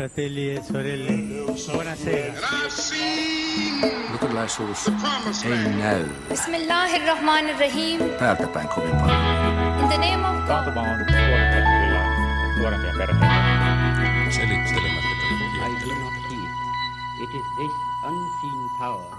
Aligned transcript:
fratelli 0.00 0.54
e 0.54 0.62
sorelle, 0.62 1.12
buonasera. 1.72 2.32
Luterilaisuus 4.12 4.88
ei 5.44 5.74
näy 5.78 6.04
Bismillahirrahmanirrahim. 6.28 8.00
täältä 8.18 8.46
päin 8.46 8.68
kovin 8.68 8.96
paljon. 8.96 9.20
In 9.80 9.88
the 9.88 9.98
name 9.98 10.28
of 10.28 10.36
God. 10.36 10.46
Taantuma 10.46 10.80
on 10.80 10.86
tuottanut 10.96 11.68
kyllä 11.82 12.02
nuorempia 12.58 12.92
perheitä. 12.98 13.26
Selittelemättä 14.30 15.10
I 15.66 15.72
do 15.80 15.94
not 15.94 16.14
heed. 16.30 16.50
It 17.22 17.30
is 17.34 17.46
this 17.56 17.72
unseen 18.08 18.70
power 18.78 19.18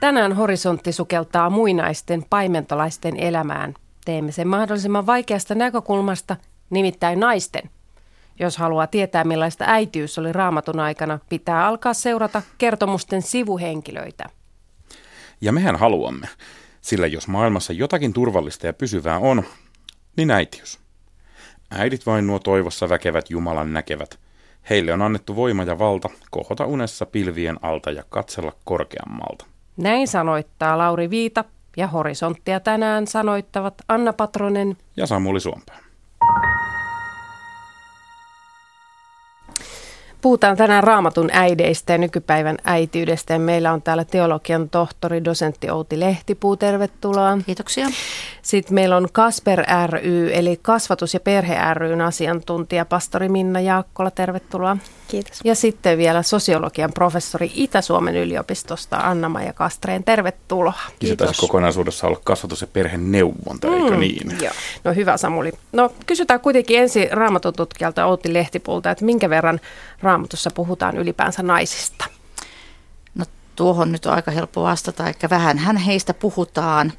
Tänään 0.00 0.32
horisontti 0.32 0.92
sukeltaa 0.92 1.50
muinaisten 1.50 2.24
paimentolaisten 2.30 3.16
elämään. 3.16 3.74
Teemme 4.04 4.32
sen 4.32 4.48
mahdollisimman 4.48 5.06
vaikeasta 5.06 5.54
näkökulmasta, 5.54 6.36
nimittäin 6.70 7.20
naisten. 7.20 7.70
Jos 8.38 8.56
haluaa 8.56 8.86
tietää, 8.86 9.24
millaista 9.24 9.64
äitiys 9.68 10.18
oli 10.18 10.32
raamatun 10.32 10.80
aikana, 10.80 11.18
pitää 11.28 11.66
alkaa 11.66 11.94
seurata 11.94 12.42
kertomusten 12.58 13.22
sivuhenkilöitä. 13.22 14.24
Ja 15.40 15.52
mehän 15.52 15.76
haluamme, 15.76 16.28
sillä 16.80 17.06
jos 17.06 17.28
maailmassa 17.28 17.72
jotakin 17.72 18.12
turvallista 18.12 18.66
ja 18.66 18.72
pysyvää 18.72 19.18
on, 19.18 19.44
niin 20.16 20.30
äitiys. 20.30 20.78
Äidit 21.70 22.06
vain 22.06 22.26
nuo 22.26 22.38
toivossa 22.38 22.88
väkevät 22.88 23.30
Jumalan 23.30 23.72
näkevät. 23.72 24.18
Heille 24.70 24.92
on 24.92 25.02
annettu 25.02 25.36
voima 25.36 25.62
ja 25.62 25.78
valta 25.78 26.08
kohota 26.30 26.66
unessa 26.66 27.06
pilvien 27.06 27.64
alta 27.64 27.90
ja 27.90 28.04
katsella 28.08 28.52
korkeammalta. 28.64 29.46
Näin 29.76 30.08
sanoittaa 30.08 30.78
Lauri 30.78 31.10
Viita 31.10 31.44
ja 31.76 31.86
horisonttia 31.86 32.60
tänään 32.60 33.06
sanoittavat 33.06 33.74
Anna 33.88 34.12
Patronen 34.12 34.76
Ja 34.96 35.06
Samuli 35.06 35.40
Suompää. 35.40 35.85
Puhutaan 40.20 40.56
tänään 40.56 40.84
raamatun 40.84 41.30
äideistä 41.32 41.92
ja 41.92 41.98
nykypäivän 41.98 42.56
äitiydestä. 42.64 43.32
Ja 43.32 43.38
meillä 43.38 43.72
on 43.72 43.82
täällä 43.82 44.04
teologian 44.04 44.70
tohtori, 44.70 45.24
dosentti 45.24 45.70
Outi 45.70 46.00
Lehtipuu, 46.00 46.56
tervetuloa. 46.56 47.38
Kiitoksia. 47.46 47.86
Sitten 48.42 48.74
meillä 48.74 48.96
on 48.96 49.08
Kasper 49.12 49.64
ry, 49.86 50.30
eli 50.34 50.58
kasvatus- 50.62 51.14
ja 51.14 51.20
perhe 51.20 51.74
ryn 51.74 52.00
asiantuntija, 52.00 52.84
pastori 52.84 53.28
Minna 53.28 53.60
Jaakkola, 53.60 54.10
tervetuloa. 54.10 54.76
Kiitos. 55.08 55.40
Ja 55.44 55.54
sitten 55.54 55.98
vielä 55.98 56.22
sosiologian 56.22 56.92
professori 56.92 57.52
Itä-Suomen 57.54 58.16
yliopistosta 58.16 58.96
Anna-Maija 58.96 59.52
Kastreen, 59.52 60.04
tervetuloa. 60.04 60.80
Se 61.04 61.16
taisi 61.16 61.40
kokonaisuudessa 61.40 62.06
olla 62.06 62.20
kasvatus- 62.24 62.60
ja 62.60 62.66
perheneuvonta, 62.66 63.68
eikö 63.68 63.96
niin? 63.96 64.38
Joo. 64.42 64.52
No 64.84 64.94
hyvä 64.94 65.16
Samuli. 65.16 65.52
No 65.72 65.92
kysytään 66.06 66.40
kuitenkin 66.40 66.80
ensin 66.80 67.08
raamatun 67.12 67.52
tutkijalta 67.52 68.06
Outi 68.06 68.32
Lehtipulta, 68.32 68.90
että 68.90 69.04
minkä 69.04 69.30
verran 69.30 69.60
raamatussa 70.02 70.50
puhutaan 70.50 70.96
ylipäänsä 70.96 71.42
naisista? 71.42 72.04
No 73.14 73.24
tuohon 73.56 73.92
nyt 73.92 74.06
on 74.06 74.12
aika 74.12 74.30
helppo 74.30 74.62
vastata, 74.62 75.08
että 75.08 75.30
vähänhän 75.30 75.76
heistä 75.76 76.14
puhutaan. 76.14 76.92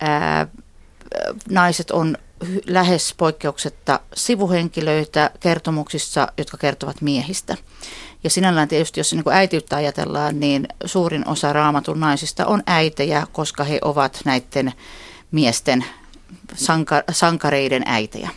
Ää, 0.00 0.46
naiset 1.50 1.90
on 1.90 2.16
lähes 2.66 3.14
poikkeuksetta 3.16 4.00
sivuhenkilöitä 4.14 5.30
kertomuksissa, 5.40 6.28
jotka 6.38 6.56
kertovat 6.56 7.00
miehistä. 7.00 7.56
Ja 8.24 8.30
sinällään 8.30 8.68
tietysti, 8.68 9.00
jos 9.00 9.12
niin 9.12 9.24
äitiyttä 9.32 9.76
ajatellaan, 9.76 10.40
niin 10.40 10.68
suurin 10.84 11.28
osa 11.28 11.52
raamatun 11.52 12.00
naisista 12.00 12.46
on 12.46 12.62
äitejä, 12.66 13.26
koska 13.32 13.64
he 13.64 13.78
ovat 13.82 14.20
näiden 14.24 14.72
miesten 15.30 15.84
sanka- 16.54 17.02
sankareiden 17.12 17.82
äitejä. 17.86 18.30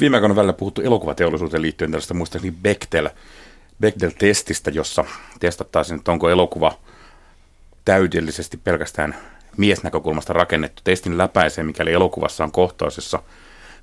Viime 0.00 0.16
aikoina 0.16 0.36
välillä 0.36 0.52
puhuttu 0.52 0.82
elokuvateollisuuteen 0.82 1.62
liittyen 1.62 1.90
tällaista 1.90 2.14
muistaakseni 2.14 2.56
Bechdel, 2.62 3.10
Bechdel-testistä, 3.80 4.70
jossa 4.70 5.04
testattaisiin, 5.40 5.98
että 5.98 6.12
onko 6.12 6.30
elokuva 6.30 6.72
täydellisesti 7.84 8.56
pelkästään 8.56 9.16
miesnäkökulmasta 9.58 10.32
rakennettu. 10.32 10.82
Testin 10.84 11.18
läpäisee, 11.18 11.64
mikäli 11.64 11.92
elokuvassa 11.92 12.44
on 12.44 12.52
kohtaus, 12.52 12.96
jossa 12.96 13.22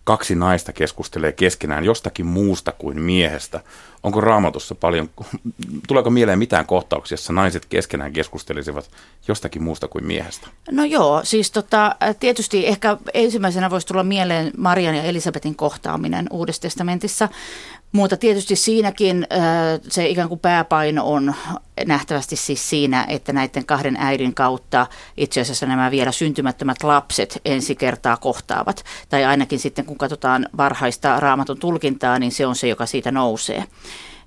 kaksi 0.04 0.36
naista 0.36 0.74
keskustelee 0.74 1.32
keskenään 1.32 1.84
jostakin 1.84 2.26
muusta 2.26 2.72
kuin 2.72 3.02
miehestä. 3.02 3.60
Onko 4.06 4.22
raamatussa 4.22 4.76
paljon, 4.76 5.10
tuleeko 5.88 6.10
mieleen 6.10 6.40
mitään 6.40 6.66
kohtauksia, 6.66 7.14
jossa 7.14 7.34
naiset 7.34 7.66
keskenään 7.66 8.14
keskustelisivat 8.14 8.90
jostakin 9.28 9.64
muusta 9.64 9.88
kuin 9.88 10.06
miehestä? 10.06 10.48
No 10.72 10.84
joo, 10.84 11.22
siis 11.24 11.52
tota, 11.52 11.96
tietysti 12.20 12.68
ehkä 12.68 12.98
ensimmäisenä 13.14 13.70
voisi 13.70 13.88
tulla 13.88 14.04
mieleen 14.04 14.52
Marian 14.58 14.96
ja 14.96 15.04
Elisabetin 15.04 15.56
kohtaaminen 15.56 16.28
Uudessa 16.32 16.62
testamentissa, 16.62 17.30
mutta 17.92 18.18
tietysti 18.18 18.56
siinäkin 18.56 19.28
se 19.90 20.08
ikään 20.08 20.30
kuin 20.30 20.40
pääpaino 20.40 21.06
on 21.06 21.36
nähtävästi 21.86 22.36
siis 22.36 22.70
siinä, 22.70 23.06
että 23.10 23.34
näiden 23.34 23.66
kahden 23.66 23.98
äidin 24.00 24.34
kautta 24.34 24.88
itse 25.18 25.42
asiassa 25.42 25.66
nämä 25.66 25.92
vielä 25.92 26.12
syntymättömät 26.12 26.84
lapset 26.84 27.42
ensi 27.46 27.76
kertaa 27.76 28.18
kohtaavat. 28.18 28.84
Tai 29.10 29.26
ainakin 29.26 29.60
sitten 29.60 29.86
kun 29.86 29.98
katsotaan 29.98 30.50
varhaista 30.58 31.20
raamatun 31.20 31.60
tulkintaa, 31.60 32.20
niin 32.20 32.32
se 32.32 32.46
on 32.46 32.56
se, 32.56 32.68
joka 32.68 32.86
siitä 32.86 33.12
nousee. 33.12 33.64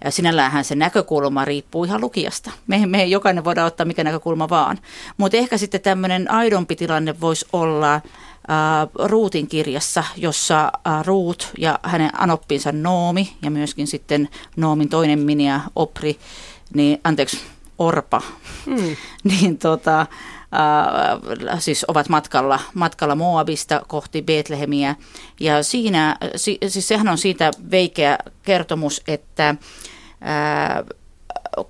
Ja 0.04 0.10
Sinälläänhän 0.10 0.64
se 0.64 0.74
näkökulma 0.74 1.44
riippuu 1.44 1.84
ihan 1.84 2.00
lukijasta. 2.00 2.50
Me, 2.66 2.86
me 2.86 3.04
jokainen 3.04 3.44
voidaan 3.44 3.66
ottaa 3.66 3.86
mikä 3.86 4.04
näkökulma 4.04 4.48
vaan. 4.48 4.78
Mutta 5.16 5.36
ehkä 5.36 5.58
sitten 5.58 5.80
tämmöinen 5.80 6.30
aidompi 6.30 6.76
tilanne 6.76 7.20
voisi 7.20 7.46
olla 7.52 7.94
äh, 7.94 8.02
Ruutin 8.94 9.48
kirjassa, 9.48 10.04
jossa 10.16 10.72
äh, 10.86 11.04
Ruut 11.04 11.52
ja 11.58 11.78
hänen 11.82 12.10
anoppinsa 12.20 12.72
Noomi 12.72 13.36
ja 13.42 13.50
myöskin 13.50 13.86
sitten 13.86 14.28
Noomin 14.56 14.88
toinen 14.88 15.18
miniä 15.18 15.60
Opri, 15.76 16.18
niin 16.74 17.00
anteeksi, 17.04 17.40
Orpa, 17.78 18.22
Mm. 18.66 18.96
niin 19.30 19.58
tota, 19.58 20.06
äh, 20.54 21.60
siis 21.60 21.84
ovat 21.88 22.08
matkalla, 22.08 22.60
matkalla 22.74 23.14
Moabista 23.14 23.82
kohti 23.88 24.22
Betlehemiä. 24.22 24.96
Ja 25.40 25.62
siinä, 25.62 26.16
si, 26.36 26.58
siis 26.68 26.88
sehän 26.88 27.08
on 27.08 27.18
siitä 27.18 27.50
veikeä 27.70 28.18
kertomus, 28.42 29.02
että 29.06 29.54
ää, 30.20 30.84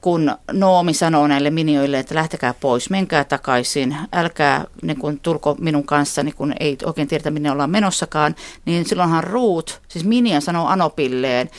kun 0.00 0.36
Noomi 0.52 0.94
sanoo 0.94 1.26
näille 1.26 1.50
minioille, 1.50 1.98
että 1.98 2.14
lähtekää 2.14 2.54
pois, 2.54 2.90
menkää 2.90 3.24
takaisin, 3.24 3.96
älkää 4.12 4.64
niin 4.82 4.98
kun, 4.98 5.20
tulko 5.20 5.56
minun 5.60 5.84
kanssani, 5.84 6.32
kun 6.32 6.54
ei 6.60 6.78
oikein 6.84 7.08
tiedetä, 7.08 7.30
minne 7.30 7.50
ollaan 7.50 7.70
menossakaan, 7.70 8.34
niin 8.64 8.84
silloinhan 8.84 9.24
Ruut, 9.24 9.80
siis 9.88 10.04
Minia 10.04 10.40
sanoo 10.40 10.66
Anopilleen, 10.66 11.50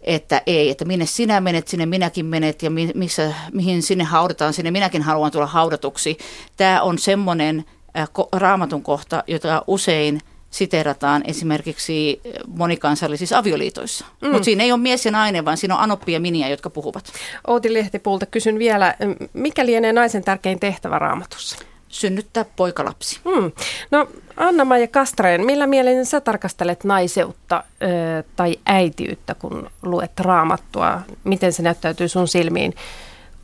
että 0.00 0.42
ei, 0.46 0.70
että 0.70 0.84
minne 0.84 1.06
sinä 1.06 1.40
menet, 1.40 1.68
sinne 1.68 1.86
minäkin 1.86 2.26
menet 2.26 2.62
ja 2.62 2.70
mi, 2.70 2.90
missä, 2.94 3.34
mihin 3.52 3.82
sinne 3.82 4.04
haudataan, 4.04 4.52
sinne 4.52 4.70
minäkin 4.70 5.02
haluan 5.02 5.30
tulla 5.30 5.46
haudatuksi. 5.46 6.18
Tämä 6.56 6.82
on 6.82 6.98
semmoinen 6.98 7.64
äh, 7.98 8.08
raamatun 8.32 8.82
kohta, 8.82 9.24
jota 9.26 9.64
usein 9.66 10.20
siterataan 10.50 11.22
esimerkiksi 11.26 12.20
monikansallisissa 12.46 13.38
avioliitoissa. 13.38 14.04
Mm. 14.22 14.28
Mutta 14.30 14.44
siinä 14.44 14.64
ei 14.64 14.72
ole 14.72 14.80
mies 14.80 15.04
ja 15.04 15.10
nainen, 15.10 15.44
vaan 15.44 15.56
siinä 15.56 15.74
on 15.74 15.82
Anoppi 15.82 16.12
ja 16.12 16.20
Minia, 16.20 16.48
jotka 16.48 16.70
puhuvat. 16.70 17.12
Outi 17.46 17.74
Lehtipulta 17.74 18.26
kysyn 18.26 18.58
vielä, 18.58 18.94
mikä 19.32 19.66
lienee 19.66 19.92
naisen 19.92 20.24
tärkein 20.24 20.60
tehtävä 20.60 20.98
raamatussa? 20.98 21.58
Synnyttää 21.90 22.44
poikalapsi. 22.56 23.20
Hmm. 23.24 23.52
No 23.90 24.08
Anna-Maija 24.36 24.88
Kastreen, 24.88 25.46
millä 25.46 25.66
mielin 25.66 26.06
sä 26.06 26.20
tarkastelet 26.20 26.84
naiseutta 26.84 27.64
ö, 27.82 28.22
tai 28.36 28.56
äitiyttä, 28.66 29.34
kun 29.34 29.70
luet 29.82 30.20
raamattua? 30.20 31.00
Miten 31.24 31.52
se 31.52 31.62
näyttäytyy 31.62 32.08
sun 32.08 32.28
silmiin, 32.28 32.74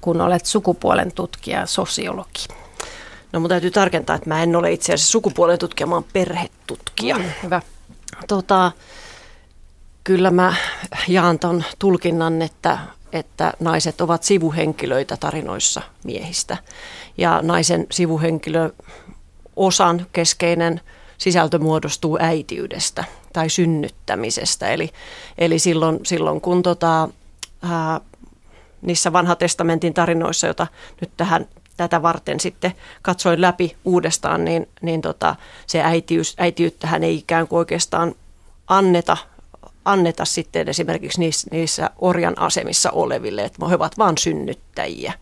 kun 0.01 0.21
olet 0.21 0.47
sukupuolen 0.47 1.12
tutkija 1.12 1.61
ja 1.61 1.67
sosiologi? 1.67 2.47
No 3.33 3.41
mun 3.41 3.49
täytyy 3.49 3.71
tarkentaa, 3.71 4.17
että 4.17 4.29
mä 4.29 4.43
en 4.43 4.57
ole 4.57 4.73
itse 4.73 4.95
asiassa 4.95 5.13
sukupuolen 5.13 5.59
tutkija, 5.59 5.87
mä 5.87 5.95
oon 5.95 6.05
perhetutkija. 6.13 7.19
Mm, 7.19 7.25
hyvä. 7.43 7.63
Tota, 8.28 8.73
kyllä 10.05 10.31
mä 10.31 10.55
jaan 11.09 11.39
ton 11.39 11.65
tulkinnan, 11.78 12.42
että, 12.42 12.78
että 13.13 13.53
naiset 13.60 14.01
ovat 14.01 14.22
sivuhenkilöitä 14.22 15.16
tarinoissa 15.16 15.83
miehistä. 16.04 16.57
Ja 17.18 17.41
naisen 17.42 17.86
sivuhenkilö 17.91 18.71
osan 19.57 20.07
keskeinen 20.13 20.80
sisältö 21.18 21.59
muodostuu 21.59 22.18
äitiydestä 22.21 23.04
tai 23.33 23.51
synnyttämisestä. 23.51 24.68
Eli, 24.68 24.91
eli 25.39 25.59
silloin, 25.59 26.01
silloin 26.03 26.41
kun 26.41 26.63
tota, 26.63 27.09
ää, 27.63 28.01
niissä 28.83 29.13
vanhatestamentin 29.13 29.95
tarinoissa, 29.95 30.47
joita 30.47 30.66
nyt 31.01 31.10
tähän 31.16 31.47
tätä 31.77 32.03
varten 32.03 32.41
sitten 32.41 32.72
katsoin 33.03 33.41
läpi 33.41 33.77
uudestaan, 33.84 34.45
niin, 34.45 34.68
niin 34.83 35.01
tota, 35.01 35.36
se 35.66 35.83
äitiys, 35.83 36.34
äitiyttähän 36.39 37.04
ei 37.04 37.16
ikään 37.16 37.48
kuin 37.48 37.59
oikeastaan 37.59 38.15
anneta, 38.66 39.16
anneta 39.84 40.24
sitten 40.24 40.68
esimerkiksi 40.68 41.21
niissä, 41.21 41.48
niissä 41.51 41.91
orjan 41.98 42.39
asemissa 42.39 42.91
oleville, 42.91 43.45
että 43.45 43.68
he 43.68 43.74
ovat 43.74 43.98
vain 43.98 44.18
synnyttäjiä. 44.18 45.13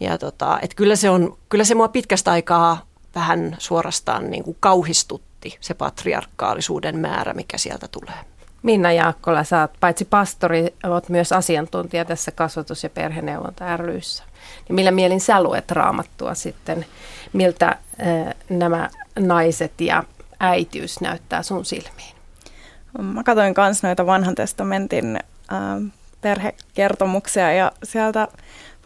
Ja 0.00 0.18
tota, 0.18 0.58
et 0.62 0.74
kyllä, 0.74 0.96
se 0.96 1.10
on, 1.10 1.36
kyllä 1.48 1.64
se 1.64 1.74
mua 1.74 1.88
pitkästä 1.88 2.30
aikaa 2.30 2.82
vähän 3.14 3.56
suorastaan 3.58 4.30
niin 4.30 4.44
kuin 4.44 4.56
kauhistutti 4.60 5.56
se 5.60 5.74
patriarkaalisuuden 5.74 6.98
määrä, 6.98 7.34
mikä 7.34 7.58
sieltä 7.58 7.88
tulee. 7.88 8.18
Minna 8.62 8.92
Jaakkola, 8.92 9.44
sä 9.44 9.60
oot 9.60 9.70
paitsi 9.80 10.04
pastori, 10.04 10.74
oot 10.84 11.08
myös 11.08 11.32
asiantuntija 11.32 12.04
tässä 12.04 12.30
kasvatus- 12.30 12.82
ja 12.82 12.90
perheneuvonta 12.90 13.76
ryssä. 13.76 14.24
Niin 14.68 14.74
millä 14.74 14.90
mielin 14.90 15.20
sä 15.20 15.42
luet 15.42 15.70
raamattua 15.70 16.34
sitten? 16.34 16.86
Miltä 17.32 17.68
äh, 17.68 18.34
nämä 18.48 18.90
naiset 19.18 19.80
ja 19.80 20.04
äitiys 20.40 21.00
näyttää 21.00 21.42
sun 21.42 21.64
silmiin? 21.64 22.14
Mä 22.98 23.24
katsoin 23.24 23.54
myös 23.56 23.82
noita 23.82 24.06
vanhan 24.06 24.34
testamentin 24.34 25.16
äh, 25.16 25.92
perhekertomuksia 26.20 27.52
ja 27.52 27.72
sieltä 27.82 28.28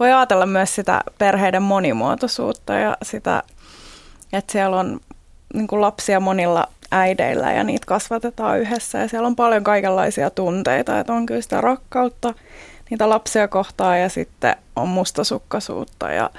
voi 0.02 0.12
ajatella 0.12 0.46
myös 0.46 0.74
sitä 0.74 1.00
perheiden 1.18 1.62
monimuotoisuutta 1.62 2.72
ja 2.72 2.96
sitä, 3.02 3.42
että 4.32 4.52
siellä 4.52 4.76
on 4.80 5.00
niin 5.54 5.66
kuin 5.66 5.80
lapsia 5.80 6.20
monilla 6.20 6.68
äideillä 6.90 7.52
ja 7.52 7.64
niitä 7.64 7.86
kasvatetaan 7.86 8.60
yhdessä 8.60 8.98
ja 8.98 9.08
siellä 9.08 9.26
on 9.26 9.36
paljon 9.36 9.64
kaikenlaisia 9.64 10.30
tunteita, 10.30 11.00
että 11.00 11.12
on 11.12 11.26
kyllä 11.26 11.40
sitä 11.40 11.60
rakkautta 11.60 12.34
niitä 12.90 13.08
lapsia 13.08 13.48
kohtaan 13.48 14.00
ja 14.00 14.08
sitten 14.08 14.56
on 14.76 14.88
mustasukkaisuutta 14.88 16.12
ja 16.12 16.30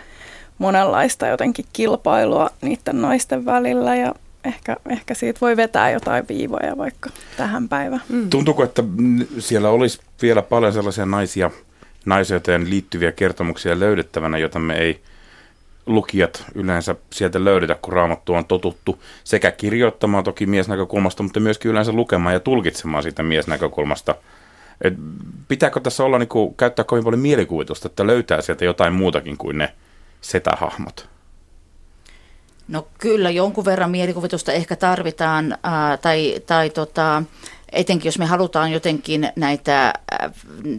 monenlaista 0.57 1.27
jotenkin 1.27 1.65
kilpailua 1.73 2.49
niiden 2.61 3.01
naisten 3.01 3.45
välillä 3.45 3.95
ja 3.95 4.13
ehkä, 4.43 4.77
ehkä 4.89 5.13
siitä 5.13 5.39
voi 5.41 5.57
vetää 5.57 5.91
jotain 5.91 6.27
viivoja 6.29 6.77
vaikka 6.77 7.09
tähän 7.37 7.69
päivään. 7.69 8.03
Mm. 8.09 8.29
Tuntuuko, 8.29 8.63
että 8.63 8.83
siellä 9.39 9.69
olisi 9.69 9.99
vielä 10.21 10.41
paljon 10.41 10.73
sellaisia 10.73 11.05
naisia, 11.05 11.51
naiseuteen 12.05 12.69
liittyviä 12.69 13.11
kertomuksia 13.11 13.79
löydettävänä, 13.79 14.37
joita 14.37 14.59
me 14.59 14.77
ei 14.77 15.01
lukijat 15.85 16.45
yleensä 16.55 16.95
sieltä 17.09 17.43
löydetä, 17.43 17.75
kun 17.81 17.93
raamattu 17.93 18.33
on 18.33 18.45
totuttu 18.45 19.03
sekä 19.23 19.51
kirjoittamaan 19.51 20.23
toki 20.23 20.45
miesnäkökulmasta, 20.45 21.23
mutta 21.23 21.39
myöskin 21.39 21.71
yleensä 21.71 21.91
lukemaan 21.91 22.33
ja 22.33 22.39
tulkitsemaan 22.39 23.03
siitä 23.03 23.23
miesnäkökulmasta. 23.23 24.15
Et 24.81 24.93
pitääkö 25.47 25.79
tässä 25.79 26.03
olla, 26.03 26.19
niin 26.19 26.29
kuin, 26.29 26.55
käyttää 26.55 26.85
kovin 26.85 27.03
paljon 27.03 27.21
mielikuvitusta, 27.21 27.87
että 27.87 28.07
löytää 28.07 28.41
sieltä 28.41 28.65
jotain 28.65 28.93
muutakin 28.93 29.37
kuin 29.37 29.57
ne 29.57 29.73
setähahmot? 30.21 31.12
No 32.67 32.87
kyllä, 32.97 33.29
jonkun 33.29 33.65
verran 33.65 33.91
mielikuvitusta 33.91 34.51
ehkä 34.51 34.75
tarvitaan, 34.75 35.57
ää, 35.63 35.97
tai, 35.97 36.41
tai 36.45 36.69
tota, 36.69 37.23
etenkin 37.73 38.07
jos 38.07 38.19
me 38.19 38.25
halutaan 38.25 38.71
jotenkin 38.71 39.29
näitä, 39.35 39.93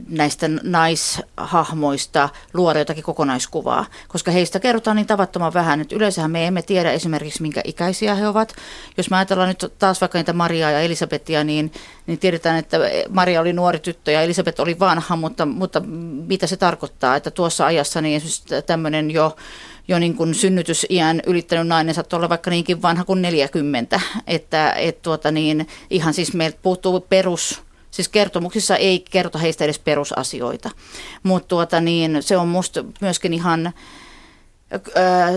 näistä 0.08 0.48
naishahmoista 0.62 2.28
luoda 2.54 2.78
jotakin 2.78 3.04
kokonaiskuvaa, 3.04 3.86
koska 4.08 4.30
heistä 4.30 4.60
kerrotaan 4.60 4.96
niin 4.96 5.06
tavattoman 5.06 5.54
vähän, 5.54 5.80
että 5.80 5.96
yleensähän 5.96 6.30
me 6.30 6.46
emme 6.46 6.62
tiedä 6.62 6.90
esimerkiksi 6.90 7.42
minkä 7.42 7.60
ikäisiä 7.64 8.14
he 8.14 8.28
ovat. 8.28 8.54
Jos 8.96 9.10
me 9.10 9.16
ajatellaan 9.16 9.48
nyt 9.48 9.72
taas 9.78 10.00
vaikka 10.00 10.18
niitä 10.18 10.32
Mariaa 10.32 10.70
ja 10.70 10.80
Elisabetia, 10.80 11.44
niin, 11.44 11.72
niin 12.06 12.18
tiedetään, 12.18 12.58
että 12.58 12.78
Maria 13.08 13.40
oli 13.40 13.52
nuori 13.52 13.78
tyttö 13.78 14.10
ja 14.10 14.22
Elisabet 14.22 14.60
oli 14.60 14.78
vanha, 14.78 15.16
mutta, 15.16 15.46
mutta 15.46 15.80
mitä 16.26 16.46
se 16.46 16.56
tarkoittaa, 16.56 17.16
että 17.16 17.30
tuossa 17.30 17.66
ajassa 17.66 18.00
niin 18.00 18.22
tämmöinen 18.66 19.10
jo 19.10 19.36
jo 19.88 19.98
niin 19.98 20.16
kuin 20.16 20.34
synnytysiän 20.34 21.20
ylittänyt 21.26 21.66
nainen 21.66 21.94
saattaa 21.94 22.16
olla 22.16 22.28
vaikka 22.28 22.50
niinkin 22.50 22.82
vanha 22.82 23.04
kuin 23.04 23.22
40. 23.22 24.00
Että 24.26 24.72
et 24.72 25.02
tuota 25.02 25.30
niin, 25.30 25.68
ihan 25.90 26.14
siis 26.14 26.34
meiltä 26.34 26.58
puuttuu 26.62 27.00
perus, 27.00 27.62
siis 27.90 28.08
kertomuksissa 28.08 28.76
ei 28.76 29.04
kerrota 29.10 29.38
heistä 29.38 29.64
edes 29.64 29.78
perusasioita. 29.78 30.70
Mutta 31.22 31.48
tuota 31.48 31.80
niin, 31.80 32.16
se 32.20 32.36
on 32.36 32.48
musta 32.48 32.84
myöskin 33.00 33.32
ihan, 33.32 33.72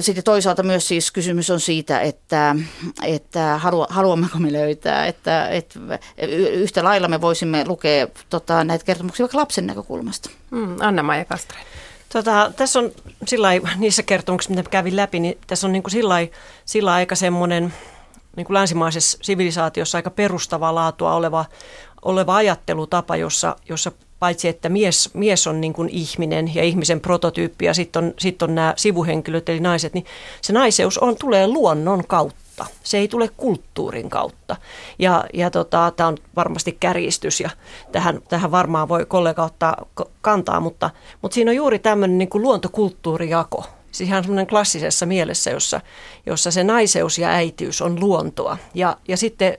sitten 0.01 0.23
toisaalta 0.23 0.63
myös 0.63 0.87
siis 0.87 1.11
kysymys 1.11 1.49
on 1.49 1.59
siitä, 1.59 1.99
että, 1.99 2.55
että 3.03 3.59
haluammeko 3.89 4.39
me 4.39 4.53
löytää, 4.53 5.05
että, 5.05 5.49
että 5.49 5.79
yhtä 6.53 6.83
lailla 6.83 7.07
me 7.07 7.21
voisimme 7.21 7.65
lukea 7.67 8.07
tota, 8.29 8.63
näitä 8.63 8.85
kertomuksia 8.85 9.23
vaikka 9.23 9.37
lapsen 9.37 9.67
näkökulmasta. 9.67 10.29
Mm, 10.51 10.75
Anna-Maija 10.79 11.25
Kastre. 11.25 11.57
Tota, 12.13 12.51
tässä 12.55 12.79
on 12.79 12.91
sillai, 13.25 13.61
niissä 13.75 14.03
kertomuksissa, 14.03 14.55
mitä 14.55 14.69
kävin 14.69 14.95
läpi, 14.95 15.19
niin 15.19 15.37
tässä 15.47 15.67
on 15.67 15.73
niin 15.73 15.83
kuin 15.83 16.19
sillä 16.65 16.93
aika 16.93 17.15
semmoinen 17.15 17.73
niin 18.35 18.47
länsimaisessa 18.49 19.17
sivilisaatiossa 19.21 19.97
aika 19.97 20.09
perustavaa 20.09 20.75
laatua 20.75 21.13
oleva, 21.13 21.45
oleva 22.01 22.35
ajattelutapa, 22.35 23.15
jossa, 23.15 23.55
jossa 23.69 23.91
paitsi 24.19 24.47
että 24.47 24.69
mies, 24.69 25.09
mies 25.13 25.47
on 25.47 25.61
niin 25.61 25.73
kuin 25.73 25.89
ihminen 25.89 26.55
ja 26.55 26.63
ihmisen 26.63 26.99
prototyyppi 27.01 27.65
ja 27.65 27.73
sitten 27.73 28.03
on, 28.03 28.13
sit 28.19 28.41
on 28.41 28.55
nämä 28.55 28.73
sivuhenkilöt 28.77 29.49
eli 29.49 29.59
naiset, 29.59 29.93
niin 29.93 30.05
se 30.41 30.53
naiseus 30.53 30.97
on, 30.97 31.15
tulee 31.17 31.47
luonnon 31.47 32.07
kautta 32.07 32.46
kautta. 32.57 32.75
Se 32.83 32.97
ei 32.97 33.07
tule 33.07 33.29
kulttuurin 33.37 34.09
kautta. 34.09 34.55
Ja, 34.99 35.23
ja 35.33 35.51
tota, 35.51 35.93
tämä 35.95 36.07
on 36.07 36.17
varmasti 36.35 36.77
kärjistys 36.79 37.39
ja 37.39 37.49
tähän, 37.91 38.21
tähän 38.29 38.51
varmaan 38.51 38.89
voi 38.89 39.05
kollega 39.05 39.43
ottaa 39.43 39.85
kantaa, 40.21 40.59
mutta, 40.59 40.89
mutta 41.21 41.35
siinä 41.35 41.51
on 41.51 41.55
juuri 41.55 41.79
tämmöinen 41.79 42.17
niin 42.17 42.29
kuin 42.29 42.41
luontokulttuurijako. 42.41 43.65
Siis 43.91 44.09
ihan 44.09 44.23
semmoinen 44.23 44.47
klassisessa 44.47 45.05
mielessä, 45.05 45.51
jossa, 45.51 45.81
jossa 46.25 46.51
se 46.51 46.63
naiseus 46.63 47.17
ja 47.17 47.29
äitiys 47.29 47.81
on 47.81 47.99
luontoa. 47.99 48.57
Ja, 48.73 48.97
ja 49.07 49.17
sitten 49.17 49.57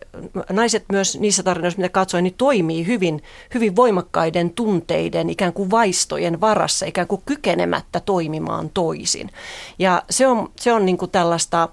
naiset 0.50 0.84
myös 0.92 1.18
niissä 1.18 1.42
tarinoissa, 1.42 1.80
mitä 1.80 1.88
katsoin, 1.88 2.22
niin 2.22 2.34
toimii 2.34 2.86
hyvin, 2.86 3.22
hyvin 3.54 3.76
voimakkaiden 3.76 4.50
tunteiden, 4.50 5.30
ikään 5.30 5.52
kuin 5.52 5.70
vaistojen 5.70 6.40
varassa, 6.40 6.86
ikään 6.86 7.06
kuin 7.06 7.22
kykenemättä 7.26 8.00
toimimaan 8.00 8.70
toisin. 8.70 9.30
Ja 9.78 10.02
se 10.10 10.26
on, 10.26 10.50
se 10.56 10.72
on 10.72 10.86
niin 10.86 10.98
kuin 10.98 11.10
tällaista 11.10 11.68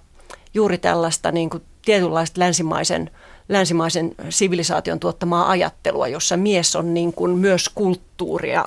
juuri 0.55 0.77
tällaista 0.77 1.31
niin 1.31 1.49
kuin 1.49 1.63
tietynlaista 1.85 2.39
länsimaisen, 2.39 3.09
länsimaisen 3.49 4.15
sivilisaation 4.29 4.99
tuottamaa 4.99 5.49
ajattelua, 5.49 6.07
jossa 6.07 6.37
mies 6.37 6.75
on 6.75 6.93
niin 6.93 7.13
kuin 7.13 7.31
myös 7.31 7.69
kulttuuria 7.69 8.65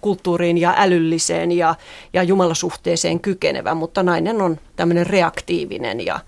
kulttuuriin 0.00 0.58
ja 0.58 0.74
älylliseen 0.76 1.52
ja, 1.52 1.74
ja 2.12 2.22
jumalasuhteeseen 2.22 3.20
kykenevä, 3.20 3.74
mutta 3.74 4.02
nainen 4.02 4.42
on 4.42 4.60
tämmöinen 4.76 5.06
reaktiivinen 5.06 6.06
ja 6.06 6.20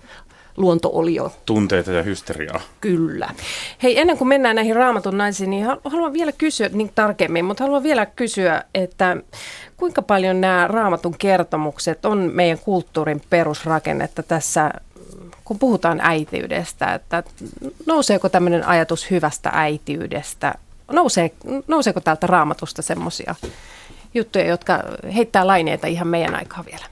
luontoolio. 0.56 1.32
Tunteita 1.46 1.92
ja 1.92 2.02
hysteriaa. 2.02 2.60
Kyllä. 2.80 3.28
Hei, 3.82 4.00
ennen 4.00 4.18
kuin 4.18 4.28
mennään 4.28 4.56
näihin 4.56 4.76
raamatun 4.76 5.18
naisiin, 5.18 5.50
niin 5.50 5.66
haluan 5.84 6.12
vielä 6.12 6.32
kysyä 6.32 6.68
niin 6.72 6.92
tarkemmin, 6.94 7.44
mutta 7.44 7.64
haluan 7.64 7.82
vielä 7.82 8.06
kysyä, 8.06 8.64
että 8.74 9.16
kuinka 9.76 10.02
paljon 10.02 10.40
nämä 10.40 10.68
raamatun 10.68 11.14
kertomukset 11.18 12.04
on 12.04 12.30
meidän 12.34 12.58
kulttuurin 12.58 13.22
perusrakennetta 13.30 14.22
tässä 14.22 14.70
kun 15.48 15.58
puhutaan 15.58 16.00
äitiydestä, 16.02 16.94
että 16.94 17.22
nouseeko 17.86 18.28
tämmöinen 18.28 18.66
ajatus 18.66 19.10
hyvästä 19.10 19.50
äitiydestä, 19.52 20.54
nousee, 20.92 21.30
nouseeko 21.68 22.00
täältä 22.00 22.26
raamatusta 22.26 22.82
semmoisia 22.82 23.34
juttuja, 24.14 24.46
jotka 24.46 24.82
heittää 25.14 25.46
laineita 25.46 25.86
ihan 25.86 26.08
meidän 26.08 26.34
aikaa 26.34 26.64
vielä? 26.64 26.84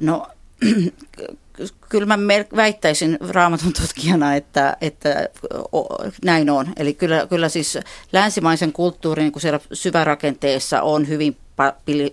No 0.00 0.26
kyllä 1.88 2.06
mä 2.06 2.18
väittäisin 2.56 3.18
raamatun 3.28 3.72
tutkijana, 3.72 4.34
että, 4.34 4.76
että 4.80 5.28
näin 6.24 6.50
on. 6.50 6.66
Eli 6.76 6.94
kyllä, 6.94 7.26
kyllä 7.26 7.48
siis 7.48 7.78
länsimaisen 8.12 8.72
kulttuurin 8.72 9.22
niin 9.22 9.40
siellä 9.40 9.60
syvärakenteessa 9.72 10.82
on 10.82 11.08
hyvin 11.08 11.36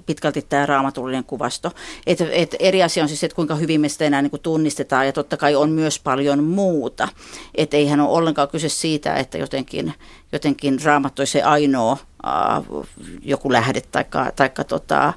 pitkälti 0.06 0.42
tämä 0.42 0.66
raamatullinen 0.66 1.24
kuvasto. 1.24 1.72
Et, 2.08 2.22
et 2.32 2.56
eri 2.60 2.84
asia 2.84 3.04
on 3.04 3.10
siis, 3.10 3.24
että 3.24 3.36
kuinka 3.36 3.56
hyvin 3.56 3.82
me 3.82 3.90
sitä 3.90 4.06
enää 4.06 4.22
niin 4.22 4.30
kuin 4.32 4.42
tunnistetaan 4.42 5.06
ja 5.06 5.14
totta 5.14 5.38
kai 5.38 5.56
on 5.56 5.70
myös 5.70 6.00
paljon 6.00 6.44
muuta. 6.44 7.08
Että 7.56 7.78
eihän 7.78 8.00
ole 8.00 8.18
ollenkaan 8.18 8.50
kyse 8.50 8.70
siitä, 8.70 9.16
että 9.16 9.38
jotenkin, 9.38 9.94
jotenkin 10.32 10.84
raamattu 10.84 11.26
se 11.26 11.42
ainoa 11.42 11.98
äh, 12.28 12.88
joku 13.22 13.52
lähde 13.52 13.82
taikka, 13.82 14.32
taikka 14.36 14.64
tota, 14.64 15.14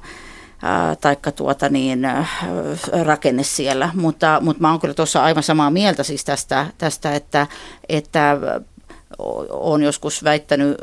taikka 1.01 1.31
tuota 1.31 1.69
niin, 1.69 2.07
rakenne 3.03 3.43
siellä. 3.43 3.89
Mutta, 3.93 4.39
mutta 4.41 4.61
mä 4.61 4.71
oon 4.71 4.79
kyllä 4.79 4.93
tuossa 4.93 5.23
aivan 5.23 5.43
samaa 5.43 5.71
mieltä 5.71 6.03
siis 6.03 6.25
tästä, 6.25 6.67
tästä 6.77 7.15
että, 7.15 7.47
että 7.89 8.37
olen 9.49 9.81
joskus 9.81 10.23
väittänyt, 10.23 10.77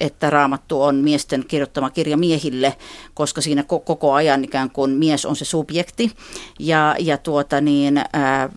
että 0.00 0.30
raamattu 0.30 0.82
on 0.82 0.94
miesten 0.94 1.44
kirjoittama 1.48 1.90
kirja 1.90 2.16
miehille, 2.16 2.76
koska 3.14 3.40
siinä 3.40 3.62
koko 3.62 4.12
ajan 4.12 4.44
ikään 4.44 4.70
kuin 4.70 4.90
mies 4.90 5.26
on 5.26 5.36
se 5.36 5.44
subjekti. 5.44 6.12
Ja, 6.58 6.96
ja 6.98 7.18
tuota 7.18 7.60
niin, 7.60 7.98
ää, 8.12 8.48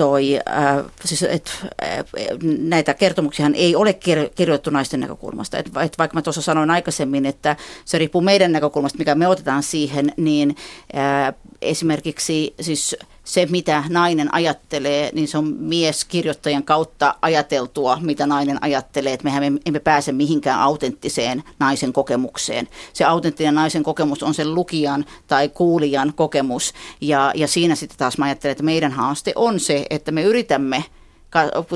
toi, 0.00 0.36
äh, 0.36 0.84
siis, 1.04 1.22
et, 1.22 1.50
äh, 1.82 2.04
näitä 2.58 2.94
kertomuksia 2.94 3.50
ei 3.54 3.76
ole 3.76 3.92
kirjoitettu 4.34 4.70
naisten 4.70 5.00
näkökulmasta. 5.00 5.58
Et, 5.58 5.66
et 5.84 5.98
vaikka 5.98 6.14
mä 6.14 6.22
tuossa 6.22 6.42
sanoin 6.42 6.70
aikaisemmin, 6.70 7.26
että 7.26 7.56
se 7.84 7.98
riippuu 7.98 8.20
meidän 8.20 8.52
näkökulmasta, 8.52 8.98
mikä 8.98 9.14
me 9.14 9.28
otetaan 9.28 9.62
siihen, 9.62 10.12
niin 10.16 10.56
äh, 10.96 11.34
esimerkiksi 11.62 12.54
siis 12.60 12.96
se, 13.30 13.46
mitä 13.50 13.84
nainen 13.88 14.34
ajattelee, 14.34 15.10
niin 15.14 15.28
se 15.28 15.38
on 15.38 15.56
mies 15.58 16.04
kirjoittajan 16.04 16.62
kautta 16.62 17.14
ajateltua, 17.22 17.98
mitä 18.00 18.26
nainen 18.26 18.58
ajattelee. 18.60 19.12
Että 19.12 19.24
mehän 19.24 19.58
emme 19.66 19.80
pääse 19.80 20.12
mihinkään 20.12 20.60
autenttiseen 20.60 21.42
naisen 21.58 21.92
kokemukseen. 21.92 22.68
Se 22.92 23.04
autenttinen 23.04 23.54
naisen 23.54 23.82
kokemus 23.82 24.22
on 24.22 24.34
sen 24.34 24.54
lukijan 24.54 25.04
tai 25.26 25.48
kuulijan 25.48 26.12
kokemus. 26.16 26.74
Ja, 27.00 27.32
ja 27.34 27.48
siinä 27.48 27.74
sitten 27.74 27.98
taas 27.98 28.18
mä 28.18 28.24
ajattelen, 28.24 28.52
että 28.52 28.64
meidän 28.64 28.92
haaste 28.92 29.32
on 29.34 29.60
se, 29.60 29.86
että 29.90 30.12
me 30.12 30.22
yritämme 30.22 30.84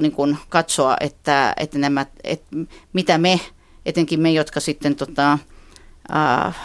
niin 0.01 0.39
katsoa, 0.49 0.97
että, 1.01 1.55
että 1.57 1.79
nämä, 1.79 2.07
että 2.25 2.57
mitä 2.93 3.19
me, 3.19 3.41
etenkin 3.87 4.21
me, 4.21 4.33
jotka 4.33 4.61
sitten 4.61 4.97
tota, 4.97 5.39
äh, 6.17 6.57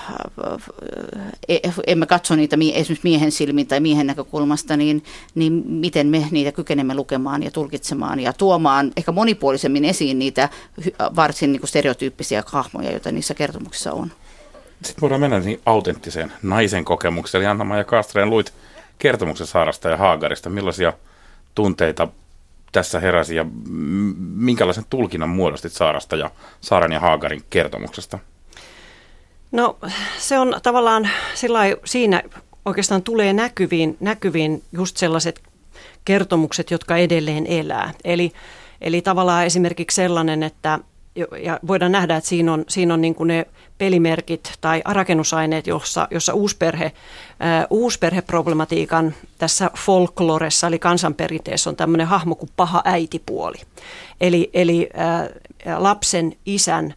emme 1.88 2.05
katso 2.05 2.36
niitä 2.36 2.55
esimerkiksi 2.74 3.10
miehen 3.10 3.31
silmin 3.31 3.67
tai 3.67 3.79
miehen 3.79 4.08
näkökulmasta, 4.08 4.77
niin, 4.77 5.03
niin 5.36 5.63
miten 5.67 6.08
me 6.08 6.27
niitä 6.31 6.51
kykenemme 6.51 6.96
lukemaan 6.96 7.43
ja 7.43 7.51
tulkitsemaan 7.51 8.19
ja 8.19 8.34
tuomaan 8.34 8.91
ehkä 8.98 9.12
monipuolisemmin 9.12 9.86
esiin 9.86 10.19
niitä 10.19 10.50
varsin 11.15 11.51
niin 11.51 11.60
kuin 11.60 11.69
stereotyyppisiä 11.69 12.43
hahmoja, 12.46 12.91
joita 12.91 13.12
niissä 13.12 13.34
kertomuksissa 13.34 13.93
on. 13.93 14.12
Sitten 14.84 15.01
voidaan 15.01 15.22
mennä 15.22 15.39
niin 15.39 15.62
autenttiseen 15.65 16.34
naisen 16.43 16.86
kokemukseen. 16.86 17.41
Eli 17.41 17.50
Anna 17.50 17.77
ja 17.77 17.84
Kastreen 17.84 18.29
luit 18.29 18.53
kertomuksen 19.00 19.48
Saarasta 19.48 19.89
ja 19.89 19.98
Haagarista. 19.98 20.50
Millaisia 20.50 20.93
tunteita 21.55 22.08
tässä 22.72 23.00
heräsi 23.00 23.36
ja 23.36 23.46
minkälaisen 24.36 24.86
tulkinnan 24.89 25.29
muodostit 25.29 25.72
Saarasta 25.72 26.15
ja 26.15 26.31
Saaran 26.62 26.91
ja 26.91 27.00
Haagarin 27.00 27.43
kertomuksesta? 27.50 28.19
No 29.51 29.77
se 30.18 30.39
on 30.39 30.56
tavallaan 30.63 31.10
siinä 31.86 32.24
oikeastaan 32.65 33.01
tulee 33.01 33.34
näkyviin, 33.34 33.98
näkyviin 34.00 34.63
just 34.72 34.98
sellaiset 34.98 35.41
kertomukset, 36.06 36.72
jotka 36.72 36.98
edelleen 36.98 37.48
elää. 37.48 37.94
Eli, 38.03 38.32
eli 38.82 39.01
tavallaan 39.01 39.46
esimerkiksi 39.46 39.96
sellainen, 39.96 40.44
että 40.44 40.79
ja 41.44 41.60
voidaan 41.68 41.91
nähdä, 41.91 42.15
että 42.15 42.29
siinä 42.29 42.53
on, 42.53 42.65
siinä 42.68 42.94
on 42.94 43.01
niin 43.01 43.15
kuin 43.15 43.27
ne 43.27 43.46
pelimerkit 43.77 44.53
tai 44.62 44.82
rakennusaineet, 44.86 45.68
jossa, 45.68 46.08
jossa 46.12 46.34
uusperhe, 46.34 46.86
äh, 46.86 46.94
uusperheproblematiikan 47.70 49.13
tässä 49.38 49.72
folkloressa 49.77 50.68
eli 50.68 50.79
kansanperinteessä 50.79 51.70
on 51.70 51.75
tämmöinen 51.75 52.08
hahmo 52.08 52.36
kuin 52.36 52.50
paha 52.56 52.82
äitipuoli. 52.86 53.58
Eli, 54.22 54.50
eli 54.53 54.89
äh, 55.00 55.29
lapsen 55.77 56.34
isän 56.46 56.94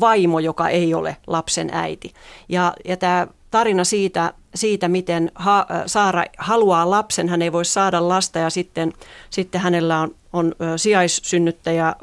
vaimo, 0.00 0.38
joka 0.38 0.68
ei 0.68 0.94
ole 0.94 1.16
lapsen 1.26 1.68
äiti. 1.72 2.14
Ja, 2.48 2.74
ja 2.84 2.96
tämä 2.96 3.26
tarina 3.50 3.84
siitä, 3.84 4.32
siitä 4.54 4.88
miten 4.88 5.32
ha, 5.34 5.66
Saara 5.86 6.24
haluaa 6.38 6.90
lapsen, 6.90 7.28
hän 7.28 7.42
ei 7.42 7.52
voi 7.52 7.64
saada 7.64 8.08
lasta 8.08 8.38
ja 8.38 8.50
sitten, 8.50 8.92
sitten 9.30 9.60
hänellä 9.60 10.00
on, 10.00 10.14
on 10.32 10.54
sijaissynnyttäjä, 10.76 11.94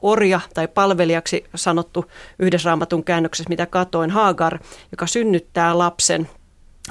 orja 0.00 0.40
tai 0.54 0.68
palvelijaksi 0.68 1.44
sanottu 1.54 2.04
yhdessä 2.38 2.66
raamatun 2.66 3.04
käännöksessä, 3.04 3.48
mitä 3.48 3.66
katoin, 3.66 4.10
Hagar, 4.10 4.58
joka 4.90 5.06
synnyttää 5.06 5.78
lapsen 5.78 6.28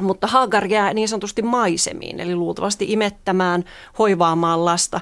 mutta 0.02 0.28
Hagar 0.28 0.66
jää 0.66 0.94
niin 0.94 1.10
sanotusti 1.10 1.42
maisemiin, 1.42 2.20
eli 2.20 2.36
luultavasti 2.36 2.86
imettämään, 2.92 3.66
hoivaamaan 4.00 4.66
lasta. 4.66 5.02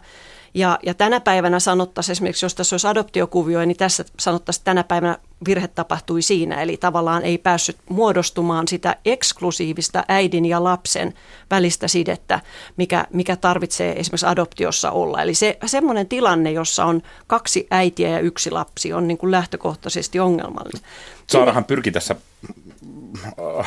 Ja, 0.58 0.80
ja 0.84 0.94
tänä 0.94 1.20
päivänä 1.20 1.60
sanottaisiin 1.60 2.12
esimerkiksi, 2.12 2.46
jos 2.46 2.56
tässä 2.56 2.74
olisi 2.74 2.88
adoptiokuvio, 2.88 3.66
niin 3.66 3.78
tässä 3.78 4.06
sanottaisiin, 4.20 4.62
että 4.62 4.66
tänä 4.72 4.84
päivänä 4.84 5.18
virhe 5.48 5.68
tapahtui 5.68 6.22
siinä. 6.22 6.62
Eli 6.62 6.78
tavallaan 6.78 7.24
ei 7.24 7.38
päässyt 7.38 7.78
muodostumaan 7.90 8.68
sitä 8.68 8.96
eksklusiivista 9.06 10.04
äidin 10.08 10.46
ja 10.46 10.64
lapsen 10.64 11.14
välistä 11.52 11.88
sidettä, 11.88 12.40
mikä, 12.78 13.06
mikä 13.14 13.36
tarvitsee 13.36 14.00
esimerkiksi 14.00 14.26
adoptiossa 14.26 14.92
olla. 14.92 15.22
Eli 15.22 15.34
se 15.34 15.58
semmoinen 15.66 16.08
tilanne, 16.08 16.52
jossa 16.52 16.86
on 16.86 17.02
kaksi 17.28 17.68
äitiä 17.72 18.10
ja 18.10 18.20
yksi 18.20 18.52
lapsi, 18.52 18.94
on 18.94 19.08
niin 19.08 19.18
kuin 19.18 19.32
lähtökohtaisesti 19.32 20.20
ongelmallinen. 20.20 20.82
Saarahan 21.28 21.66
pyrki 21.66 21.92
tässä 21.92 22.16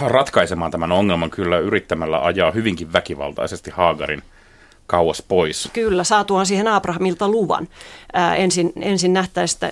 ratkaisemaan 0.01 0.71
tämän 0.71 0.93
ongelman 0.93 1.31
kyllä 1.31 1.59
yrittämällä 1.59 2.25
ajaa 2.25 2.51
hyvinkin 2.51 2.93
väkivaltaisesti 2.93 3.71
Haagarin– 3.71 4.23
kauas 4.91 5.23
pois. 5.29 5.71
Kyllä, 5.73 6.05
saatuaan 6.05 6.47
siihen 6.47 6.69
Abrahamilta 6.69 7.29
luvan. 7.29 7.69
Ää, 8.13 8.37
ensin 8.37 8.73
ensin 8.81 9.13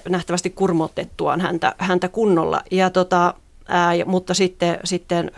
nähtävästi 0.09 0.51
kurmotettuaan 0.51 1.41
häntä, 1.41 1.75
häntä 1.79 2.09
kunnolla. 2.09 2.63
Ja 2.71 2.91
tota, 2.91 3.35
ää, 3.69 3.93
mutta 4.07 4.35
sitten, 4.35 4.79
sitten 4.85 5.31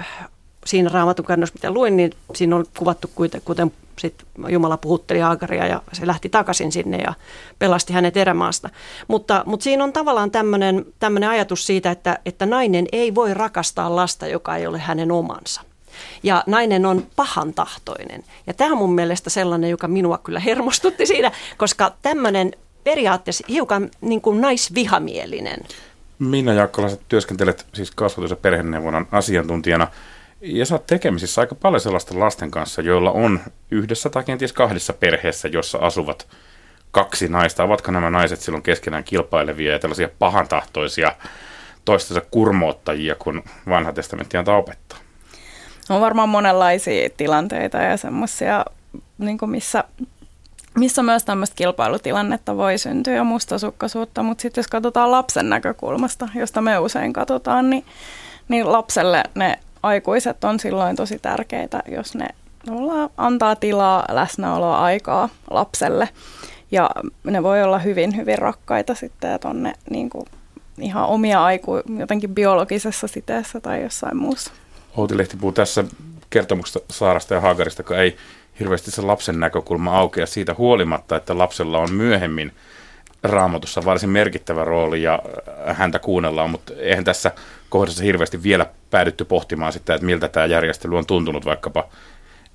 siinä 0.67 0.91
raamatun 0.93 1.25
kannossa, 1.25 1.55
mitä 1.55 1.71
luin, 1.71 1.97
niin 1.97 2.13
siinä 2.35 2.57
on 2.57 2.65
kuvattu, 2.79 3.11
kuten, 3.15 3.43
kuten 3.45 3.73
sit 3.99 4.15
Jumala 4.49 4.77
puhutteli 4.77 5.23
Aagaria 5.23 5.67
ja 5.67 5.83
se 5.93 6.07
lähti 6.07 6.29
takaisin 6.29 6.73
sinne 6.73 6.97
ja 6.97 7.15
pelasti 7.59 7.93
hänet 7.93 8.17
erämaasta. 8.17 8.71
Mutta, 9.09 9.43
mutta 9.47 9.65
siinä 9.65 9.85
on 9.85 9.93
tavallaan 9.93 10.31
tämmöinen 10.31 11.31
ajatus 11.31 11.67
siitä, 11.67 11.91
että, 11.91 12.19
että 12.25 12.47
nainen 12.47 12.87
ei 12.93 13.15
voi 13.15 13.35
rakastaa 13.35 13.97
lasta, 13.97 14.27
joka 14.27 14.57
ei 14.57 14.67
ole 14.67 14.79
hänen 14.79 15.13
omansa. 15.13 15.70
Ja 16.23 16.45
nainen 16.47 16.87
on 16.87 17.07
pahan 17.17 17.55
tahtoinen. 17.55 18.25
Ja 18.47 18.55
tämä 18.55 18.73
on 18.73 18.79
mun 18.79 18.95
mielestä 18.95 19.31
sellainen, 19.31 19.71
joka 19.71 19.89
minua 19.89 20.19
kyllä 20.19 20.41
hermostutti 20.41 21.07
siinä, 21.07 21.33
koska 21.57 21.93
tämmöinen 22.03 22.53
periaatteessa 22.85 23.45
hiukan 23.49 23.91
niin 24.01 24.21
kuin 24.21 24.41
naisvihamielinen. 24.41 25.61
Minna 26.19 26.53
Jaakkola, 26.53 26.89
sä 26.89 26.97
työskentelet 27.09 27.67
siis 27.75 27.91
kasvatus- 27.91 28.31
ja 28.31 28.37
perheneuvonnan 28.37 29.07
asiantuntijana. 29.13 29.89
Ja 30.41 30.67
sä 30.67 30.75
oot 30.75 30.87
tekemisissä 30.87 31.41
aika 31.41 31.55
paljon 31.55 31.81
sellaista 31.81 32.19
lasten 32.19 32.51
kanssa, 32.51 32.83
joilla 32.83 33.11
on 33.11 33.41
yhdessä 33.71 34.11
tai 34.11 34.25
kenties 34.25 34.53
kahdessa 34.53 34.93
perheessä, 34.93 35.49
jossa 35.49 35.79
asuvat 35.79 36.29
kaksi 36.91 37.29
naista. 37.29 37.65
Ovatko 37.65 37.93
nämä 37.93 38.11
naiset 38.11 38.41
silloin 38.41 38.63
keskenään 38.63 39.05
kilpailevia 39.05 39.73
ja 39.73 39.79
tällaisia 39.79 40.09
pahantahtoisia 40.19 41.15
toistensa 41.85 42.23
kurmoottajia, 42.31 43.15
kun 43.15 43.43
vanha 43.69 43.93
testamentti 43.93 44.37
antaa 44.37 44.57
opettaa? 44.57 44.99
On 45.91 46.01
varmaan 46.01 46.29
monenlaisia 46.29 47.11
tilanteita 47.17 47.79
ja 47.79 47.97
semmoisia, 47.97 48.65
niin 49.19 49.39
missä, 49.47 49.85
missä 50.79 51.03
myös 51.03 51.25
tämmöistä 51.25 51.57
kilpailutilannetta 51.57 52.57
voi 52.57 52.79
syntyä 52.79 53.15
ja 53.15 53.25
mustasukkaisuutta, 53.25 54.23
mutta 54.23 54.43
sitten 54.43 54.63
jos 54.63 54.69
katsotaan 54.69 55.11
lapsen 55.11 55.51
näkökulmasta, 55.51 56.29
josta 56.35 56.61
me 56.61 56.79
usein 56.79 57.13
katsotaan, 57.13 57.71
niin, 57.71 57.85
niin 58.49 58.73
lapselle 58.73 59.25
ne 59.35 59.59
aikuiset 59.83 60.45
on 60.45 60.61
silloin 60.61 60.97
tosi 60.97 61.19
tärkeitä, 61.19 61.83
jos 61.89 62.15
ne 62.15 62.29
antaa 63.17 63.57
tilaa, 63.57 64.05
läsnäoloa, 64.11 64.79
aikaa 64.79 65.29
lapselle. 65.51 66.09
Ja 66.71 66.91
ne 67.25 67.43
voi 67.43 67.63
olla 67.63 67.79
hyvin, 67.79 68.17
hyvin 68.17 68.39
rakkaita 68.39 68.95
sitten 68.95 69.41
tuonne 69.41 69.73
niin 69.91 70.11
ihan 70.81 71.07
omia 71.07 71.45
aiku, 71.45 71.73
jotenkin 71.99 72.35
biologisessa 72.35 73.07
siteessä 73.07 73.61
tai 73.61 73.83
jossain 73.83 74.17
muussa. 74.17 74.53
Outi 74.97 75.19
Lehti 75.19 75.37
puhuu 75.37 75.53
tässä 75.53 75.85
kertomuksesta 76.31 76.81
Saarasta 76.91 77.35
ja 77.35 77.41
Haagarista, 77.41 77.81
joka 77.81 77.99
ei 77.99 78.17
hirveästi 78.61 78.91
se 78.91 79.03
lapsen 79.03 79.41
näkökulma 79.41 79.99
aukea 79.99 80.27
siitä 80.27 80.55
huolimatta, 80.59 81.17
että 81.17 81.39
lapsella 81.39 81.79
on 81.79 81.93
myöhemmin 81.93 82.53
raamatussa 83.23 83.85
varsin 83.85 84.11
merkittävä 84.11 84.65
rooli 84.65 85.03
ja 85.03 85.23
häntä 85.67 85.99
kuunnellaan, 85.99 86.51
mutta 86.51 86.73
eihän 86.77 87.05
tässä 87.05 87.33
kohdassa 87.69 88.05
hirveästi 88.05 88.43
vielä 88.43 88.67
päädytty 88.91 89.25
pohtimaan 89.25 89.73
sitä, 89.73 89.95
että 89.95 90.07
miltä 90.07 90.29
tämä 90.29 90.47
järjestely 90.47 90.99
on 90.99 91.07
tuntunut 91.07 91.45
vaikkapa 91.45 91.89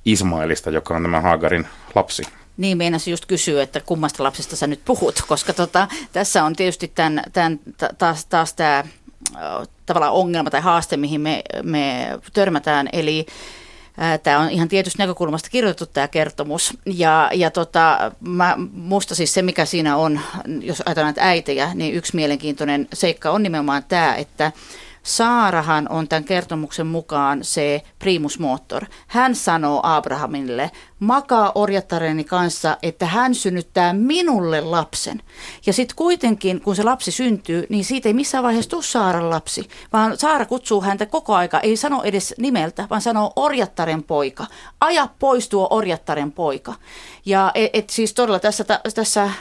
Ismailista, 0.05 0.69
joka 0.69 0.95
on 0.95 1.01
tämä 1.01 1.21
Haagarin 1.21 1.67
lapsi. 1.95 2.23
Niin, 2.57 2.77
meinasin 2.77 3.11
just 3.11 3.25
kysyä, 3.25 3.63
että 3.63 3.79
kummasta 3.79 4.23
lapsesta 4.23 4.55
sä 4.55 4.67
nyt 4.67 4.79
puhut, 4.85 5.21
koska 5.27 5.53
tota, 5.53 5.87
tässä 6.13 6.43
on 6.43 6.55
tietysti 6.55 6.91
tämän, 6.95 7.23
tämän, 7.33 7.59
taas, 7.97 8.25
taas 8.25 8.53
tämä 8.53 8.83
tavallaan 9.85 10.13
ongelma 10.13 10.49
tai 10.49 10.61
haaste, 10.61 10.97
mihin 10.97 11.21
me, 11.21 11.41
me 11.63 12.09
törmätään. 12.33 12.89
Eli 12.93 13.25
Tämä 14.23 14.39
on 14.39 14.49
ihan 14.49 14.67
tietystä 14.67 15.03
näkökulmasta 15.03 15.49
kirjoitettu 15.49 15.93
tämä 15.93 16.07
kertomus. 16.07 16.77
Ja, 16.85 17.29
ja 17.33 17.51
tota, 17.51 18.11
mä, 18.19 18.55
musta 18.73 19.15
siis 19.15 19.33
se, 19.33 19.41
mikä 19.41 19.65
siinä 19.65 19.97
on, 19.97 20.19
jos 20.61 20.83
ajatellaan 20.85 21.13
näitä 21.13 21.29
äitejä, 21.29 21.71
niin 21.73 21.95
yksi 21.95 22.15
mielenkiintoinen 22.15 22.87
seikka 22.93 23.31
on 23.31 23.43
nimenomaan 23.43 23.83
tämä, 23.83 24.15
että 24.15 24.51
Saarahan 25.05 25.87
on 25.89 26.07
tämän 26.07 26.23
kertomuksen 26.23 26.87
mukaan 26.87 27.43
se 27.43 27.81
primus 27.99 28.39
motor. 28.39 28.85
Hän 29.07 29.35
sanoo 29.35 29.79
Abrahamille, 29.83 30.71
makaa 30.99 31.51
orjattareni 31.55 32.23
kanssa, 32.23 32.77
että 32.83 33.05
hän 33.05 33.35
synnyttää 33.35 33.93
minulle 33.93 34.61
lapsen. 34.61 35.21
Ja 35.65 35.73
sitten 35.73 35.95
kuitenkin, 35.95 36.61
kun 36.61 36.75
se 36.75 36.83
lapsi 36.83 37.11
syntyy, 37.11 37.65
niin 37.69 37.85
siitä 37.85 38.09
ei 38.09 38.13
missään 38.13 38.43
vaiheessa 38.43 38.69
tule 38.69 38.83
Saaran 38.83 39.29
lapsi, 39.29 39.69
vaan 39.93 40.17
Saara 40.17 40.45
kutsuu 40.45 40.81
häntä 40.81 41.05
koko 41.05 41.35
aika, 41.35 41.59
ei 41.59 41.77
sano 41.77 42.03
edes 42.03 42.33
nimeltä, 42.37 42.87
vaan 42.89 43.01
sanoo 43.01 43.33
orjattaren 43.35 44.03
poika. 44.03 44.45
Aja 44.81 45.07
pois 45.19 45.49
tuo 45.49 45.67
orjattaren 45.69 46.31
poika. 46.31 46.73
Ja 47.25 47.51
et, 47.53 47.69
et 47.73 47.89
siis 47.89 48.13
todella 48.13 48.39
tässä, 48.39 48.65
tässä 48.95 49.31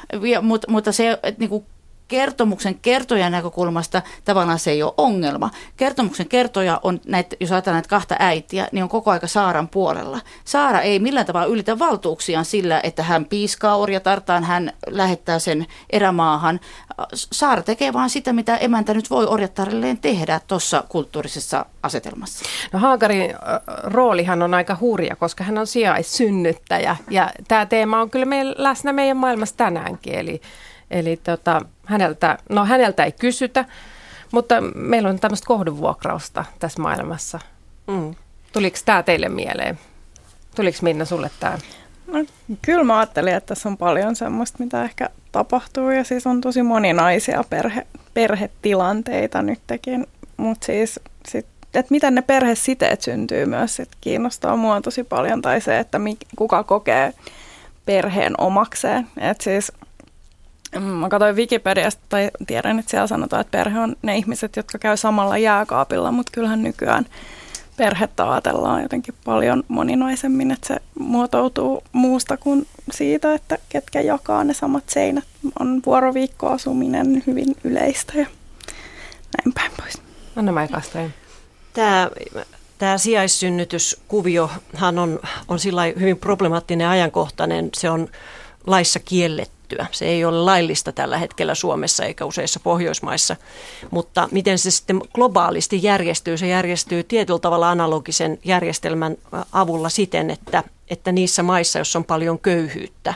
mutta, 0.42 0.70
mutta 0.70 0.92
se, 0.92 1.18
et, 1.22 1.38
niinku, 1.38 1.66
kertomuksen 2.08 2.78
kertojan 2.82 3.32
näkökulmasta 3.32 4.02
tavallaan 4.24 4.58
se 4.58 4.70
ei 4.70 4.82
ole 4.82 4.94
ongelma. 4.96 5.50
Kertomuksen 5.76 6.28
kertoja 6.28 6.80
on, 6.82 7.00
näitä, 7.06 7.36
jos 7.40 7.52
ajatellaan 7.52 7.76
näitä 7.76 7.88
kahta 7.88 8.16
äitiä, 8.18 8.68
niin 8.72 8.82
on 8.82 8.88
koko 8.88 9.10
aika 9.10 9.26
Saaran 9.26 9.68
puolella. 9.68 10.20
Saara 10.44 10.80
ei 10.80 10.98
millään 10.98 11.26
tavalla 11.26 11.46
ylitä 11.46 11.78
valtuuksiaan 11.78 12.44
sillä, 12.44 12.80
että 12.82 13.02
hän 13.02 13.24
piiskaa 13.24 13.76
orjatartaan, 13.76 14.44
hän 14.44 14.72
lähettää 14.86 15.38
sen 15.38 15.66
erämaahan. 15.90 16.60
Saara 17.14 17.62
tekee 17.62 17.92
vaan 17.92 18.10
sitä, 18.10 18.32
mitä 18.32 18.56
emäntä 18.56 18.94
nyt 18.94 19.10
voi 19.10 19.26
orjattarelleen 19.26 19.98
tehdä 19.98 20.40
tuossa 20.46 20.84
kulttuurisessa 20.88 21.66
asetelmassa. 21.82 22.44
No 22.72 22.78
Haagarin 22.78 23.34
roolihan 23.84 24.42
on 24.42 24.54
aika 24.54 24.76
hurja, 24.80 25.16
koska 25.16 25.44
hän 25.44 25.58
on 25.58 25.66
sijaissynnyttäjä 25.66 26.96
ja 27.10 27.30
tämä 27.48 27.66
teema 27.66 28.00
on 28.00 28.10
kyllä 28.10 28.26
meillä, 28.26 28.54
läsnä 28.58 28.92
meidän 28.92 29.16
maailmassa 29.16 29.56
tänäänkin. 29.56 30.14
Eli, 30.14 30.40
eli 30.90 31.16
tota, 31.16 31.62
häneltä, 31.84 32.38
no 32.48 32.64
häneltä 32.64 33.04
ei 33.04 33.12
kysytä, 33.12 33.64
mutta 34.32 34.60
meillä 34.74 35.08
on 35.08 35.18
tämmöistä 35.18 35.46
kohdunvuokrausta 35.46 36.44
tässä 36.58 36.82
maailmassa. 36.82 37.40
Mm. 37.86 38.14
Tuliko 38.52 38.78
tämä 38.84 39.02
teille 39.02 39.28
mieleen? 39.28 39.78
Tuliko 40.56 40.78
Minna 40.82 41.04
sulle 41.04 41.30
tämä? 41.40 41.58
No, 42.06 42.24
kyllä 42.62 42.84
mä 42.84 42.98
ajattelin, 42.98 43.34
että 43.34 43.54
tässä 43.54 43.68
on 43.68 43.76
paljon 43.76 44.16
semmoista, 44.16 44.64
mitä 44.64 44.84
ehkä 44.84 45.10
tapahtuu 45.32 45.90
ja 45.90 46.04
siis 46.04 46.26
on 46.26 46.40
tosi 46.40 46.62
moninaisia 46.62 47.44
perhe, 47.50 47.86
perhetilanteita 48.14 49.42
nytkin, 49.42 50.06
mutta 50.36 50.66
siis 50.66 51.00
sit, 51.28 51.46
että 51.74 51.90
miten 51.90 52.14
ne 52.14 52.22
perhesiteet 52.22 53.02
syntyy 53.02 53.46
myös, 53.46 53.76
sit 53.76 53.88
kiinnostaa 54.00 54.56
mua 54.56 54.80
tosi 54.80 55.04
paljon 55.04 55.42
tai 55.42 55.60
se, 55.60 55.78
että 55.78 55.98
mi, 55.98 56.16
kuka 56.36 56.64
kokee 56.64 57.14
perheen 57.86 58.34
omakseen. 58.38 59.06
Et 59.20 59.40
siis 59.40 59.72
mä 60.80 61.08
katsoin 61.08 61.36
Wikipediasta 61.36 62.02
tai 62.08 62.30
tiedän, 62.46 62.78
että 62.78 62.90
siellä 62.90 63.06
sanotaan, 63.06 63.40
että 63.40 63.58
perhe 63.58 63.80
on 63.80 63.96
ne 64.02 64.16
ihmiset, 64.16 64.56
jotka 64.56 64.78
käy 64.78 64.96
samalla 64.96 65.38
jääkaapilla, 65.38 66.12
mutta 66.12 66.32
kyllähän 66.32 66.62
nykyään 66.62 67.06
perhettä 67.76 68.32
ajatellaan 68.32 68.82
jotenkin 68.82 69.14
paljon 69.24 69.64
moninaisemmin, 69.68 70.50
että 70.50 70.66
se 70.66 70.76
muotoutuu 70.98 71.82
muusta 71.92 72.36
kuin 72.36 72.66
siitä, 72.92 73.34
että 73.34 73.58
ketkä 73.68 74.00
jakaa 74.00 74.44
ne 74.44 74.54
samat 74.54 74.84
seinät. 74.88 75.24
On 75.60 75.82
vuoroviikkoasuminen 75.86 77.22
hyvin 77.26 77.56
yleistä 77.64 78.12
ja 78.16 78.26
näin 79.36 79.54
päin 79.54 79.72
pois. 79.80 80.02
Anna 80.36 80.52
mä 80.52 80.68
Tämä, 81.72 82.10
tämä 82.78 82.98
sijaissynnytyskuviohan 82.98 84.98
on, 84.98 85.20
on 85.48 85.58
sillä 85.58 85.82
hyvin 85.84 86.18
problemaattinen 86.18 86.88
ajankohtainen. 86.88 87.68
Se 87.76 87.90
on 87.90 88.08
laissa 88.66 89.00
kielletty 89.00 89.53
kiellettyä. 89.74 89.98
Se 89.98 90.04
ei 90.04 90.24
ole 90.24 90.38
laillista 90.38 90.92
tällä 90.92 91.18
hetkellä 91.18 91.54
Suomessa 91.54 92.04
eikä 92.04 92.24
useissa 92.24 92.60
Pohjoismaissa. 92.60 93.36
Mutta 93.90 94.28
miten 94.32 94.58
se 94.58 94.70
sitten 94.70 95.00
globaalisti 95.14 95.82
järjestyy? 95.82 96.36
Se 96.36 96.46
järjestyy 96.46 97.02
tietyllä 97.02 97.38
tavalla 97.38 97.70
analogisen 97.70 98.38
järjestelmän 98.44 99.16
avulla 99.52 99.88
siten, 99.88 100.30
että, 100.30 100.62
että 100.90 101.12
niissä 101.12 101.42
maissa, 101.42 101.78
joissa 101.78 101.98
on 101.98 102.04
paljon 102.04 102.38
köyhyyttä, 102.38 103.14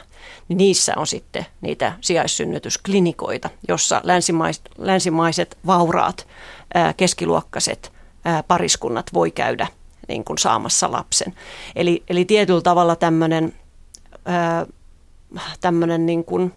niin 0.48 0.56
niissä 0.56 0.92
on 0.96 1.06
sitten 1.06 1.46
niitä 1.60 1.92
sijaissynnytysklinikoita, 2.00 3.50
jossa 3.68 4.00
länsimaiset, 4.04 4.70
länsimaiset 4.78 5.58
vauraat, 5.66 6.26
keskiluokkaiset 6.96 7.92
pariskunnat 8.48 9.14
voi 9.14 9.30
käydä 9.30 9.66
niin 10.08 10.24
kuin 10.24 10.38
saamassa 10.38 10.92
lapsen. 10.92 11.34
Eli, 11.76 12.02
eli 12.08 12.24
tietyllä 12.24 12.60
tavalla 12.60 12.96
tämmöinen 12.96 13.52
tämmöinen 15.60 16.06
niin 16.06 16.24
kuin, 16.24 16.52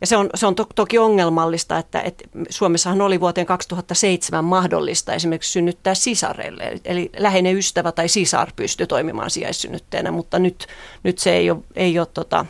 ja 0.00 0.06
se 0.06 0.16
on, 0.16 0.30
se 0.34 0.46
on 0.46 0.54
to, 0.54 0.66
toki 0.74 0.98
ongelmallista, 0.98 1.78
että, 1.78 2.00
että 2.00 2.24
Suomessahan 2.50 3.00
oli 3.00 3.20
vuoteen 3.20 3.46
2007 3.46 4.44
mahdollista 4.44 5.14
esimerkiksi 5.14 5.52
synnyttää 5.52 5.94
sisareille. 5.94 6.64
Eli, 6.64 6.80
eli 6.84 7.10
läheinen 7.16 7.56
ystävä 7.56 7.92
tai 7.92 8.08
sisar 8.08 8.52
pystyy 8.56 8.86
toimimaan 8.86 9.30
sijaissynnytteenä, 9.30 10.10
mutta 10.10 10.38
nyt, 10.38 10.66
nyt 11.02 11.18
se 11.18 11.36
ei 11.36 11.50
ole, 11.50 11.58
ei 11.76 11.98
ole 11.98 12.06
tota, 12.14 12.46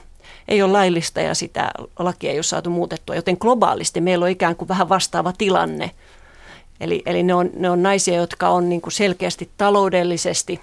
ei 0.48 0.62
ole 0.62 0.72
laillista 0.72 1.20
ja 1.20 1.34
sitä 1.34 1.70
lakia 1.98 2.30
ei 2.30 2.36
ole 2.36 2.42
saatu 2.42 2.70
muutettua, 2.70 3.14
joten 3.14 3.36
globaalisti 3.40 4.00
meillä 4.00 4.24
on 4.24 4.30
ikään 4.30 4.56
kuin 4.56 4.68
vähän 4.68 4.88
vastaava 4.88 5.32
tilanne. 5.38 5.90
Eli, 6.80 7.02
eli 7.06 7.22
ne, 7.22 7.34
on, 7.34 7.50
ne 7.56 7.70
on 7.70 7.82
naisia, 7.82 8.14
jotka 8.14 8.48
on 8.48 8.68
niin 8.68 8.80
kuin 8.80 8.92
selkeästi 8.92 9.50
taloudellisesti 9.56 10.60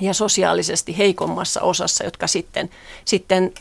ja 0.00 0.14
sosiaalisesti 0.14 0.98
heikommassa 0.98 1.60
osassa, 1.60 2.04
jotka 2.04 2.26
sitten, 2.26 2.70
sitten 3.04 3.52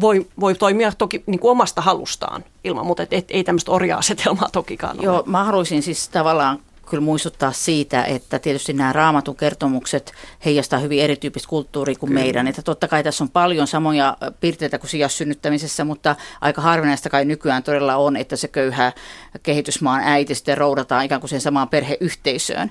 voi, 0.00 0.26
voi 0.40 0.54
toimia 0.54 0.92
toki 0.98 1.22
niin 1.26 1.40
kuin 1.40 1.50
omasta 1.50 1.80
halustaan 1.80 2.44
ilman, 2.64 2.86
mutta 2.86 3.02
et, 3.02 3.12
et, 3.12 3.30
ei 3.30 3.44
tämmöistä 3.44 3.72
orja-asetelmaa 3.72 4.48
tokikaan 4.52 4.96
ole. 4.96 5.04
Joo, 5.04 5.22
mä 5.26 5.44
haluaisin 5.44 5.82
siis 5.82 6.08
tavallaan 6.08 6.58
kyllä 6.88 7.04
muistuttaa 7.04 7.52
siitä, 7.52 8.04
että 8.04 8.38
tietysti 8.38 8.72
nämä 8.72 8.92
raamatun 8.92 9.36
kertomukset 9.36 10.12
heijastaa 10.44 10.78
hyvin 10.78 11.00
erityyppistä 11.00 11.48
kulttuuria 11.48 11.94
kuin 11.94 12.08
kyllä. 12.08 12.20
meidän. 12.20 12.48
Että 12.48 12.62
totta 12.62 12.88
kai 12.88 13.04
tässä 13.04 13.24
on 13.24 13.30
paljon 13.30 13.66
samoja 13.66 14.16
piirteitä 14.40 14.78
kuin 14.78 14.90
sijassynnyttämisessä, 14.90 15.84
mutta 15.84 16.16
aika 16.40 16.62
harvinaista 16.62 17.10
kai 17.10 17.24
nykyään 17.24 17.62
todella 17.62 17.96
on, 17.96 18.16
että 18.16 18.36
se 18.36 18.48
köyhä 18.48 18.92
kehitysmaan 19.42 20.02
äiti 20.04 20.34
sitten 20.34 20.58
roudataan 20.58 21.04
ikään 21.04 21.20
kuin 21.20 21.30
sen 21.30 21.40
samaan 21.40 21.68
perheyhteisöön. 21.68 22.70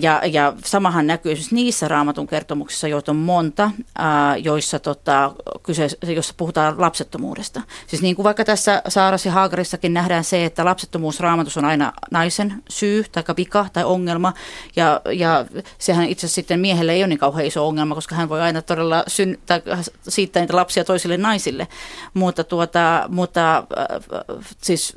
Ja, 0.00 0.22
ja 0.32 0.52
samahan 0.64 1.06
näkyy 1.06 1.36
siis 1.36 1.52
niissä 1.52 1.88
raamatun 1.88 2.26
kertomuksissa, 2.26 2.88
joita 2.88 3.12
on 3.12 3.16
monta, 3.16 3.70
joissa, 4.42 4.78
tota, 4.78 5.32
kyse, 5.62 5.88
joissa 6.06 6.34
puhutaan 6.36 6.80
lapsettomuudesta. 6.80 7.60
Siis 7.86 8.02
niin 8.02 8.16
kuin 8.16 8.24
vaikka 8.24 8.44
tässä 8.44 8.82
Saaras 8.88 9.26
ja 9.26 9.32
Haagarissakin 9.32 9.94
nähdään 9.94 10.24
se, 10.24 10.44
että 10.44 10.64
lapsettomuus 10.64 11.20
raamatus 11.20 11.56
on 11.56 11.64
aina 11.64 11.92
naisen 12.10 12.62
syy 12.68 13.04
tai 13.12 13.22
vika 13.48 13.66
tai 13.72 13.84
ongelma. 13.84 14.32
Ja, 14.76 15.00
ja 15.12 15.46
sehän 15.78 16.08
itse 16.08 16.26
asiassa 16.26 16.34
sitten 16.34 16.60
miehelle 16.60 16.92
ei 16.92 17.02
ole 17.02 17.08
niin 17.08 17.18
kauhean 17.18 17.46
iso 17.46 17.68
ongelma, 17.68 17.94
koska 17.94 18.14
hän 18.14 18.28
voi 18.28 18.40
aina 18.40 18.62
todella 18.62 19.04
syn, 19.06 19.38
tai 19.46 19.62
siittää 20.08 20.42
niitä 20.42 20.56
lapsia 20.56 20.84
toisille 20.84 21.16
naisille. 21.16 21.68
Mutta, 22.14 22.44
tuota, 22.44 23.04
mutta 23.08 23.56
äh, 23.58 24.36
siis 24.62 24.94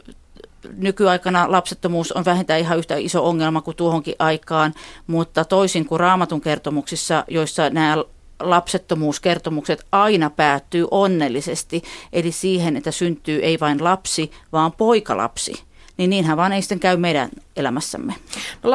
nykyaikana 0.77 1.51
lapsettomuus 1.51 2.11
on 2.11 2.25
vähintään 2.25 2.59
ihan 2.59 2.77
yhtä 2.77 2.95
iso 2.95 3.27
ongelma 3.27 3.61
kuin 3.61 3.77
tuohonkin 3.77 4.15
aikaan, 4.19 4.73
mutta 5.07 5.45
toisin 5.45 5.85
kuin 5.85 5.99
raamatun 5.99 6.41
kertomuksissa, 6.41 7.25
joissa 7.27 7.69
nämä 7.69 7.97
lapsettomuuskertomukset 8.39 9.85
aina 9.91 10.29
päättyy 10.29 10.87
onnellisesti, 10.91 11.83
eli 12.13 12.31
siihen, 12.31 12.77
että 12.77 12.91
syntyy 12.91 13.39
ei 13.43 13.59
vain 13.59 13.83
lapsi, 13.83 14.31
vaan 14.51 14.71
poikalapsi 14.71 15.70
niin 16.01 16.09
niinhän 16.09 16.37
vaan 16.37 16.51
ei 16.51 16.61
sitten 16.61 16.79
käy 16.79 16.97
meidän 16.97 17.29
elämässämme. 17.55 18.15
No 18.63 18.71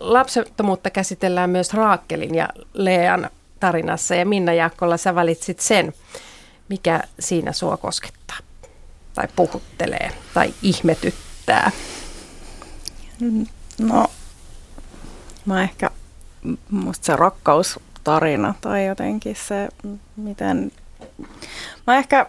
lapsettomuutta 0.00 0.90
käsitellään 0.90 1.50
myös 1.50 1.74
Raakkelin 1.74 2.34
ja 2.34 2.48
Lean 2.74 3.30
tarinassa 3.60 4.14
ja 4.14 4.26
Minna 4.26 4.52
Jaakkola, 4.52 4.96
sä 4.96 5.14
valitsit 5.14 5.60
sen. 5.60 5.92
Mikä 6.68 7.02
siinä 7.18 7.52
sua 7.52 7.76
koskettaa 7.76 8.36
tai 9.14 9.28
puhuttelee 9.36 10.10
tai 10.34 10.54
ihmetyttää? 10.62 11.70
No, 13.78 14.06
mä 15.46 15.62
ehkä, 15.62 15.90
musta 16.70 17.06
se 17.06 17.16
rakkaustarina 17.16 18.54
tai 18.60 18.86
jotenkin 18.86 19.36
se, 19.48 19.68
miten 20.16 20.72
Mä 21.86 21.96
ehkä, 21.96 22.26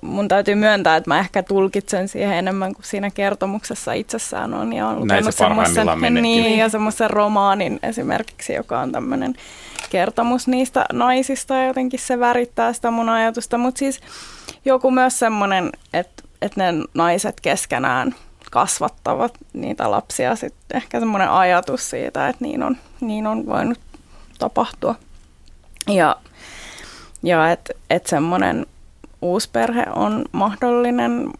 mun 0.00 0.28
täytyy 0.28 0.54
myöntää, 0.54 0.96
että 0.96 1.10
mä 1.10 1.18
ehkä 1.18 1.42
tulkitsen 1.42 2.08
siihen 2.08 2.36
enemmän 2.36 2.74
kuin 2.74 2.84
siinä 2.84 3.10
kertomuksessa 3.10 3.92
itsessään 3.92 4.54
on. 4.54 4.72
Ja 4.72 4.86
on 4.86 5.06
Näin 5.06 5.24
se 5.24 5.32
semmoisen, 5.32 6.14
niin, 6.14 6.58
ja 6.58 6.68
semmoisen 6.68 7.10
romaanin 7.10 7.78
esimerkiksi, 7.82 8.52
joka 8.52 8.80
on 8.80 8.92
tämmöinen 8.92 9.34
kertomus 9.90 10.48
niistä 10.48 10.84
naisista 10.92 11.54
ja 11.54 11.66
jotenkin 11.66 12.00
se 12.00 12.20
värittää 12.20 12.72
sitä 12.72 12.90
mun 12.90 13.08
ajatusta. 13.08 13.58
Mutta 13.58 13.78
siis 13.78 14.00
joku 14.64 14.90
myös 14.90 15.18
semmoinen, 15.18 15.72
että, 15.92 16.22
että 16.42 16.72
ne 16.72 16.84
naiset 16.94 17.40
keskenään 17.40 18.14
kasvattavat 18.50 19.32
niitä 19.52 19.90
lapsia. 19.90 20.36
Sitten 20.36 20.76
ehkä 20.76 21.00
semmoinen 21.00 21.30
ajatus 21.30 21.90
siitä, 21.90 22.28
että 22.28 22.44
niin 22.44 22.62
on, 22.62 22.76
niin 23.00 23.26
on 23.26 23.46
voinut 23.46 23.78
tapahtua. 24.38 24.94
Ja, 25.88 26.16
ja 27.22 27.50
että 27.52 27.72
et 27.90 28.06
semmoinen 28.06 28.66
uusi 29.22 29.48
perhe 29.52 29.84
on 29.96 30.24
mahdollinen. 30.32 31.30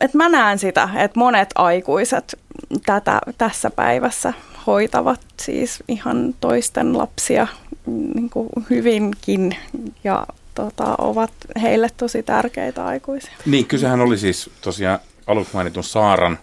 Et 0.00 0.14
mä 0.14 0.28
näen 0.28 0.58
sitä, 0.58 0.88
että 0.96 1.18
monet 1.18 1.50
aikuiset 1.54 2.38
tätä, 2.86 3.20
tässä 3.38 3.70
päivässä 3.70 4.32
hoitavat 4.66 5.20
siis 5.42 5.82
ihan 5.88 6.34
toisten 6.40 6.98
lapsia 6.98 7.46
niin 7.86 8.30
kuin 8.30 8.48
hyvinkin 8.70 9.56
ja 10.04 10.26
tota, 10.54 10.94
ovat 10.98 11.30
heille 11.62 11.88
tosi 11.96 12.22
tärkeitä 12.22 12.86
aikuisia. 12.86 13.32
Niin, 13.46 13.66
kysehän 13.66 14.00
oli 14.00 14.18
siis 14.18 14.50
tosiaan 14.60 14.98
aluksi 15.26 15.54
mainitun 15.54 15.84
Saaran 15.84 16.38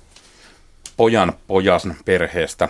pojan 0.97 1.33
pojan 1.47 1.95
perheestä 2.05 2.69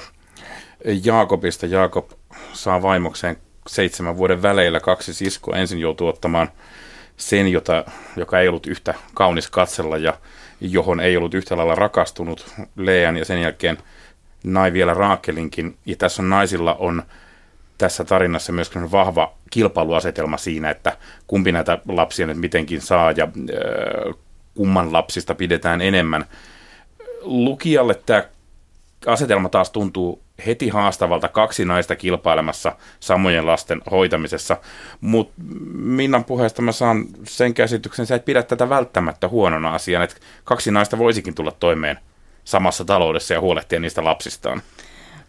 Jaakobista. 1.03 1.65
Jaakob 1.65 2.11
saa 2.53 2.81
vaimokseen 2.81 3.37
seitsemän 3.67 4.17
vuoden 4.17 4.41
väleillä 4.41 4.79
kaksi 4.79 5.13
siskoa. 5.13 5.57
Ensin 5.57 5.79
joutuu 5.79 6.07
ottamaan 6.07 6.49
sen, 7.17 7.47
jota, 7.47 7.85
joka 8.15 8.39
ei 8.39 8.47
ollut 8.47 8.67
yhtä 8.67 8.93
kaunis 9.13 9.49
katsella 9.49 9.97
ja 9.97 10.13
johon 10.61 10.99
ei 10.99 11.17
ollut 11.17 11.33
yhtä 11.33 11.57
lailla 11.57 11.75
rakastunut 11.75 12.53
Lean 12.75 13.17
ja 13.17 13.25
sen 13.25 13.41
jälkeen 13.41 13.77
nai 14.43 14.73
vielä 14.73 14.93
Raakelinkin. 14.93 15.77
Ja 15.85 15.95
tässä 15.95 16.21
on 16.21 16.29
naisilla 16.29 16.73
on 16.73 17.03
tässä 17.77 18.03
tarinassa 18.03 18.53
myös 18.53 18.71
vahva 18.75 19.33
kilpailuasetelma 19.49 20.37
siinä, 20.37 20.69
että 20.69 20.97
kumpi 21.27 21.51
näitä 21.51 21.77
lapsia 21.87 22.27
nyt 22.27 22.37
mitenkin 22.37 22.81
saa 22.81 23.11
ja 23.11 23.23
äh, 23.23 24.15
kumman 24.55 24.93
lapsista 24.93 25.35
pidetään 25.35 25.81
enemmän. 25.81 26.25
Lukijalle 27.21 28.01
tämä 28.05 28.23
asetelma 29.05 29.49
taas 29.49 29.69
tuntuu 29.69 30.21
heti 30.45 30.69
haastavalta 30.69 31.27
kaksi 31.27 31.65
naista 31.65 31.95
kilpailemassa 31.95 32.75
samojen 32.99 33.45
lasten 33.45 33.81
hoitamisessa, 33.91 34.57
mutta 35.01 35.33
Minnan 35.73 36.23
puheesta 36.23 36.61
mä 36.61 36.71
saan 36.71 37.05
sen 37.23 37.53
käsityksen, 37.53 38.03
että 38.03 38.09
sä 38.09 38.15
et 38.15 38.25
pidä 38.25 38.43
tätä 38.43 38.69
välttämättä 38.69 39.27
huonona 39.27 39.73
asiana, 39.73 40.03
että 40.03 40.15
kaksi 40.43 40.71
naista 40.71 40.97
voisikin 40.97 41.35
tulla 41.35 41.51
toimeen 41.51 41.99
samassa 42.43 42.85
taloudessa 42.85 43.33
ja 43.33 43.41
huolehtia 43.41 43.79
niistä 43.79 44.03
lapsistaan. 44.03 44.61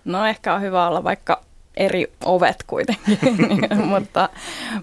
No 0.05 0.27
ehkä 0.27 0.55
on 0.55 0.63
hyvä 0.63 0.89
olla 0.89 1.05
vaikka 1.05 1.43
eri 1.77 2.13
ovet 2.25 2.65
kuitenkin, 2.67 3.19
mutta, 3.91 4.29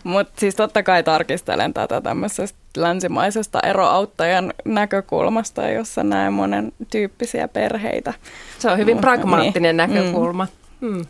mutta 0.04 0.40
siis 0.40 0.56
totta 0.56 0.84
kai 0.84 1.04
tarkistelen 1.04 1.74
tätä 1.74 2.02
tämmöisestä 2.02 2.65
länsimaisesta 2.78 3.60
eroauttajan 3.60 4.54
näkökulmasta, 4.66 5.70
jossa 5.70 6.04
näen 6.04 6.34
monen 6.34 6.72
tyyppisiä 6.92 7.48
perheitä. 7.48 8.14
Se 8.60 8.72
on 8.72 8.78
hyvin 8.78 8.98
pragmaattinen 8.98 9.78
niin. 9.78 9.92
näkökulma. 9.92 10.48
Mm. 10.82 10.94
Hmm. 10.94 11.06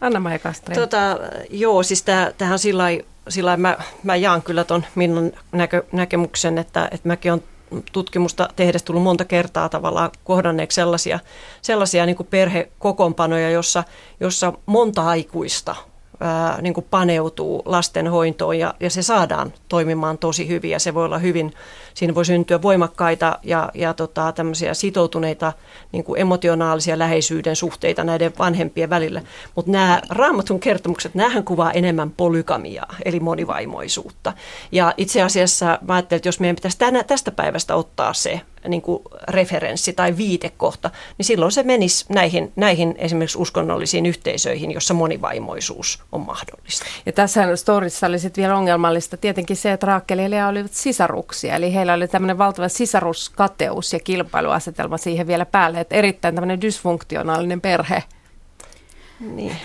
Anna-Maija 0.00 0.38
Tota, 0.74 1.18
joo, 1.50 1.82
siis 1.82 2.04
tähän 2.38 2.58
sillä 2.58 2.82
lailla 2.82 3.56
mä, 3.56 3.76
mä 4.02 4.16
jaan 4.16 4.42
kyllä 4.42 4.64
tuon 4.64 4.84
Minnan 4.94 5.32
näkö, 5.52 5.82
näkemyksen, 5.92 6.58
että, 6.58 6.88
että 6.92 7.08
mäkin 7.08 7.32
olen 7.32 7.42
tutkimusta 7.92 8.48
tehdessä 8.56 8.86
tullut 8.86 9.02
monta 9.02 9.24
kertaa 9.24 9.68
tavallaan 9.68 10.10
kohdanneeksi 10.24 10.74
sellaisia, 10.74 11.18
sellaisia 11.62 12.06
niin 12.06 12.16
kuin 12.16 12.26
perhekokoonpanoja, 12.26 13.50
jossa, 13.50 13.84
jossa 14.20 14.52
monta 14.66 15.02
aikuista 15.02 15.74
ää, 16.22 16.62
niin 16.62 16.74
kuin 16.74 16.86
paneutuu 16.90 17.62
lastenhoitoon 17.64 18.58
ja, 18.58 18.74
ja 18.80 18.90
se 18.90 19.02
saadaan 19.02 19.52
toimimaan 19.68 20.18
tosi 20.18 20.48
hyvin 20.48 20.70
ja 20.70 20.78
se 20.78 20.94
voi 20.94 21.04
olla 21.04 21.18
hyvin, 21.18 21.54
siinä 21.94 22.14
voi 22.14 22.24
syntyä 22.24 22.62
voimakkaita 22.62 23.38
ja, 23.42 23.70
ja 23.74 23.94
tota, 23.94 24.32
tämmöisiä 24.32 24.74
sitoutuneita 24.74 25.52
niin 25.92 26.04
kuin 26.04 26.20
emotionaalisia 26.20 26.98
läheisyyden 26.98 27.56
suhteita 27.56 28.04
näiden 28.04 28.32
vanhempien 28.38 28.90
välillä. 28.90 29.22
Mutta 29.54 29.70
nämä 29.70 30.02
raamatun 30.10 30.60
kertomukset, 30.60 31.14
näähän 31.14 31.44
kuvaa 31.44 31.72
enemmän 31.72 32.10
polygamiaa, 32.10 32.94
eli 33.04 33.20
monivaimoisuutta. 33.20 34.32
Ja 34.72 34.94
itse 34.96 35.22
asiassa 35.22 35.78
mä 35.88 35.94
ajattelin, 35.94 36.18
että 36.18 36.28
jos 36.28 36.40
meidän 36.40 36.56
pitäisi 36.56 36.78
tänä, 36.78 37.04
tästä 37.04 37.30
päivästä 37.30 37.74
ottaa 37.74 38.12
se 38.12 38.40
niin 38.68 38.82
kuin 38.82 39.02
referenssi 39.28 39.92
tai 39.92 40.16
viitekohta, 40.16 40.90
niin 41.18 41.26
silloin 41.26 41.52
se 41.52 41.62
menisi 41.62 42.06
näihin, 42.08 42.52
näihin 42.56 42.94
esimerkiksi 42.98 43.38
uskonnollisiin 43.38 44.06
yhteisöihin, 44.06 44.70
jossa 44.70 44.94
monivaimoisuus 44.94 46.02
on 46.12 46.20
mahdollista. 46.20 46.84
Ja 47.06 47.12
tässä 47.12 47.56
storissa 47.56 48.06
oli 48.06 48.18
sitten 48.18 48.42
vielä 48.42 48.56
ongelmallista 48.56 49.16
tietenkin 49.16 49.56
se, 49.56 49.72
että 49.72 49.86
Raakkeli 49.86 50.22
ja 50.22 50.30
Lea 50.30 50.48
olivat 50.48 50.72
sisaruksia, 50.72 51.56
eli 51.56 51.74
heillä 51.74 51.94
oli 51.94 52.08
tämmöinen 52.08 52.38
valtava 52.38 52.68
sisaruskateus 52.68 53.92
ja 53.92 54.00
kilpailuasetelma 54.00 54.98
siihen 54.98 55.26
vielä 55.26 55.46
päälle, 55.46 55.80
että 55.80 55.94
erittäin 55.94 56.34
tämmöinen 56.34 56.60
dysfunktionaalinen 56.60 57.60
perhe. 57.60 58.02
Niin 59.20 59.56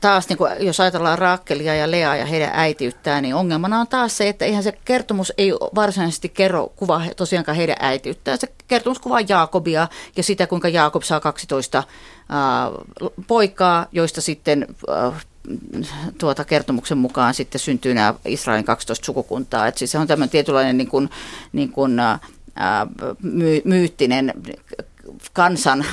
taas 0.00 0.28
niin 0.28 0.36
kuin, 0.36 0.52
jos 0.60 0.80
ajatellaan 0.80 1.18
Raakkelia 1.18 1.74
ja 1.74 1.90
Lea 1.90 2.16
ja 2.16 2.26
heidän 2.26 2.50
äitiyttään, 2.52 3.22
niin 3.22 3.34
ongelmana 3.34 3.80
on 3.80 3.86
taas 3.86 4.16
se, 4.16 4.28
että 4.28 4.44
eihän 4.44 4.62
se 4.62 4.72
kertomus 4.84 5.32
ei 5.38 5.52
varsinaisesti 5.74 6.28
kerro 6.28 6.72
kuva 6.76 7.02
tosiaankaan 7.16 7.56
heidän 7.56 7.76
äitiyttään. 7.80 8.38
Se 8.38 8.48
kertomus 8.68 8.98
kuvaa 8.98 9.20
Jaakobia 9.28 9.88
ja 10.16 10.22
sitä, 10.22 10.46
kuinka 10.46 10.68
Jaakob 10.68 11.02
saa 11.02 11.20
12 11.20 11.78
äh, 11.78 11.84
poikaa, 13.26 13.86
joista 13.92 14.20
sitten 14.20 14.66
äh, 14.90 15.26
tuota 16.18 16.44
kertomuksen 16.44 16.98
mukaan 16.98 17.34
sitten 17.34 17.58
syntyy 17.58 17.94
nämä 17.94 18.14
Israelin 18.24 18.64
12 18.64 19.06
sukukuntaa. 19.06 19.66
Et 19.66 19.78
siis 19.78 19.90
se 19.92 19.98
on 19.98 20.06
tämmöinen 20.06 20.30
tietynlainen 20.30 20.78
niin 20.78 20.88
kuin, 20.88 21.10
niin 21.52 21.72
kuin, 21.72 22.00
äh, 22.00 22.20
my, 23.22 23.62
myyttinen 23.64 24.32
kansan, 25.32 25.84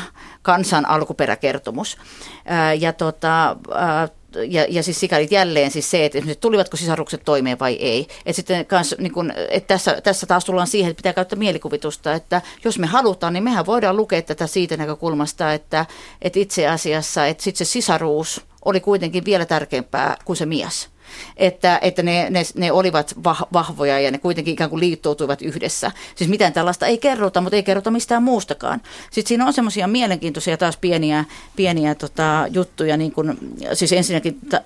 kansan 0.41 0.86
alkuperäkertomus. 0.86 1.97
Ää, 2.45 2.73
ja 2.73 2.93
tota, 2.93 3.55
ää, 3.73 4.08
ja, 4.49 4.65
ja 4.69 4.84
siis 4.84 4.99
sikäli 4.99 5.27
jälleen 5.32 5.71
siis 5.71 5.91
se, 5.91 6.05
että 6.05 6.19
tulivatko 6.41 6.77
sisarukset 6.77 7.21
toimeen 7.25 7.60
vai 7.60 7.73
ei. 7.73 8.08
Et 8.25 8.36
sitten 8.36 8.65
kans, 8.65 8.95
niin 8.97 9.12
kun, 9.12 9.34
et 9.49 9.67
tässä, 9.67 10.01
tässä 10.01 10.27
taas 10.27 10.45
tullaan 10.45 10.67
siihen, 10.67 10.89
että 10.89 10.99
pitää 10.99 11.13
käyttää 11.13 11.39
mielikuvitusta, 11.39 12.13
että 12.13 12.41
jos 12.65 12.79
me 12.79 12.88
halutaan, 12.88 13.34
niin 13.34 13.43
mehän 13.43 13.65
voidaan 13.65 13.97
lukea 13.97 14.21
tätä 14.21 14.47
siitä 14.47 14.77
näkökulmasta, 14.77 15.53
että, 15.53 15.86
että 16.21 16.39
itse 16.39 16.67
asiassa 16.67 17.25
että 17.25 17.43
sit 17.43 17.55
se 17.55 17.65
sisaruus 17.65 18.41
oli 18.65 18.79
kuitenkin 18.79 19.25
vielä 19.25 19.45
tärkeämpää 19.45 20.17
kuin 20.25 20.38
se 20.38 20.45
mies 20.45 20.89
että, 21.38 21.80
että 21.82 22.04
ne, 22.04 22.30
ne, 22.30 22.43
ne 22.56 22.72
olivat 22.72 23.15
vahvoja 23.54 24.00
ja 24.00 24.12
ne 24.12 24.17
kuitenkin 24.17 24.54
ikään 24.54 24.69
kuin 24.69 24.80
liittoutuivat 24.80 25.41
yhdessä. 25.41 25.91
Siis 26.15 26.30
mitään 26.30 26.54
tällaista 26.54 26.86
ei 26.86 26.98
kerrota, 26.98 27.41
mutta 27.41 27.56
ei 27.56 27.63
kerrota 27.63 27.91
mistään 27.91 28.24
muustakaan. 28.24 28.82
Sitten 29.12 29.28
siinä 29.28 29.45
on 29.45 29.54
semmoisia 29.54 29.88
mielenkiintoisia 29.88 30.58
taas 30.58 30.78
pieniä, 30.78 31.26
pieniä 31.56 31.95
tota, 31.95 32.45
juttuja, 32.52 32.98
niin 32.98 33.12
kun, 33.12 33.38
siis 33.74 33.93
ensinnäkin 33.93 34.39
ta, 34.50 34.62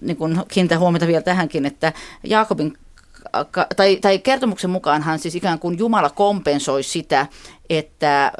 niin 0.00 0.16
kun 0.16 0.44
kiinnitän 0.48 0.80
huomiota 0.80 1.06
vielä 1.06 1.22
tähänkin, 1.22 1.66
että 1.66 1.92
Jaakobin 2.24 2.78
tai, 3.76 3.96
tai 3.96 4.18
kertomuksen 4.18 4.70
mukaanhan 4.70 5.18
siis 5.18 5.34
ikään 5.34 5.58
kuin 5.58 5.78
Jumala 5.78 6.10
kompensoi 6.10 6.82
sitä, 6.82 7.26
että 7.70 8.24
äh, 8.24 8.32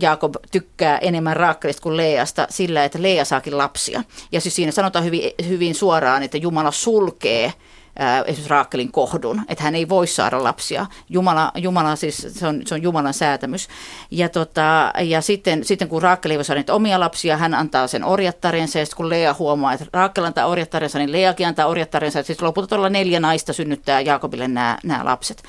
Jaakob 0.00 0.34
tykkää 0.50 0.98
enemmän 0.98 1.36
Raakkelista 1.36 1.82
kuin 1.82 1.96
Leasta 1.96 2.46
sillä, 2.50 2.84
että 2.84 3.02
Leia 3.02 3.24
saakin 3.24 3.58
lapsia. 3.58 4.02
Ja 4.32 4.40
siis 4.40 4.56
siinä 4.56 4.72
sanotaan 4.72 5.04
hyvin, 5.04 5.30
hyvin 5.48 5.74
suoraan, 5.74 6.22
että 6.22 6.38
Jumala 6.38 6.70
sulkee 6.70 7.52
esimerkiksi 7.98 8.50
Raakkelin 8.50 8.92
kohdun, 8.92 9.42
että 9.48 9.64
hän 9.64 9.74
ei 9.74 9.88
voi 9.88 10.06
saada 10.06 10.44
lapsia. 10.44 10.86
Jumala, 11.08 11.52
Jumala 11.54 11.96
siis, 11.96 12.26
se 12.30 12.46
on, 12.46 12.62
se 12.66 12.74
on 12.74 12.82
Jumalan 12.82 13.14
säätämys. 13.14 13.68
Ja, 14.10 14.28
tota, 14.28 14.92
ja 15.02 15.20
sitten, 15.20 15.64
sitten 15.64 15.88
kun 15.88 16.02
Raakkeli 16.02 16.34
ei 16.34 16.38
voi 16.38 16.44
saada 16.44 16.62
omia 16.72 17.00
lapsia, 17.00 17.36
hän 17.36 17.54
antaa 17.54 17.86
sen 17.86 18.04
orjattarensa, 18.04 18.78
ja 18.78 18.86
sitten 18.86 18.96
kun 18.96 19.08
Lea 19.08 19.34
huomaa, 19.38 19.72
että 19.72 19.86
Raakkel 19.92 20.24
antaa 20.24 20.46
orjattarensa, 20.46 20.98
niin 20.98 21.12
Leakin 21.12 21.46
antaa 21.46 21.66
orjattarensa, 21.66 22.18
että 22.18 22.26
sitten 22.26 22.46
lopulta 22.46 22.68
tuolla 22.68 22.88
neljä 22.88 23.20
naista 23.20 23.52
synnyttää 23.52 24.00
Jaakobille 24.00 24.48
nämä, 24.48 24.78
nämä 24.84 25.04
lapset. 25.04 25.42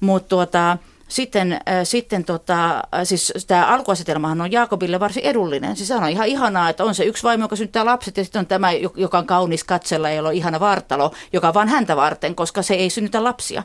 Mutta 0.00 0.28
tuota, 0.28 0.78
sitten, 1.14 1.52
äh, 1.52 1.60
sitten 1.84 2.24
tota, 2.24 2.82
siis 3.04 3.32
tämä 3.46 3.66
alkuasetelmahan 3.66 4.40
on 4.40 4.52
Jaakobille 4.52 5.00
varsin 5.00 5.22
edullinen. 5.22 5.76
Siis 5.76 5.90
on 5.90 6.08
ihan 6.08 6.26
ihanaa, 6.26 6.68
että 6.68 6.84
on 6.84 6.94
se 6.94 7.04
yksi 7.04 7.22
vaimo, 7.22 7.44
joka 7.44 7.56
synnyttää 7.56 7.84
lapset, 7.84 8.16
ja 8.16 8.24
sitten 8.24 8.40
on 8.40 8.46
tämä, 8.46 8.72
joka 8.96 9.18
on 9.18 9.26
kaunis 9.26 9.64
katsella, 9.64 10.10
jolla 10.10 10.28
on 10.28 10.34
ihana 10.34 10.60
vartalo, 10.60 11.12
joka 11.32 11.48
on 11.48 11.54
vain 11.54 11.68
häntä 11.68 11.96
varten, 11.96 12.34
koska 12.34 12.62
se 12.62 12.74
ei 12.74 12.90
synnytä 12.90 13.24
lapsia. 13.24 13.62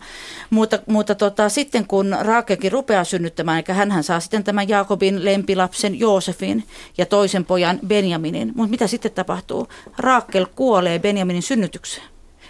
Mutta, 0.49 0.79
mutta 0.85 1.15
tota, 1.15 1.49
sitten 1.49 1.87
kun 1.87 2.17
Raakelkin 2.21 2.71
rupeaa 2.71 3.03
synnyttämään, 3.03 3.63
eli 3.67 3.77
hän 3.77 4.03
saa 4.03 4.19
sitten 4.19 4.43
tämän 4.43 4.69
Jaakobin 4.69 5.25
lempilapsen 5.25 5.99
Joosefin 5.99 6.63
ja 6.97 7.05
toisen 7.05 7.45
pojan 7.45 7.79
Benjaminin. 7.87 8.51
Mutta 8.55 8.71
mitä 8.71 8.87
sitten 8.87 9.11
tapahtuu? 9.11 9.67
Raakel 9.97 10.45
kuolee 10.55 10.99
Benjaminin 10.99 11.43
synnytykseen. 11.43 12.07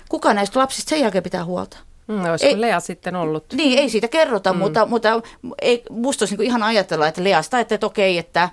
Kuka 0.09 0.33
näistä 0.33 0.59
lapsista 0.59 0.89
sen 0.89 1.01
jälkeen 1.01 1.23
pitää 1.23 1.45
huolta? 1.45 1.88
Mm, 2.09 2.21
ei, 2.41 2.61
Lea 2.61 2.79
sitten 2.79 3.15
ollut? 3.15 3.45
Niin, 3.53 3.79
ei 3.79 3.89
siitä 3.89 4.07
kerrota, 4.07 4.53
mm. 4.53 4.59
mutta, 4.59 4.85
mutta 4.85 5.21
ei, 5.61 5.83
musta 5.89 6.23
olisi 6.23 6.35
niin 6.35 6.45
ihan 6.47 6.63
ajatella, 6.63 7.07
että 7.07 7.23
Leasta, 7.23 7.59
että, 7.59 7.75
että 7.75 7.87
okei, 7.87 8.17
että, 8.17 8.49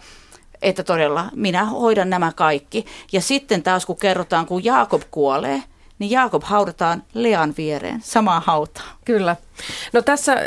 että 0.62 0.82
todella 0.82 1.24
minä 1.34 1.64
hoidan 1.64 2.10
nämä 2.10 2.32
kaikki. 2.32 2.86
Ja 3.12 3.20
sitten 3.20 3.62
taas 3.62 3.86
kun 3.86 3.96
kerrotaan, 3.96 4.46
kun 4.46 4.64
Jaakob 4.64 5.02
kuolee, 5.10 5.62
niin 5.98 6.10
Jaakob 6.10 6.42
haudataan 6.44 7.02
Lean 7.14 7.54
viereen, 7.56 8.00
samaa 8.02 8.40
hautaa. 8.46 8.98
Kyllä. 9.04 9.36
No 9.92 10.02
tässä 10.02 10.32
äh, 10.32 10.40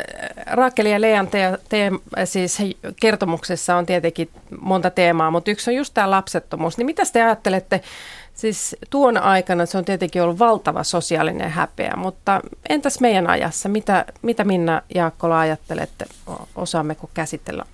Raakeli 0.46 0.92
ja 0.92 1.00
Lean 1.00 1.28
te, 1.28 1.58
te, 1.68 1.90
siis 2.24 2.58
kertomuksessa 3.00 3.76
on 3.76 3.86
tietenkin 3.86 4.30
monta 4.60 4.90
teemaa, 4.90 5.30
mutta 5.30 5.50
yksi 5.50 5.70
on 5.70 5.76
just 5.76 5.94
tämä 5.94 6.10
lapsettomuus. 6.10 6.78
Niin 6.78 6.86
mitä 6.86 7.02
te 7.12 7.22
ajattelette 7.22 7.80
Siis 8.40 8.76
tuon 8.90 9.18
aikana 9.18 9.66
se 9.66 9.78
on 9.78 9.84
tietenkin 9.84 10.22
ollut 10.22 10.38
valtava 10.38 10.84
sosiaalinen 10.84 11.50
häpeä, 11.50 11.96
mutta 11.96 12.40
entäs 12.68 13.00
meidän 13.00 13.30
ajassa? 13.30 13.68
Mitä, 13.68 14.04
mitä 14.22 14.44
Minna 14.44 14.82
Jaakkola 14.94 15.40
ajattelette? 15.40 16.06
Osaammeko 16.54 17.10
käsitellä 17.14 17.64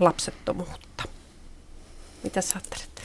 lapsettomuutta? 0.00 1.04
Mitä 2.22 2.40
sä 2.40 2.54
ajattelette? 2.54 3.02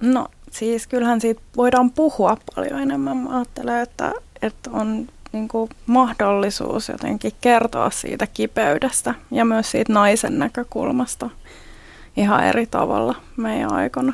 No 0.00 0.28
siis 0.50 0.86
kyllähän 0.86 1.20
siitä 1.20 1.40
voidaan 1.56 1.90
puhua 1.90 2.36
paljon 2.54 2.80
enemmän. 2.80 3.16
Mä 3.16 3.36
ajattelen, 3.36 3.80
että, 3.80 4.12
että 4.42 4.70
on 4.72 5.08
niin 5.32 5.48
kuin 5.48 5.70
mahdollisuus 5.86 6.88
jotenkin 6.88 7.32
kertoa 7.40 7.90
siitä 7.90 8.26
kipeydestä 8.26 9.14
ja 9.30 9.44
myös 9.44 9.70
siitä 9.70 9.92
naisen 9.92 10.38
näkökulmasta 10.38 11.30
ihan 12.16 12.44
eri 12.44 12.66
tavalla 12.66 13.14
meidän 13.36 13.72
aikana 13.72 14.12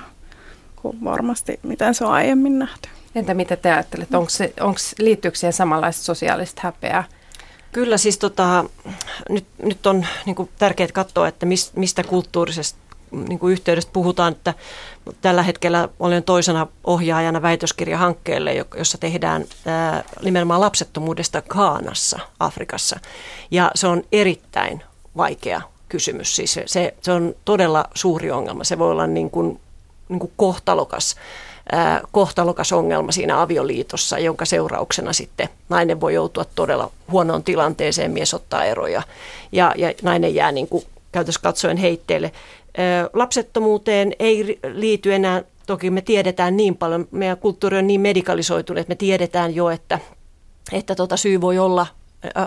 kuin 0.83 1.05
varmasti 1.05 1.61
miten 1.63 1.95
se 1.95 2.05
on 2.05 2.13
aiemmin 2.13 2.59
nähty. 2.59 2.89
Entä 3.15 3.35
mitä 3.35 3.57
te 3.57 3.73
ajattelette? 3.73 4.17
Onko 4.17 4.31
se, 4.31 4.53
onko, 4.61 4.79
liittyykö 4.99 5.39
siihen 5.39 5.53
samanlaista 5.53 6.05
sosiaalista 6.05 6.61
häpeää 6.65 7.05
Kyllä 7.73 7.97
siis 7.97 8.19
tota, 8.19 8.65
nyt, 9.29 9.45
nyt 9.63 9.87
on 9.87 10.07
niin 10.27 10.37
kuin 10.37 10.49
tärkeää 10.59 10.89
katsoa, 10.93 11.29
että 11.29 11.47
mis, 11.47 11.73
mistä 11.77 12.03
kulttuurisesta 12.05 12.79
niin 13.29 13.39
kuin 13.39 13.53
yhteydestä 13.53 13.93
puhutaan, 13.93 14.33
että 14.33 14.55
tällä 15.21 15.43
hetkellä 15.43 15.89
olen 16.01 16.23
toisena 16.23 16.67
ohjaajana 16.85 17.43
väitöskirjahankkeelle, 17.43 18.55
jossa 18.79 18.99
tehdään 18.99 19.45
ää, 19.67 20.05
nimenomaan 20.23 20.61
lapsettomuudesta 20.61 21.43
Kaanassa, 21.43 22.19
Afrikassa. 22.41 23.01
Ja 23.51 23.71
se 23.75 23.87
on 23.87 24.03
erittäin 24.13 24.83
vaikea 25.17 25.63
kysymys. 25.89 26.37
Siis 26.37 26.61
se, 26.67 26.95
se 27.03 27.13
on 27.13 27.35
todella 27.45 27.85
suuri 27.95 28.31
ongelma. 28.31 28.65
Se 28.65 28.79
voi 28.79 28.91
olla 28.91 29.07
niin 29.07 29.31
kuin, 29.31 29.61
niin 30.09 30.19
kuin 30.21 30.33
kohtalokas 30.37 31.17
kohtalokas 32.13 32.73
ongelma 32.73 33.13
siinä 33.13 33.43
avioliitossa, 33.43 34.19
jonka 34.19 34.45
seurauksena 34.45 35.13
sitten 35.13 35.49
nainen 35.69 36.01
voi 36.01 36.15
joutua 36.15 36.45
todella 36.55 36.91
huonoon 37.11 37.45
tilanteeseen, 37.45 38.11
mies 38.11 38.35
ottaa 38.35 38.65
eroja 38.65 39.03
ja, 39.53 39.75
ja 39.77 39.93
nainen 40.03 40.35
jää 40.35 40.53
niin 40.53 40.69
kuin 40.69 40.85
käytössä 41.13 41.41
katsoen 41.43 41.77
heitteelle. 41.77 42.33
Lapsettomuuteen 43.13 44.13
ei 44.19 44.59
liity 44.73 45.15
enää, 45.15 45.43
toki 45.67 45.91
me 45.91 46.01
tiedetään 46.01 46.57
niin 46.57 46.77
paljon, 46.77 47.09
meidän 47.11 47.39
kulttuuri 47.39 47.79
on 47.79 47.87
niin 47.87 48.01
medikalisoitunut, 48.01 48.81
että 48.81 48.91
me 48.91 48.97
tiedetään 48.97 49.55
jo, 49.55 49.71
että, 49.71 49.99
että 50.73 50.95
tota 50.95 51.17
syy 51.17 51.41
voi 51.41 51.59
olla 51.59 51.87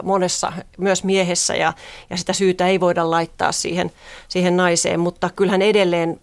monessa, 0.04 0.54
myös 0.78 1.04
miehessä, 1.04 1.56
ja, 1.56 1.74
ja 2.10 2.18
sitä 2.18 2.34
syytä 2.34 2.68
ei 2.68 2.80
voida 2.80 3.10
laittaa 3.10 3.52
siihen, 3.52 3.92
siihen 4.28 4.58
naiseen, 4.58 5.00
mutta 5.00 5.30
kyllähän 5.30 5.62
edelleen 5.62 6.22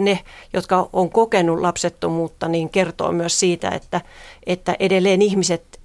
ne, 0.00 0.18
jotka 0.52 0.88
on 0.92 1.10
kokenut 1.10 1.60
lapsettomuutta, 1.60 2.48
niin 2.48 2.68
kertoo 2.68 3.12
myös 3.12 3.40
siitä, 3.40 3.68
että, 3.68 4.00
että 4.46 4.76
edelleen 4.78 5.22
ihmiset 5.22 5.80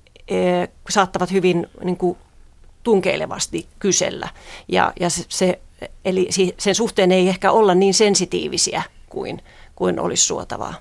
saattavat 0.90 1.32
hyvin 1.32 1.68
niin 1.84 1.98
kuin, 1.98 2.18
tunkeilevasti 2.84 3.68
kysellä, 3.80 4.30
ja, 4.68 4.94
ja 5.00 5.10
se, 5.10 5.60
eli 6.06 6.30
sen 6.58 6.76
suhteen 6.76 7.12
ei 7.12 7.30
ehkä 7.30 7.52
olla 7.52 7.76
niin 7.76 7.94
sensitiivisiä 7.94 8.84
kuin, 9.10 9.42
kuin 9.76 10.00
olisi 10.00 10.24
suotavaa. 10.24 10.74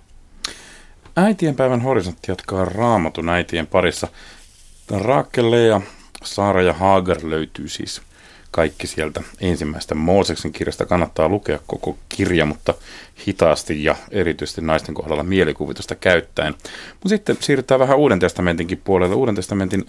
Äitienpäivän 1.16 1.80
horisontti 1.80 2.30
jatkaa 2.30 2.64
raamatun 2.64 3.28
äitien 3.28 3.66
parissa. 3.66 4.08
Raakke 4.90 5.50
Lea 5.50 5.80
Saara 6.24 6.62
ja 6.62 6.72
Haager 6.72 7.18
löytyy 7.22 7.68
siis 7.68 8.02
kaikki 8.50 8.86
sieltä 8.86 9.22
ensimmäistä 9.40 9.94
Mooseksen 9.94 10.52
kirjasta. 10.52 10.86
Kannattaa 10.86 11.28
lukea 11.28 11.58
koko 11.66 11.98
kirja, 12.08 12.46
mutta 12.46 12.74
hitaasti 13.26 13.84
ja 13.84 13.96
erityisesti 14.10 14.60
naisten 14.60 14.94
kohdalla 14.94 15.22
mielikuvitusta 15.22 15.94
käyttäen. 15.94 16.54
Mutta 16.90 17.08
sitten 17.08 17.36
siirrytään 17.40 17.80
vähän 17.80 17.98
Uuden 17.98 18.18
testamentinkin 18.18 18.80
puolelle. 18.84 19.14
Uuden 19.14 19.34
testamentin 19.34 19.86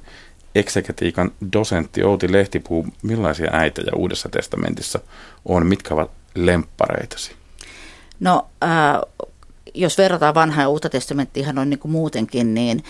eksegetiikan 0.56 1.32
dosentti 1.54 2.04
Outi 2.04 2.32
Lehtipuu, 2.32 2.88
millaisia 3.02 3.50
äitejä 3.54 3.92
Uudessa 3.96 4.30
testamentissa 4.30 5.00
on? 5.46 5.68
Mitkä 5.68 5.94
ovat 5.94 6.12
lemppareitasi? 6.36 7.32
No, 8.20 8.48
äh, 8.64 8.70
jos 9.74 9.98
verrataan 9.98 10.36
vanhaa 10.36 10.64
ja 10.64 10.70
uutta 10.70 10.90
testamenttia 10.90 11.44
ihan 11.44 11.58
on 11.58 11.70
niin 11.70 11.80
kuin 11.80 11.92
muutenkin, 11.92 12.54
niin 12.54 12.84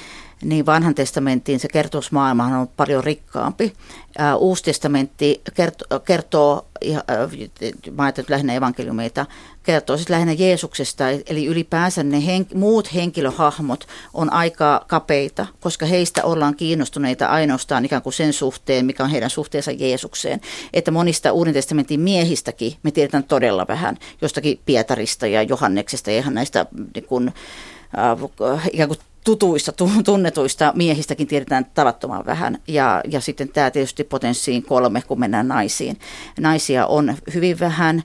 niin 0.43 0.65
vanhan 0.65 0.95
testamenttiin 0.95 1.59
se 1.59 1.67
kertomusmaailma 1.67 2.45
on 2.45 2.67
paljon 2.77 3.03
rikkaampi. 3.03 3.73
Uusi 4.37 4.63
testamentti 4.63 5.41
kertoo, 5.53 5.99
kertoo 5.99 6.67
mä 7.91 8.03
ajattelen 8.03 8.25
lähinnä 8.29 8.53
evankeliumeita, 8.53 9.25
kertoo 9.63 9.97
siis 9.97 10.09
lähinnä 10.09 10.33
Jeesuksesta, 10.33 11.09
eli 11.09 11.45
ylipäänsä 11.45 12.03
ne 12.03 12.25
hen, 12.25 12.47
muut 12.53 12.93
henkilöhahmot 12.93 13.87
on 14.13 14.33
aika 14.33 14.85
kapeita, 14.87 15.47
koska 15.59 15.85
heistä 15.85 16.23
ollaan 16.23 16.55
kiinnostuneita 16.55 17.27
ainoastaan 17.27 17.85
ikään 17.85 18.01
kuin 18.01 18.13
sen 18.13 18.33
suhteen, 18.33 18.85
mikä 18.85 19.03
on 19.03 19.09
heidän 19.09 19.29
suhteensa 19.29 19.71
Jeesukseen. 19.71 20.41
Että 20.73 20.91
monista 20.91 21.31
Uuden 21.31 21.53
testamentin 21.53 21.99
miehistäkin 21.99 22.73
me 22.83 22.91
tiedetään 22.91 23.23
todella 23.23 23.65
vähän, 23.67 23.97
jostakin 24.21 24.59
Pietarista 24.65 25.27
ja 25.27 25.43
Johanneksesta 25.43 26.11
ja 26.11 26.17
ihan 26.17 26.33
näistä 26.33 26.65
niin 26.95 27.05
kuin, 27.05 27.33
ikään 28.71 28.89
kuin 28.89 28.99
tutuista, 29.23 29.71
tunnetuista 30.05 30.73
miehistäkin 30.75 31.27
tiedetään 31.27 31.65
tavattoman 31.73 32.25
vähän. 32.25 32.57
Ja, 32.67 33.01
ja 33.09 33.21
sitten 33.21 33.49
tämä 33.49 33.71
tietysti 33.71 34.03
potenssiin 34.03 34.63
kolme, 34.63 35.01
kun 35.01 35.19
mennään 35.19 35.47
naisiin. 35.47 35.99
Naisia 36.39 36.85
on 36.85 37.15
hyvin 37.33 37.59
vähän. 37.59 38.03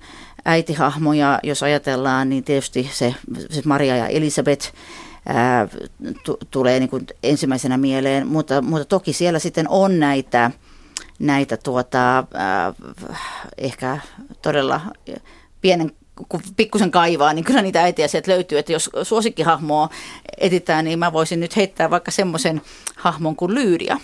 Äitihahmoja, 0.48 1.40
jos 1.42 1.62
ajatellaan, 1.62 2.28
niin 2.28 2.44
tietysti 2.44 2.90
se, 2.92 3.14
se 3.50 3.62
Maria 3.64 3.96
ja 3.96 4.06
Elisabeth 4.06 4.72
ää, 5.26 5.66
t- 5.66 6.50
tulee 6.50 6.80
niin 6.80 6.90
kuin 6.90 7.06
ensimmäisenä 7.22 7.76
mieleen, 7.76 8.26
mutta, 8.26 8.62
mutta 8.62 8.84
toki 8.84 9.12
siellä 9.12 9.38
sitten 9.38 9.68
on 9.68 10.00
näitä, 10.00 10.50
näitä 11.18 11.56
tuota, 11.56 12.24
ää, 12.34 12.74
ehkä 13.58 13.98
todella 14.42 14.80
pienen 15.60 15.92
kun 16.28 16.40
pikkusen 16.56 16.90
kaivaa, 16.90 17.32
niin 17.32 17.44
kyllä 17.44 17.62
niitä 17.62 17.82
äitiä 17.82 18.08
sieltä 18.08 18.30
löytyy. 18.30 18.58
Että 18.58 18.72
jos 18.72 18.90
suosikkihahmoa 19.02 19.88
etitään, 20.38 20.84
niin 20.84 20.98
mä 20.98 21.12
voisin 21.12 21.40
nyt 21.40 21.56
heittää 21.56 21.90
vaikka 21.90 22.10
semmoisen 22.10 22.62
hahmon 22.96 23.36
kuin 23.36 23.54
Lyydia. 23.54 24.00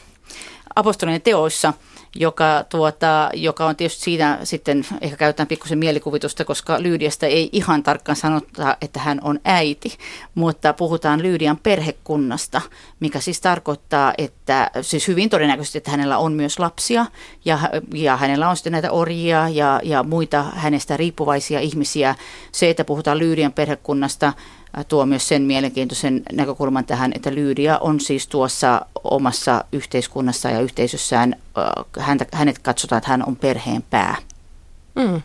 Apostolien 0.77 1.23
teoissa– 1.23 1.73
joka, 2.17 2.65
tuota, 2.69 3.31
joka 3.35 3.67
on 3.67 3.77
tietysti 3.77 4.05
siinä 4.05 4.39
sitten, 4.45 4.87
ehkä 5.01 5.17
käytetään 5.17 5.47
pikkusen 5.47 5.79
mielikuvitusta, 5.79 6.45
koska 6.45 6.83
Lyydiasta 6.83 7.27
ei 7.27 7.49
ihan 7.53 7.83
tarkkaan 7.83 8.17
sanota, 8.17 8.77
että 8.81 9.01
hän 9.01 9.21
on 9.23 9.41
äiti, 9.45 9.99
mutta 10.35 10.73
puhutaan 10.73 11.23
Lyydian 11.23 11.57
perhekunnasta, 11.57 12.61
mikä 13.01 13.21
siis 13.21 13.41
tarkoittaa, 13.41 14.15
että 14.19 14.71
siis 14.83 15.09
hyvin 15.09 15.31
todennäköisesti, 15.31 15.79
että 15.79 15.91
hänellä 15.91 16.19
on 16.19 16.33
myös 16.33 16.59
lapsia 16.59 17.07
ja, 17.45 17.59
ja 17.95 18.17
hänellä 18.17 18.49
on 18.49 18.57
sitten 18.57 18.73
näitä 18.73 18.93
orjia 18.93 19.49
ja, 19.49 19.81
ja 19.83 20.03
muita 20.03 20.43
hänestä 20.43 20.97
riippuvaisia 20.97 21.61
ihmisiä. 21.61 22.15
Se, 22.53 22.71
että 22.71 22.85
puhutaan 22.85 23.19
Lyydian 23.19 23.53
perhekunnasta, 23.53 24.33
tuo 24.89 25.07
myös 25.07 25.29
sen 25.29 25.43
mielenkiintoisen 25.43 26.23
näkökulman 26.33 26.85
tähän, 26.85 27.13
että 27.15 27.35
Lyydia 27.35 27.79
on 27.79 28.01
siis 28.01 28.27
tuossa 28.27 28.87
omassa 29.05 29.65
yhteiskunnassa 29.73 30.51
ja 30.51 30.61
yhteisössään, 30.61 31.37
häntä, 31.99 32.27
hänet 32.33 32.59
katsotaan, 32.59 32.99
että 32.99 33.11
hän 33.11 33.29
on 33.29 33.37
perheen 33.37 33.83
pää. 33.91 34.17
Mm. 34.95 35.23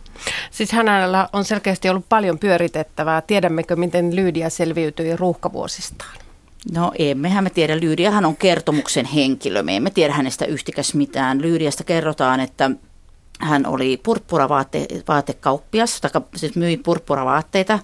Siis 0.50 0.72
hänellä 0.72 1.28
on 1.32 1.44
selkeästi 1.44 1.88
ollut 1.88 2.08
paljon 2.08 2.38
pyöritettävää. 2.38 3.20
Tiedämmekö, 3.20 3.76
miten 3.76 4.16
Lyydia 4.16 4.50
selviytyi 4.50 5.16
ruuhkavuosistaan? 5.16 6.18
No 6.72 6.92
emmehän 6.98 7.44
me 7.44 7.50
tiedä. 7.50 7.80
Lyydiahan 7.80 8.24
on 8.24 8.36
kertomuksen 8.36 9.06
henkilö. 9.06 9.62
Me 9.62 9.76
emme 9.76 9.90
tiedä 9.90 10.12
hänestä 10.12 10.44
yhtikäs 10.44 10.94
mitään. 10.94 11.42
Lyydiasta 11.42 11.84
kerrotaan, 11.84 12.40
että 12.40 12.70
hän 13.40 13.66
oli 13.66 14.00
purppuravaatekauppias, 14.02 16.00
tai 16.00 16.10
siis 16.36 16.56
myi 16.56 16.76
purppuravaatteita 16.76 17.78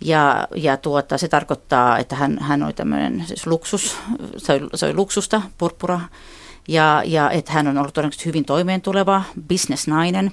ja, 0.00 0.48
ja 0.56 0.76
tuota, 0.76 1.18
se 1.18 1.28
tarkoittaa, 1.28 1.98
että 1.98 2.16
hän, 2.16 2.38
hän 2.38 2.62
oli 2.62 2.72
tämmöinen 2.72 3.24
siis 3.26 3.46
luksus, 3.46 3.96
se 4.36 4.52
oli, 4.52 4.68
se 4.74 4.86
oli 4.86 4.94
luksusta, 4.94 5.42
purppura, 5.58 6.00
ja, 6.68 7.02
ja 7.06 7.30
että 7.30 7.52
hän 7.52 7.68
on 7.68 7.78
ollut 7.78 7.94
todennäköisesti 7.94 8.26
hyvin 8.26 8.44
toimeentuleva 8.44 9.22
bisnesnainen. 9.48 10.32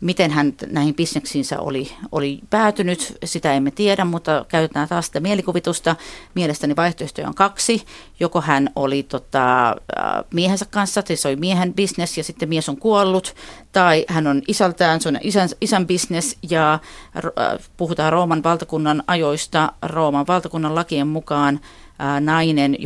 Miten 0.00 0.30
hän 0.30 0.54
näihin 0.66 0.94
bisneksiinsä 0.94 1.60
oli, 1.60 1.92
oli 2.12 2.40
päätynyt, 2.50 3.18
sitä 3.24 3.52
emme 3.52 3.70
tiedä, 3.70 4.04
mutta 4.04 4.44
käytetään 4.48 4.88
taas 4.88 5.06
sitä 5.06 5.20
mielikuvitusta. 5.20 5.96
Mielestäni 6.34 6.76
vaihtoehtoja 6.76 7.28
on 7.28 7.34
kaksi. 7.34 7.84
Joko 8.20 8.40
hän 8.40 8.70
oli 8.76 9.02
tota, 9.02 9.68
äh, 9.68 9.76
miehensä 10.34 10.66
kanssa, 10.70 11.02
se 11.14 11.28
oli 11.28 11.36
miehen 11.36 11.74
bisnes 11.74 12.18
ja 12.18 12.24
sitten 12.24 12.48
mies 12.48 12.68
on 12.68 12.76
kuollut, 12.76 13.34
tai 13.72 14.04
hän 14.08 14.26
on 14.26 14.42
isältään, 14.48 15.00
se 15.00 15.08
on 15.08 15.18
isän, 15.22 15.48
isän 15.60 15.86
bisnes 15.86 16.36
ja 16.50 16.72
äh, 16.72 17.68
puhutaan 17.76 18.12
Rooman 18.12 18.42
valtakunnan 18.42 19.02
ajoista. 19.06 19.72
Rooman 19.82 20.26
valtakunnan 20.26 20.74
lakien 20.74 21.06
mukaan 21.06 21.60
nainen, 22.20 22.76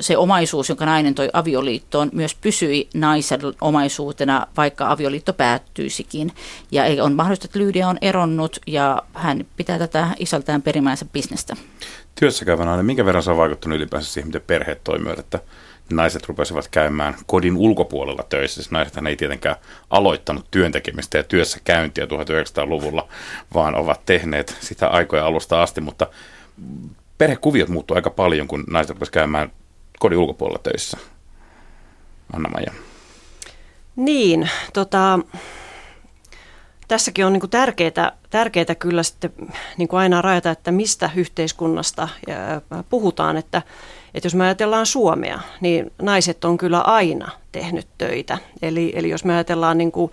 se 0.00 0.16
omaisuus, 0.16 0.68
jonka 0.68 0.86
nainen 0.86 1.14
toi 1.14 1.30
avioliittoon, 1.32 2.10
myös 2.12 2.34
pysyi 2.34 2.88
naisen 2.94 3.40
omaisuutena, 3.60 4.46
vaikka 4.56 4.90
avioliitto 4.90 5.32
päättyisikin. 5.32 6.32
Ja 6.70 7.04
on 7.04 7.12
mahdollista, 7.12 7.46
että 7.46 7.58
Lyydia 7.58 7.88
on 7.88 7.98
eronnut 8.00 8.58
ja 8.66 9.02
hän 9.14 9.46
pitää 9.56 9.78
tätä 9.78 10.08
isältään 10.18 10.62
perimäänsä 10.62 11.04
bisnestä. 11.12 11.56
Työssäkäyvä 12.14 12.64
nainen, 12.64 12.86
minkä 12.86 13.04
verran 13.04 13.22
se 13.22 13.30
on 13.30 13.36
vaikuttanut 13.36 13.76
ylipäänsä 13.76 14.12
siihen, 14.12 14.28
miten 14.28 14.42
perheet 14.46 14.84
toimivat, 14.84 15.18
että 15.18 15.38
naiset 15.92 16.28
rupesivat 16.28 16.68
käymään 16.68 17.14
kodin 17.26 17.56
ulkopuolella 17.56 18.22
töissä. 18.28 18.54
Siis 18.54 18.70
naiset 18.70 19.06
ei 19.08 19.16
tietenkään 19.16 19.56
aloittanut 19.90 20.46
työntekemistä 20.50 21.18
ja 21.18 21.24
työssä 21.24 21.58
käyntiä 21.64 22.04
1900-luvulla, 22.04 23.08
vaan 23.54 23.74
ovat 23.74 24.00
tehneet 24.06 24.56
sitä 24.60 24.88
aikoja 24.88 25.26
alusta 25.26 25.62
asti, 25.62 25.80
mutta 25.80 26.06
perhekuviot 27.20 27.68
muuttuu 27.68 27.94
aika 27.94 28.10
paljon, 28.10 28.48
kun 28.48 28.64
naiset 28.70 28.90
rupesivat 28.90 29.14
käymään 29.14 29.52
kodin 29.98 30.18
ulkopuolella 30.18 30.60
töissä. 30.62 30.98
Anna-Maija. 32.32 32.72
Niin, 33.96 34.50
tota, 34.72 35.18
tässäkin 36.88 37.26
on 37.26 37.32
niin 37.32 37.50
tärkeää, 37.50 38.12
tärkeää 38.30 38.74
kyllä 38.78 39.02
sitten 39.02 39.32
niin 39.76 39.88
kuin 39.88 40.00
aina 40.00 40.22
rajata, 40.22 40.50
että 40.50 40.72
mistä 40.72 41.10
yhteiskunnasta 41.16 42.08
puhutaan, 42.88 43.36
että, 43.36 43.62
että 44.14 44.26
jos 44.26 44.34
me 44.34 44.44
ajatellaan 44.44 44.86
Suomea, 44.86 45.40
niin 45.60 45.92
naiset 46.02 46.44
on 46.44 46.58
kyllä 46.58 46.80
aina 46.80 47.30
tehnyt 47.52 47.86
töitä. 47.98 48.38
Eli, 48.62 48.92
eli 48.96 49.10
jos 49.10 49.24
me 49.24 49.34
ajatellaan 49.34 49.78
niin 49.78 49.92
kuin, 49.92 50.12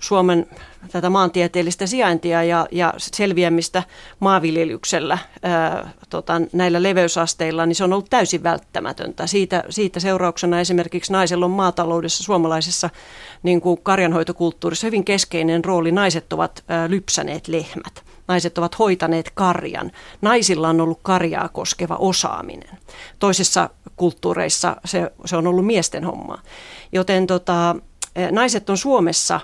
Suomen 0.00 0.46
tätä 0.92 1.10
maantieteellistä 1.10 1.86
sijaintia 1.86 2.42
ja, 2.42 2.66
ja 2.72 2.94
selviämistä 2.96 3.82
maanviljelyksellä 4.20 5.18
ää, 5.42 5.90
tota, 6.10 6.40
näillä 6.52 6.82
leveysasteilla, 6.82 7.66
niin 7.66 7.76
se 7.76 7.84
on 7.84 7.92
ollut 7.92 8.10
täysin 8.10 8.42
välttämätöntä. 8.42 9.26
Siitä, 9.26 9.64
siitä 9.70 10.00
seurauksena 10.00 10.60
esimerkiksi 10.60 11.12
naisella 11.12 11.44
on 11.44 11.50
maataloudessa, 11.50 12.24
suomalaisessa 12.24 12.90
niin 13.42 13.60
kuin 13.60 13.80
karjanhoitokulttuurissa 13.82 14.86
hyvin 14.86 15.04
keskeinen 15.04 15.64
rooli. 15.64 15.92
Naiset 15.92 16.32
ovat 16.32 16.64
ää, 16.68 16.90
lypsäneet 16.90 17.48
lehmät. 17.48 18.04
Naiset 18.28 18.58
ovat 18.58 18.78
hoitaneet 18.78 19.30
karjan. 19.34 19.90
Naisilla 20.20 20.68
on 20.68 20.80
ollut 20.80 20.98
karjaa 21.02 21.48
koskeva 21.48 21.96
osaaminen. 21.96 22.78
Toisissa 23.18 23.70
kulttuureissa 23.96 24.76
se, 24.84 25.12
se 25.24 25.36
on 25.36 25.46
ollut 25.46 25.66
miesten 25.66 26.04
hommaa. 26.04 26.42
Joten 26.92 27.26
tota, 27.26 27.76
naiset 28.30 28.70
on 28.70 28.78
Suomessa 28.78 29.40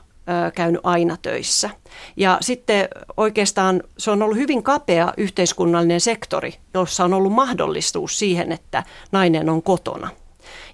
käynyt 0.54 0.80
aina 0.84 1.16
töissä. 1.22 1.70
Ja 2.16 2.38
sitten 2.40 2.88
oikeastaan 3.16 3.82
se 3.98 4.10
on 4.10 4.22
ollut 4.22 4.36
hyvin 4.36 4.62
kapea 4.62 5.12
yhteiskunnallinen 5.16 6.00
sektori, 6.00 6.54
jossa 6.74 7.04
on 7.04 7.14
ollut 7.14 7.32
mahdollisuus 7.32 8.18
siihen, 8.18 8.52
että 8.52 8.82
nainen 9.12 9.48
on 9.48 9.62
kotona. 9.62 10.08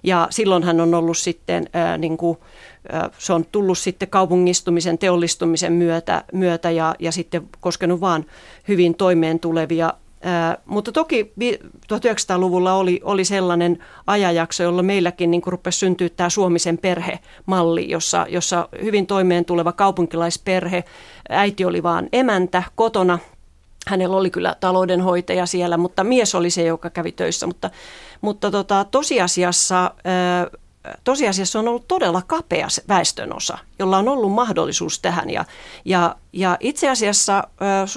Ja 0.03 0.27
silloin 0.29 0.63
hän 0.63 0.81
on 0.81 0.93
ollut 0.93 1.17
sitten, 1.17 1.69
ää, 1.73 1.97
niin 1.97 2.17
kuin, 2.17 2.37
ää, 2.91 3.09
se 3.17 3.33
on 3.33 3.45
tullut 3.45 3.77
sitten 3.77 4.07
kaupungistumisen, 4.07 4.97
teollistumisen 4.97 5.73
myötä, 5.73 6.23
myötä 6.33 6.71
ja, 6.71 6.95
ja 6.99 7.11
sitten 7.11 7.49
koskenut 7.59 8.01
vaan 8.01 8.25
hyvin 8.67 8.95
toimeen 8.95 9.39
tulevia 9.39 9.93
mutta 10.65 10.91
toki 10.91 11.33
1900-luvulla 11.93 12.73
oli, 12.73 13.01
oli 13.03 13.25
sellainen 13.25 13.79
ajanjakso, 14.07 14.63
jolla 14.63 14.83
meilläkin 14.83 15.31
niin 15.31 15.41
rupesi 15.45 15.79
syntyä 15.79 16.09
tämä 16.09 16.29
Suomisen 16.29 16.77
perhemalli, 16.77 17.89
jossa, 17.89 18.25
jossa 18.29 18.69
hyvin 18.81 19.07
toimeen 19.07 19.45
tuleva 19.45 19.71
kaupunkilaisperhe, 19.71 20.83
äiti 21.29 21.65
oli 21.65 21.83
vaan 21.83 22.09
emäntä 22.13 22.63
kotona, 22.75 23.19
hänellä 23.87 24.17
oli 24.17 24.29
kyllä 24.29 24.55
taloudenhoitaja 24.59 25.45
siellä, 25.45 25.77
mutta 25.77 26.03
mies 26.03 26.35
oli 26.35 26.49
se, 26.49 26.63
joka 26.63 26.89
kävi 26.89 27.11
töissä. 27.11 27.47
Mutta, 27.47 27.69
mutta 28.21 28.51
tota, 28.51 28.85
tosiasiassa 28.91 29.91
tosiasiassa 31.03 31.59
on 31.59 31.67
ollut 31.67 31.87
todella 31.87 32.21
kapea 32.21 32.67
väestönosa, 32.87 33.57
jolla 33.79 33.97
on 33.97 34.09
ollut 34.09 34.31
mahdollisuus 34.31 34.99
tähän. 34.99 35.29
Ja, 35.29 35.45
ja, 35.85 36.15
ja 36.33 36.57
itse 36.59 36.89
asiassa 36.89 37.47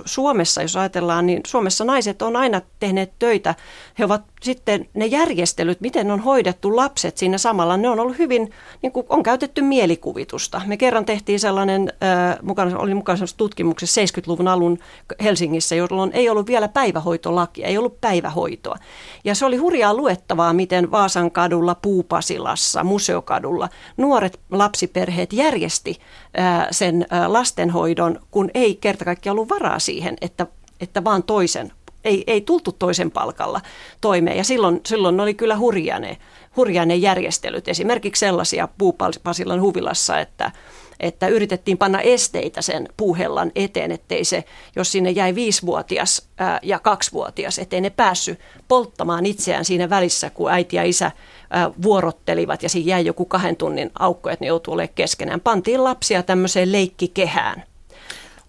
Suomessa, 0.04 0.62
jos 0.62 0.76
ajatellaan, 0.76 1.26
niin 1.26 1.40
Suomessa 1.46 1.84
naiset 1.84 2.22
on 2.22 2.36
aina 2.36 2.60
tehneet 2.80 3.12
töitä. 3.18 3.54
He 3.98 4.04
ovat 4.04 4.22
sitten 4.46 4.88
ne 4.94 5.06
järjestelyt, 5.06 5.80
miten 5.80 6.10
on 6.10 6.20
hoidettu 6.20 6.76
lapset 6.76 7.16
siinä 7.16 7.38
samalla, 7.38 7.76
ne 7.76 7.88
on 7.88 8.00
ollut 8.00 8.18
hyvin, 8.18 8.50
niin 8.82 8.92
kuin 8.92 9.06
on 9.08 9.22
käytetty 9.22 9.62
mielikuvitusta. 9.62 10.60
Me 10.66 10.76
kerran 10.76 11.04
tehtiin 11.04 11.40
sellainen, 11.40 11.92
äh, 12.02 12.38
mukana, 12.42 12.78
oli 12.78 12.94
mukana 12.94 13.24
tutkimuksessa 13.36 14.00
70-luvun 14.00 14.48
alun 14.48 14.78
Helsingissä, 15.22 15.74
jolloin 15.74 16.10
ei 16.12 16.28
ollut 16.28 16.46
vielä 16.46 16.68
päivähoitolakia, 16.68 17.66
ei 17.66 17.78
ollut 17.78 18.00
päivähoitoa. 18.00 18.76
Ja 19.24 19.34
se 19.34 19.46
oli 19.46 19.56
hurjaa 19.56 19.94
luettavaa, 19.94 20.52
miten 20.52 20.90
Vaasan 20.90 21.30
kadulla, 21.30 21.74
Puupasilassa, 21.74 22.84
Museokadulla 22.84 23.68
nuoret 23.96 24.40
lapsiperheet 24.50 25.32
järjesti 25.32 25.96
äh, 26.38 26.66
sen 26.70 27.06
äh, 27.12 27.30
lastenhoidon, 27.30 28.20
kun 28.30 28.50
ei 28.54 28.74
kerta 28.74 29.04
kaikkiaan 29.04 29.38
ollut 29.38 29.50
varaa 29.50 29.78
siihen, 29.78 30.16
että 30.20 30.46
että 30.80 31.04
vaan 31.04 31.22
toisen 31.22 31.72
ei, 32.06 32.24
ei 32.26 32.40
tultu 32.40 32.72
toisen 32.72 33.10
palkalla 33.10 33.60
toimeen. 34.00 34.36
Ja 34.36 34.44
silloin, 34.44 34.80
silloin 34.86 35.20
oli 35.20 35.34
kyllä 35.34 35.58
hurja 35.58 35.98
ne, 35.98 36.18
hurja 36.56 36.86
ne 36.86 36.96
järjestelyt. 36.96 37.68
Esimerkiksi 37.68 38.20
sellaisia 38.20 38.68
Puupasilan 38.78 39.60
huvilassa, 39.60 40.20
että, 40.20 40.52
että 41.00 41.28
yritettiin 41.28 41.78
panna 41.78 42.00
esteitä 42.00 42.62
sen 42.62 42.88
puuhellan 42.96 43.52
eteen, 43.54 43.92
ettei 43.92 44.24
se, 44.24 44.44
jos 44.76 44.92
sinne 44.92 45.10
jäi 45.10 45.34
viisivuotias 45.34 46.28
ää, 46.38 46.60
ja 46.62 46.78
kaksivuotias, 46.78 47.58
ettei 47.58 47.80
ne 47.80 47.90
päässyt 47.90 48.38
polttamaan 48.68 49.26
itseään 49.26 49.64
siinä 49.64 49.90
välissä, 49.90 50.30
kun 50.30 50.50
äiti 50.50 50.76
ja 50.76 50.82
isä 50.82 51.12
ää, 51.50 51.70
vuorottelivat 51.82 52.62
ja 52.62 52.68
siinä 52.68 52.88
jäi 52.88 53.06
joku 53.06 53.24
kahden 53.24 53.56
tunnin 53.56 53.90
aukko, 53.98 54.30
että 54.30 54.44
ne 54.44 54.48
joutuu 54.48 54.74
olemaan 54.74 54.94
keskenään. 54.94 55.40
Pantiin 55.40 55.84
lapsia 55.84 56.22
tämmöiseen 56.22 56.72
leikkikehään 56.72 57.64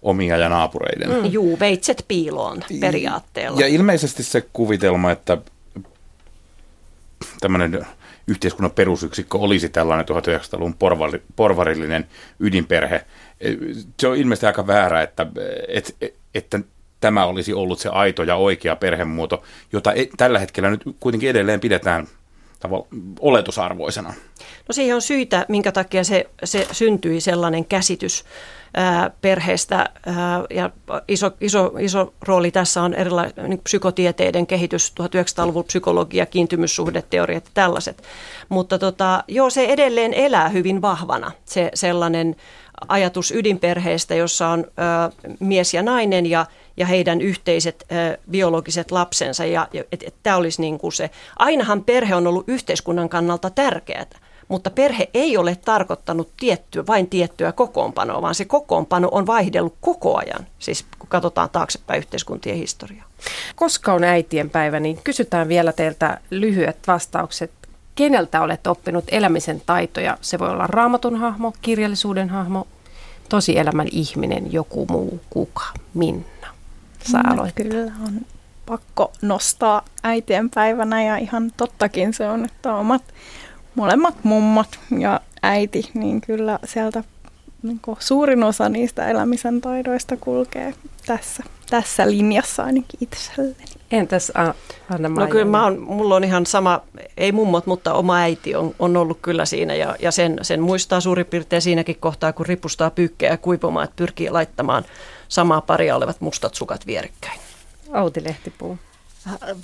omia 0.02 0.36
ja 0.36 0.48
naapureiden. 0.48 1.10
Mm. 1.10 1.24
Juu, 1.24 1.58
veitset 1.60 2.04
piiloon 2.08 2.64
periaatteella. 2.80 3.60
Ja 3.60 3.66
ilmeisesti 3.66 4.22
se 4.22 4.40
kuvitelma, 4.52 5.10
että 5.10 5.38
tämmöinen 7.40 7.86
yhteiskunnan 8.26 8.70
perusyksikkö 8.70 9.38
olisi 9.38 9.68
tällainen 9.68 10.06
1900-luvun 10.06 10.74
porvari, 10.74 11.22
porvarillinen 11.36 12.06
ydinperhe. 12.40 13.04
Se 14.00 14.08
on 14.08 14.16
ilmeisesti 14.16 14.46
aika 14.46 14.66
väärä, 14.66 15.02
että, 15.02 15.26
että, 15.68 15.92
että 16.34 16.60
tämä 17.00 17.24
olisi 17.24 17.52
ollut 17.52 17.78
se 17.78 17.88
aito 17.88 18.22
ja 18.22 18.36
oikea 18.36 18.76
perhemuoto, 18.76 19.42
jota 19.72 19.92
e, 19.92 20.06
tällä 20.16 20.38
hetkellä 20.38 20.70
nyt 20.70 20.82
kuitenkin 21.00 21.30
edelleen 21.30 21.60
pidetään 21.60 22.08
oletusarvoisena. 23.20 24.08
No 24.68 24.72
siihen 24.72 24.94
on 24.94 25.02
syitä, 25.02 25.46
minkä 25.48 25.72
takia 25.72 26.04
se, 26.04 26.30
se 26.44 26.66
syntyi 26.72 27.20
sellainen 27.20 27.64
käsitys 27.64 28.24
perheestä. 29.20 29.88
Ja 30.50 30.70
iso, 31.08 31.30
iso, 31.40 31.72
iso 31.80 32.12
rooli 32.22 32.50
tässä 32.50 32.82
on 32.82 32.94
erilainen 32.94 33.34
niin 33.48 33.60
psykotieteiden 33.64 34.46
kehitys, 34.46 34.94
1900-luvun 35.00 35.64
psykologia, 35.64 36.26
kiintymyssuhdeteoriat 36.26 37.44
ja 37.44 37.50
tällaiset. 37.54 38.02
Mutta 38.48 38.78
tota, 38.78 39.24
joo, 39.28 39.50
se 39.50 39.64
edelleen 39.64 40.14
elää 40.14 40.48
hyvin 40.48 40.82
vahvana, 40.82 41.32
se 41.44 41.70
sellainen 41.74 42.36
ajatus 42.88 43.30
ydinperheestä, 43.30 44.14
jossa 44.14 44.48
on 44.48 44.64
ää, 44.76 45.10
mies 45.40 45.74
ja 45.74 45.82
nainen 45.82 46.26
ja 46.26 46.46
ja 46.78 46.86
heidän 46.86 47.20
yhteiset 47.20 47.84
ö, 47.92 48.18
biologiset 48.30 48.90
lapsensa. 48.90 49.44
Ja, 49.44 49.68
ja 49.72 49.84
et, 49.92 50.02
et 50.06 50.14
tämä 50.22 50.36
olisi 50.36 50.60
niin 50.60 50.78
kuin 50.78 50.92
se. 50.92 51.10
Ainahan 51.38 51.84
perhe 51.84 52.14
on 52.14 52.26
ollut 52.26 52.48
yhteiskunnan 52.48 53.08
kannalta 53.08 53.50
tärkeää, 53.50 54.06
mutta 54.48 54.70
perhe 54.70 55.08
ei 55.14 55.36
ole 55.36 55.56
tarkoittanut 55.64 56.30
tiettyä, 56.36 56.86
vain 56.86 57.06
tiettyä 57.06 57.52
kokoonpanoa, 57.52 58.22
vaan 58.22 58.34
se 58.34 58.44
kokoonpano 58.44 59.08
on 59.12 59.26
vaihdellut 59.26 59.74
koko 59.80 60.16
ajan, 60.16 60.46
siis 60.58 60.84
kun 60.98 61.08
katsotaan 61.08 61.50
taaksepäin 61.50 61.98
yhteiskuntien 61.98 62.56
historiaa. 62.56 63.04
Koska 63.56 63.92
on 63.92 64.04
äitien 64.04 64.50
päivä, 64.50 64.80
niin 64.80 64.98
kysytään 65.04 65.48
vielä 65.48 65.72
teiltä 65.72 66.20
lyhyet 66.30 66.78
vastaukset. 66.86 67.50
Keneltä 67.94 68.40
olet 68.40 68.66
oppinut 68.66 69.04
elämisen 69.08 69.62
taitoja? 69.66 70.18
Se 70.20 70.38
voi 70.38 70.48
olla 70.48 70.66
raamatun 70.66 71.16
hahmo, 71.16 71.52
kirjallisuuden 71.62 72.28
hahmo, 72.28 72.66
tosielämän 73.28 73.88
ihminen, 73.92 74.52
joku 74.52 74.86
muu, 74.90 75.20
kuka, 75.30 75.64
minna. 75.94 76.48
Saa 77.12 77.34
no, 77.34 77.46
Kyllä 77.54 77.92
on 78.06 78.20
pakko 78.66 79.12
nostaa 79.22 79.82
äitien 80.02 80.50
päivänä 80.50 81.04
ja 81.04 81.16
ihan 81.16 81.52
tottakin 81.56 82.14
se 82.14 82.28
on, 82.28 82.44
että 82.44 82.74
omat 82.74 83.02
molemmat 83.74 84.14
mummot 84.22 84.78
ja 84.98 85.20
äiti, 85.42 85.90
niin 85.94 86.20
kyllä 86.20 86.58
sieltä 86.64 87.04
niin 87.62 87.80
suurin 87.98 88.44
osa 88.44 88.68
niistä 88.68 89.08
elämisen 89.08 89.60
taidoista 89.60 90.16
kulkee 90.16 90.74
tässä, 91.06 91.42
tässä 91.70 92.10
linjassa 92.10 92.64
ainakin 92.64 92.98
itselleni. 93.00 93.64
Entäs 93.90 94.32
Anna 94.90 95.08
No 95.08 95.26
kyllä 95.26 95.44
mä 95.44 95.66
on, 95.66 95.78
mulla 95.78 96.16
on 96.16 96.24
ihan 96.24 96.46
sama, 96.46 96.80
ei 97.16 97.32
mummot, 97.32 97.66
mutta 97.66 97.94
oma 97.94 98.16
äiti 98.16 98.54
on, 98.54 98.74
on 98.78 98.96
ollut 98.96 99.18
kyllä 99.22 99.44
siinä 99.44 99.74
ja, 99.74 99.96
ja 100.00 100.10
sen, 100.10 100.38
sen 100.42 100.60
muistaa 100.60 101.00
suurin 101.00 101.26
piirtein 101.26 101.62
siinäkin 101.62 101.96
kohtaa, 102.00 102.32
kun 102.32 102.46
ripustaa 102.46 102.90
pyykkejä 102.90 103.36
kuivumaan, 103.36 103.84
että 103.84 103.96
pyrkii 103.96 104.30
laittamaan 104.30 104.84
samaa 105.28 105.60
paria 105.60 105.96
olevat 105.96 106.20
mustat 106.20 106.54
sukat 106.54 106.86
vierekkäin. 106.86 107.40
Outi 107.94 108.24
Lehtipuu. 108.24 108.78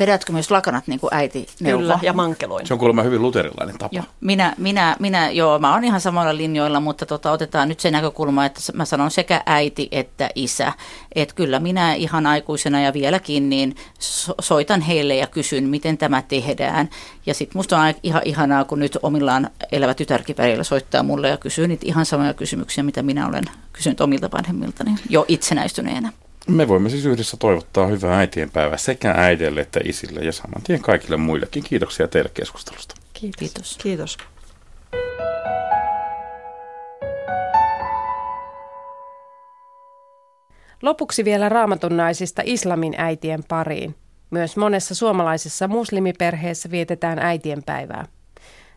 Vedätkö 0.01 0.33
myös 0.33 0.51
lakanat 0.51 0.87
niin 0.87 1.01
kuin 1.01 1.15
äiti 1.15 1.47
neuvoo? 1.61 1.81
Kyllä, 1.81 1.99
ja 2.03 2.13
mankeloin. 2.13 2.67
Se 2.67 2.75
on 2.75 2.79
kuulemma 2.79 3.03
hyvin 3.03 3.23
luterilainen 3.23 3.79
tapa. 3.79 3.97
Joo. 3.97 4.05
Minä, 4.21 4.55
minä, 4.59 4.97
minä, 4.99 5.31
joo, 5.31 5.59
mä 5.59 5.73
oon 5.73 5.85
ihan 5.85 6.01
samoilla 6.01 6.37
linjoilla, 6.37 6.81
mutta 6.81 7.07
tota, 7.07 7.33
otetaan 7.33 7.69
nyt 7.69 7.81
se 7.81 7.91
näkökulma, 7.91 8.47
että 8.47 8.61
mä 8.73 8.85
sanon 8.85 9.11
sekä 9.11 9.43
äiti 9.47 9.89
että 9.93 10.31
isä. 10.35 10.73
Että 11.15 11.35
kyllä 11.35 11.61
minä 11.61 11.95
ihan 11.95 12.27
aikuisena 12.27 12.81
ja 12.81 12.93
vieläkin 12.93 13.49
niin 13.49 13.77
so- 13.99 14.35
soitan 14.41 14.81
heille 14.81 15.17
ja 15.17 15.27
kysyn, 15.27 15.65
miten 15.65 15.99
tämä 15.99 16.23
tehdään. 16.23 16.89
Ja 17.27 17.35
sitten 17.35 17.59
musta 17.59 17.79
on 17.79 17.95
ihan 18.03 18.23
ihanaa, 18.25 18.65
kun 18.65 18.79
nyt 18.79 18.99
omillaan 19.03 19.51
elävä 19.73 19.95
tytärkipärillä 19.95 20.65
soittaa 20.65 21.03
mulle 21.03 21.29
ja 21.29 21.37
kysyy 21.37 21.69
niitä 21.69 21.87
ihan 21.87 22.07
samoja 22.07 22.35
kysymyksiä, 22.35 22.85
mitä 22.85 23.03
minä 23.03 23.29
olen 23.29 23.45
kysynyt 23.73 24.01
omilta 24.01 24.31
vanhemmiltani 24.31 24.95
jo 25.09 25.25
itsenäistyneenä. 25.29 26.13
Me 26.49 26.69
voimme 26.69 26.91
siis 26.91 27.07
yhdessä 27.07 27.37
toivottaa 27.37 27.87
hyvää 27.87 28.19
äitienpäivää 28.19 28.77
sekä 28.77 29.15
äidille 29.17 29.61
että 29.61 29.81
isille 29.85 30.21
ja 30.21 30.33
saman 30.33 30.63
tien 30.63 30.83
kaikille 30.83 31.17
muillekin. 31.17 31.65
Kiitoksia 31.65 32.09
teille 32.09 32.31
keskustelusta. 32.35 32.95
Kiitos. 33.13 33.39
Kiitos. 33.39 33.79
Kiitos. 33.83 34.19
Lopuksi 40.83 41.25
vielä 41.25 41.49
raamatun 41.49 41.97
naisista 41.97 42.43
islamin 42.45 42.95
äitien 42.99 43.45
pariin. 43.49 43.95
Myös 44.31 44.57
monessa 44.57 44.95
suomalaisessa 44.95 45.69
muslimiperheessä 45.69 46.71
vietetään 46.71 47.19
äitien 47.19 47.63
päivää. 47.63 48.07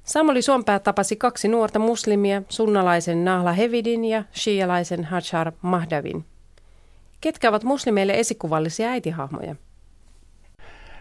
Samuli 0.03 0.41
Suompää 0.41 0.79
tapasi 0.79 1.15
kaksi 1.15 1.47
nuorta 1.47 1.79
muslimia, 1.79 2.41
sunnalaisen 2.49 3.25
Nahla 3.25 3.53
Hevidin 3.53 4.05
ja 4.05 4.23
shialaisen 4.35 5.03
Hajar 5.03 5.51
Mahdavin. 5.61 6.25
Ketkä 7.21 7.49
ovat 7.49 7.63
muslimeille 7.63 8.13
esikuvallisia 8.13 8.89
äitihahmoja? 8.89 9.55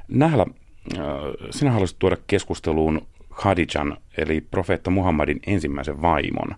Nahla, 0.08 0.46
äh, 0.98 1.02
sinä 1.50 1.70
haluaisit 1.70 1.98
tuoda 1.98 2.16
keskusteluun 2.26 3.06
Khadijan, 3.34 3.96
eli 4.18 4.40
profeetta 4.40 4.90
Muhammadin 4.90 5.40
ensimmäisen 5.46 6.02
vaimon. 6.02 6.54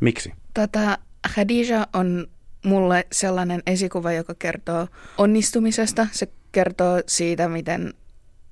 Miksi? 0.00 0.32
Tota, 0.54 0.98
Khadija 1.34 1.86
on 1.92 2.26
mulle 2.64 3.06
sellainen 3.12 3.62
esikuva, 3.66 4.12
joka 4.12 4.34
kertoo 4.38 4.88
onnistumisesta. 5.18 6.06
Se 6.12 6.28
kertoo 6.52 7.02
siitä, 7.06 7.48
miten 7.48 7.94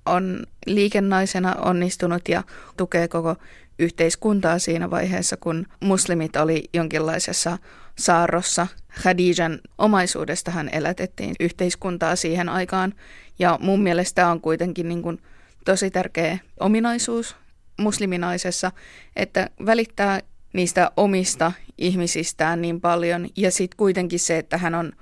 on 0.06 0.46
liikennaisena 0.66 1.54
onnistunut 1.54 2.28
ja 2.28 2.42
tukee 2.76 3.08
koko 3.08 3.36
yhteiskuntaa 3.78 4.58
siinä 4.58 4.90
vaiheessa, 4.90 5.36
kun 5.36 5.66
muslimit 5.80 6.36
oli 6.36 6.64
jonkinlaisessa 6.74 7.58
saarrossa. 7.98 8.66
Khadijan 9.02 9.60
omaisuudestahan 9.78 10.68
elätettiin 10.72 11.34
yhteiskuntaa 11.40 12.16
siihen 12.16 12.48
aikaan 12.48 12.94
ja 13.38 13.58
mun 13.62 13.82
mielestä 13.82 14.28
on 14.28 14.40
kuitenkin 14.40 14.88
niin 14.88 15.02
kuin 15.02 15.22
tosi 15.64 15.90
tärkeä 15.90 16.38
ominaisuus 16.60 17.36
musliminaisessa, 17.78 18.72
että 19.16 19.50
välittää 19.66 20.20
niistä 20.52 20.90
omista 20.96 21.52
ihmisistään 21.78 22.62
niin 22.62 22.80
paljon 22.80 23.28
ja 23.36 23.50
sitten 23.50 23.76
kuitenkin 23.76 24.20
se, 24.20 24.38
että 24.38 24.58
hän 24.58 24.74
on 24.74 24.92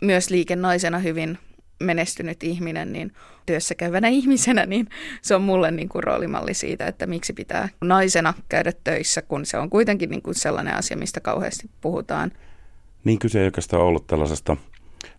myös 0.00 0.30
liikennaisena 0.30 0.98
hyvin 0.98 1.38
menestynyt 1.80 2.42
ihminen, 2.42 2.92
niin 2.92 3.12
työssä 3.46 3.74
käyvänä 3.74 4.08
ihmisenä, 4.08 4.66
niin 4.66 4.88
se 5.22 5.34
on 5.34 5.42
mulle 5.42 5.70
niin 5.70 5.88
kuin 5.88 6.04
roolimalli 6.04 6.54
siitä, 6.54 6.86
että 6.86 7.06
miksi 7.06 7.32
pitää 7.32 7.68
naisena 7.80 8.34
käydä 8.48 8.72
töissä, 8.84 9.22
kun 9.22 9.46
se 9.46 9.58
on 9.58 9.70
kuitenkin 9.70 10.10
niin 10.10 10.22
kuin 10.22 10.34
sellainen 10.34 10.74
asia, 10.74 10.96
mistä 10.96 11.20
kauheasti 11.20 11.70
puhutaan. 11.80 12.32
Niin 13.04 13.18
kyse 13.18 13.40
ei 13.40 13.44
oikeastaan 13.44 13.82
ollut 13.82 14.06
tällaisesta 14.06 14.56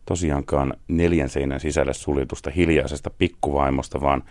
tosiaankaan 0.05 0.73
neljän 0.87 1.29
seinän 1.29 1.59
sisälle 1.59 1.93
suljetusta 1.93 2.51
hiljaisesta 2.51 3.09
pikkuvaimosta, 3.09 4.01
vaan 4.01 4.23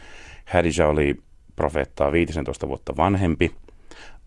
Hadija 0.44 0.88
oli 0.88 1.16
profeettaa 1.56 2.12
15 2.12 2.68
vuotta 2.68 2.96
vanhempi– 2.96 3.50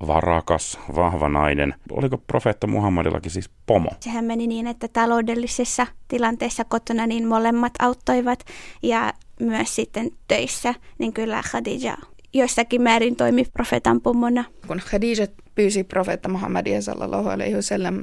varakas, 0.07 0.79
vahva 0.95 1.29
nainen. 1.29 1.75
Oliko 1.91 2.17
profeetta 2.17 2.67
Muhammadillakin 2.67 3.31
siis 3.31 3.49
pomo? 3.65 3.89
Sehän 3.99 4.25
meni 4.25 4.47
niin, 4.47 4.67
että 4.67 4.87
taloudellisessa 4.87 5.87
tilanteessa 6.07 6.63
kotona 6.63 7.07
niin 7.07 7.27
molemmat 7.27 7.73
auttoivat 7.79 8.45
ja 8.83 9.13
myös 9.39 9.75
sitten 9.75 10.11
töissä, 10.27 10.73
niin 10.97 11.13
kyllä 11.13 11.41
Khadija 11.49 11.97
jossakin 12.33 12.81
määrin 12.81 13.15
toimi 13.15 13.45
profeetan 13.53 14.01
pomona. 14.01 14.43
Kun 14.67 14.81
Khadija 14.89 15.27
pyysi 15.55 15.83
profeetta 15.83 16.29
Muhammadia 16.29 16.81
sallallahu 16.81 17.29
alaihi 17.29 17.55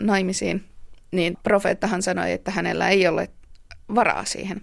naimisiin, 0.03 0.64
niin 1.15 1.37
profeettahan 1.43 2.03
sanoi, 2.03 2.33
että 2.33 2.51
hänellä 2.51 2.89
ei 2.89 3.09
ole 3.09 3.29
varaa 3.95 4.25
siihen. 4.25 4.61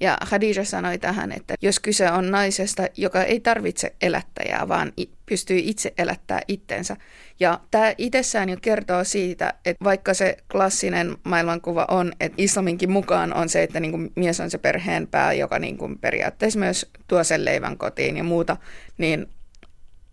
Ja 0.00 0.18
Khadija 0.28 0.64
sanoi 0.64 0.98
tähän, 0.98 1.32
että 1.32 1.54
jos 1.62 1.80
kyse 1.80 2.10
on 2.10 2.30
naisesta, 2.30 2.82
joka 2.96 3.22
ei 3.22 3.40
tarvitse 3.40 3.94
elättäjää, 4.02 4.68
vaan 4.68 4.92
pystyy 5.26 5.58
itse 5.58 5.92
elättää 5.98 6.40
itsensä. 6.48 6.96
Ja 7.40 7.60
tämä 7.70 7.94
itsessään 7.98 8.48
jo 8.48 8.56
kertoo 8.62 9.04
siitä, 9.04 9.54
että 9.64 9.84
vaikka 9.84 10.14
se 10.14 10.36
klassinen 10.52 11.16
maailmankuva 11.24 11.86
on, 11.90 12.12
että 12.20 12.34
islaminkin 12.42 12.90
mukaan 12.90 13.34
on 13.34 13.48
se, 13.48 13.62
että 13.62 13.80
niin 13.80 13.90
kuin 13.90 14.12
mies 14.16 14.40
on 14.40 14.50
se 14.50 14.58
perheen 14.58 15.06
pää, 15.06 15.32
joka 15.32 15.58
niin 15.58 15.78
kuin 15.78 15.98
periaatteessa 15.98 16.58
myös 16.58 16.90
tuo 17.08 17.24
sen 17.24 17.44
leivän 17.44 17.78
kotiin 17.78 18.16
ja 18.16 18.24
muuta, 18.24 18.56
niin 18.98 19.26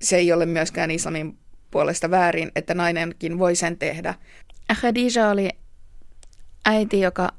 se 0.01 0.17
ei 0.17 0.33
ole 0.33 0.45
myöskään 0.45 0.91
islamin 0.91 1.37
puolesta 1.71 2.11
väärin, 2.11 2.51
että 2.55 2.73
nainenkin 2.73 3.39
voi 3.39 3.55
sen 3.55 3.77
tehdä. 3.77 4.13
Khadija 4.79 5.29
oli 5.29 5.49
äiti, 6.65 6.99
joka 6.99 7.29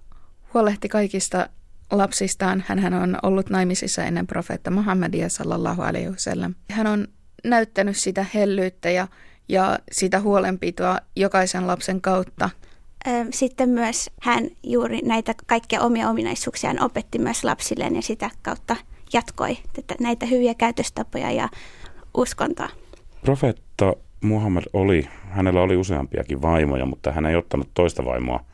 huolehti 0.55 0.89
kaikista 0.89 1.49
lapsistaan. 1.91 2.65
Hän 2.67 2.95
on 2.95 3.19
ollut 3.23 3.51
naimisissa 3.51 4.05
ennen 4.05 4.27
profeetta 4.27 4.71
Muhammadia 4.71 5.29
sallallahu 5.29 5.83
alaihi 5.83 6.09
wasallam. 6.09 6.55
Hän 6.71 6.87
on 6.87 7.09
näyttänyt 7.45 7.97
sitä 7.97 8.27
hellyyttä 8.35 8.91
ja, 8.91 9.09
ja 9.49 9.79
sitä 9.93 10.21
huolenpitoa 10.21 10.99
jokaisen 11.17 11.67
lapsen 11.67 12.01
kautta. 12.01 12.51
Sitten 13.33 13.69
myös 13.69 14.11
hän 14.21 14.49
juuri 14.63 15.01
näitä 15.05 15.35
kaikkia 15.47 15.81
omia 15.81 16.09
ominaisuuksiaan 16.09 16.83
opetti 16.83 17.19
myös 17.19 17.45
lapsilleen 17.45 17.97
ja 17.97 18.03
sitä 18.03 18.31
kautta 18.43 18.77
jatkoi 19.13 19.59
tätä, 19.73 19.95
näitä 20.01 20.27
hyviä 20.27 20.55
käytöstapoja 20.55 21.31
ja 21.31 21.49
uskontoa. 22.15 22.69
Profeetta 23.23 23.93
Muhammad 24.21 24.65
oli, 24.73 25.09
hänellä 25.31 25.61
oli 25.61 25.77
useampiakin 25.77 26.43
vaimoja, 26.43 26.87
mutta 26.87 27.13
hän 27.13 27.27
ei 27.27 27.37
ottanut 27.37 27.69
toista 27.75 28.05
vaimoa 28.05 28.45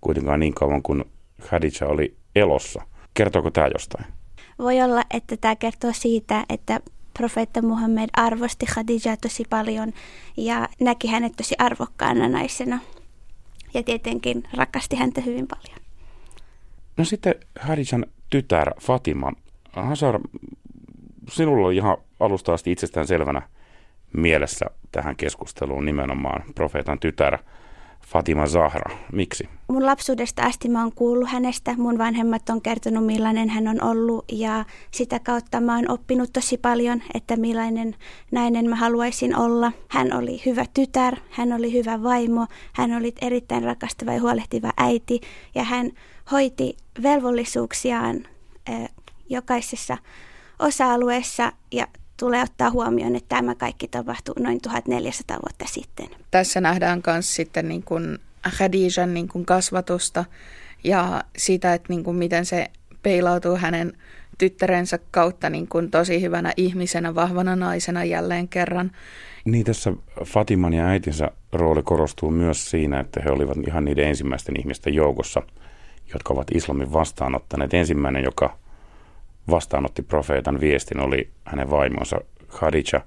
kuitenkaan 0.00 0.40
niin 0.40 0.54
kauan 0.54 0.82
kuin 0.82 1.04
Khadija 1.42 1.88
oli 1.88 2.16
elossa. 2.36 2.82
Kertooko 3.14 3.50
tämä 3.50 3.68
jostain? 3.74 4.04
Voi 4.58 4.82
olla, 4.82 5.02
että 5.14 5.36
tämä 5.36 5.56
kertoo 5.56 5.92
siitä, 5.92 6.44
että 6.48 6.80
profeetta 7.18 7.62
Muhammed 7.62 8.08
arvosti 8.12 8.66
Khadijaa 8.66 9.16
tosi 9.16 9.44
paljon 9.50 9.92
ja 10.36 10.68
näki 10.80 11.08
hänet 11.08 11.32
tosi 11.36 11.54
arvokkaana 11.58 12.28
naisena. 12.28 12.78
Ja 13.74 13.82
tietenkin 13.82 14.42
rakasti 14.56 14.96
häntä 14.96 15.20
hyvin 15.20 15.46
paljon. 15.46 15.78
No 16.96 17.04
sitten 17.04 17.34
Khadijan 17.60 18.06
tytär 18.30 18.74
Fatima. 18.80 19.32
Hazar, 19.72 20.20
sinulla 21.28 21.66
oli 21.66 21.76
ihan 21.76 21.96
alusta 22.20 22.54
asti 22.54 22.72
itsestään 22.72 23.06
selvänä 23.06 23.42
mielessä 24.16 24.66
tähän 24.92 25.16
keskusteluun 25.16 25.84
nimenomaan 25.84 26.42
profeetan 26.54 26.98
tytär. 26.98 27.38
Fatima 28.06 28.46
Zahra. 28.46 28.96
Miksi? 29.12 29.48
Mun 29.68 29.86
lapsuudesta 29.86 30.42
asti 30.42 30.68
mä 30.68 30.82
oon 30.82 30.92
kuullut 30.92 31.28
hänestä. 31.28 31.74
Mun 31.78 31.98
vanhemmat 31.98 32.50
on 32.50 32.62
kertonut 32.62 33.06
millainen 33.06 33.48
hän 33.48 33.68
on 33.68 33.84
ollut 33.84 34.24
ja 34.32 34.64
sitä 34.90 35.20
kautta 35.20 35.60
mä 35.60 35.76
oon 35.76 35.90
oppinut 35.90 36.32
tosi 36.32 36.58
paljon, 36.58 37.02
että 37.14 37.36
millainen 37.36 37.96
nainen 38.30 38.68
mä 38.70 38.76
haluaisin 38.76 39.36
olla. 39.36 39.72
Hän 39.88 40.12
oli 40.12 40.42
hyvä 40.46 40.64
tytär, 40.74 41.16
hän 41.30 41.52
oli 41.52 41.72
hyvä 41.72 42.02
vaimo, 42.02 42.46
hän 42.72 42.92
oli 42.92 43.14
erittäin 43.22 43.62
rakastava 43.62 44.12
ja 44.12 44.20
huolehtiva 44.20 44.72
äiti 44.76 45.20
ja 45.54 45.64
hän 45.64 45.90
hoiti 46.30 46.76
velvollisuuksiaan 47.02 48.16
eh, 48.66 48.88
jokaisessa 49.28 49.98
osa-alueessa 50.58 51.52
ja 51.72 51.86
tulee 52.16 52.42
ottaa 52.42 52.70
huomioon, 52.70 53.16
että 53.16 53.36
tämä 53.36 53.54
kaikki 53.54 53.88
tapahtui 53.88 54.34
noin 54.38 54.60
1400 54.60 55.36
vuotta 55.36 55.64
sitten. 55.68 56.06
Tässä 56.30 56.60
nähdään 56.60 57.02
myös 57.06 57.34
sitten 57.34 57.68
niin 57.68 57.82
kuin 57.82 58.18
Khadijan 58.56 59.14
niin 59.14 59.28
kuin 59.28 59.46
kasvatusta 59.46 60.24
ja 60.84 61.24
sitä, 61.36 61.74
että 61.74 61.86
niin 61.88 62.04
kuin 62.04 62.16
miten 62.16 62.46
se 62.46 62.66
peilautuu 63.02 63.56
hänen 63.56 63.92
tyttärensä 64.38 64.98
kautta 65.10 65.50
niin 65.50 65.68
kuin 65.68 65.90
tosi 65.90 66.20
hyvänä 66.20 66.52
ihmisenä, 66.56 67.14
vahvana 67.14 67.56
naisena 67.56 68.04
jälleen 68.04 68.48
kerran. 68.48 68.90
Niin 69.44 69.64
tässä 69.64 69.92
Fatiman 70.24 70.72
ja 70.72 70.86
äitinsä 70.86 71.30
rooli 71.52 71.82
korostuu 71.82 72.30
myös 72.30 72.70
siinä, 72.70 73.00
että 73.00 73.20
he 73.24 73.30
olivat 73.30 73.58
ihan 73.68 73.84
niiden 73.84 74.08
ensimmäisten 74.08 74.60
ihmisten 74.60 74.94
joukossa, 74.94 75.42
jotka 76.12 76.34
ovat 76.34 76.46
islamin 76.54 76.92
vastaanottaneet. 76.92 77.74
Ensimmäinen, 77.74 78.24
joka 78.24 78.58
vastaanotti 79.50 80.02
profeetan 80.02 80.60
viestin, 80.60 81.00
oli 81.00 81.30
hänen 81.44 81.70
vaimonsa 81.70 82.16
Khadija 82.48 83.00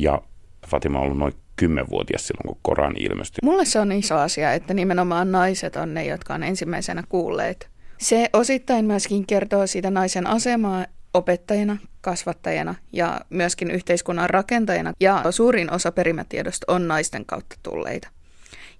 ja 0.00 0.22
Fatima 0.68 0.98
on 0.98 1.04
ollut 1.04 1.18
noin 1.18 1.34
kymmenvuotias 1.56 2.26
silloin, 2.26 2.46
kun 2.46 2.58
Koran 2.62 2.94
ilmestyi. 2.96 3.38
Mulle 3.42 3.64
se 3.64 3.78
on 3.78 3.92
iso 3.92 4.18
asia, 4.18 4.52
että 4.52 4.74
nimenomaan 4.74 5.32
naiset 5.32 5.76
on 5.76 5.94
ne, 5.94 6.04
jotka 6.04 6.34
on 6.34 6.42
ensimmäisenä 6.42 7.02
kuulleet. 7.08 7.68
Se 7.98 8.30
osittain 8.32 8.84
myöskin 8.84 9.26
kertoo 9.26 9.66
siitä 9.66 9.90
naisen 9.90 10.26
asemaa 10.26 10.86
opettajana, 11.14 11.76
kasvattajana 12.00 12.74
ja 12.92 13.20
myöskin 13.30 13.70
yhteiskunnan 13.70 14.30
rakentajana. 14.30 14.92
Ja 15.00 15.24
suurin 15.30 15.72
osa 15.72 15.92
perimätiedosta 15.92 16.72
on 16.72 16.88
naisten 16.88 17.24
kautta 17.26 17.56
tulleita. 17.62 18.08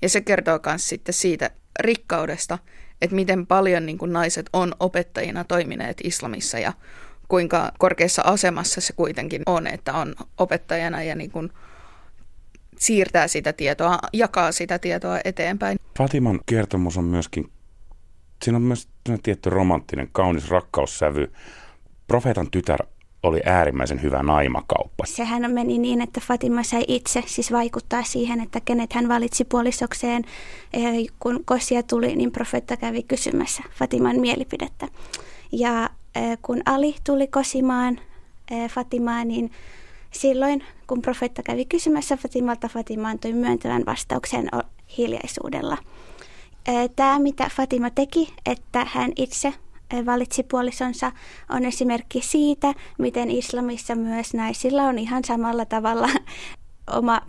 Ja 0.03 0.09
se 0.09 0.21
kertoo 0.21 0.61
myös 0.67 0.89
sitten 0.89 1.13
siitä 1.15 1.51
rikkaudesta, 1.81 2.59
että 3.03 3.17
miten 3.17 3.47
paljon 3.47 3.87
niin 3.87 3.99
kuin 3.99 4.13
naiset 4.13 4.51
on 4.53 4.75
opettajina 4.81 5.45
toimineet 5.45 6.01
islamissa 6.05 6.59
ja 6.59 6.73
kuinka 7.29 7.73
korkeassa 7.79 8.23
asemassa 8.23 8.81
se 8.81 8.93
kuitenkin 8.93 9.43
on, 9.47 9.67
että 9.67 9.95
on 9.95 10.15
opettajana 10.39 11.03
ja 11.03 11.15
niin 11.15 11.31
kuin 11.31 11.51
siirtää 12.79 13.29
sitä 13.29 13.53
tietoa, 13.53 13.99
jakaa 14.13 14.53
sitä 14.53 14.79
tietoa 14.79 15.19
eteenpäin. 15.25 15.79
Fatiman 15.99 16.41
kertomus 16.47 16.97
on 16.97 17.05
myöskin, 17.05 17.51
siinä 18.45 18.57
on 18.57 18.63
myös 18.63 18.89
tietty 19.23 19.51
romanttinen, 19.51 20.09
kaunis 20.13 20.51
rakkaussävy. 20.51 21.33
Profeetan 22.07 22.51
tytär 22.51 22.81
oli 23.23 23.41
äärimmäisen 23.45 24.03
hyvä 24.03 24.23
naimakauppa. 24.23 25.05
Sehän 25.07 25.53
meni 25.53 25.79
niin, 25.79 26.01
että 26.01 26.21
Fatima 26.21 26.63
sai 26.63 26.85
itse 26.89 27.23
siis 27.27 27.53
vaikuttaa 27.53 28.03
siihen, 28.03 28.41
että 28.41 28.61
kenet 28.65 28.93
hän 28.93 29.09
valitsi 29.09 29.45
puolisokseen. 29.45 30.25
Kun 31.21 31.45
kosia 31.45 31.83
tuli, 31.83 32.17
niin 32.17 32.33
profeetta 32.33 32.77
kävi 32.77 33.03
kysymässä 33.03 33.63
Fatiman 33.79 34.21
mielipidettä. 34.21 34.89
Ja 35.53 35.91
kun 36.43 36.63
Ali 36.65 36.95
tuli 37.05 37.27
kosimaan 37.27 38.01
Fatimaa, 38.69 39.25
niin 39.25 39.51
silloin 40.11 40.65
kun 40.87 41.03
profeetta 41.03 41.43
kävi 41.43 41.65
kysymässä 41.65 42.17
Fatimalta, 42.17 42.69
Fatima 42.69 43.09
antoi 43.09 43.33
myöntävän 43.33 43.83
vastauksen 43.87 44.49
hiljaisuudella. 44.99 45.79
Tämä, 46.97 47.19
mitä 47.19 47.51
Fatima 47.57 47.91
teki, 47.91 48.35
että 48.47 48.87
hän 48.91 49.13
itse 49.17 49.55
valitsi 50.07 50.43
puolisonsa, 50.43 51.13
on 51.51 51.65
esimerkki 51.65 52.21
siitä, 52.23 52.75
miten 52.99 53.31
islamissa 53.31 53.95
myös 53.95 54.35
naisilla 54.35 54.83
on 54.83 54.99
ihan 54.99 55.25
samalla 55.25 55.65
tavalla 55.65 56.09
oma 56.99 57.21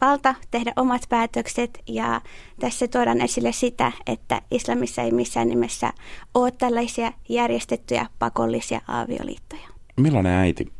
valta 0.00 0.34
tehdä 0.50 0.72
omat 0.76 1.02
päätökset 1.08 1.78
ja 1.86 2.20
tässä 2.60 2.88
tuodaan 2.88 3.20
esille 3.20 3.52
sitä, 3.52 3.92
että 4.06 4.42
islamissa 4.50 5.02
ei 5.02 5.10
missään 5.10 5.48
nimessä 5.48 5.92
ole 6.34 6.50
tällaisia 6.50 7.12
järjestettyjä 7.28 8.06
pakollisia 8.18 8.80
avioliittoja. 8.88 9.68
Millainen 9.96 10.32
äiti 10.32 10.72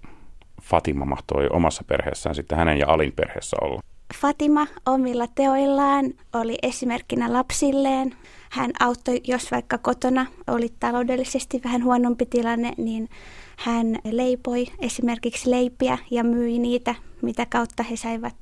Fatima 0.63 1.05
mahtoi 1.05 1.49
omassa 1.53 1.85
perheessään 1.85 2.35
sitten 2.35 2.59
hänen 2.59 2.79
ja 2.79 2.89
Alin 2.89 3.13
perheessä 3.13 3.57
olla? 3.61 3.81
Fatima 4.15 4.67
omilla 4.87 5.27
teoillaan 5.35 6.05
oli 6.33 6.59
esimerkkinä 6.63 7.33
lapsilleen. 7.33 8.17
Hän 8.51 8.71
auttoi, 8.81 9.21
jos 9.25 9.51
vaikka 9.51 9.79
kotona 9.79 10.27
oli 10.47 10.73
taloudellisesti 10.81 11.61
vähän 11.65 11.85
huonompi 11.85 12.27
tilanne, 12.27 12.73
niin 12.77 13.09
hän 13.57 13.99
leipoi 14.05 14.67
esimerkiksi 14.79 15.51
leipiä 15.51 15.99
ja 16.11 16.25
myi 16.25 16.59
niitä, 16.59 16.95
mitä 17.23 17.47
kautta 17.47 17.83
he 17.83 17.97
saivat 17.97 18.35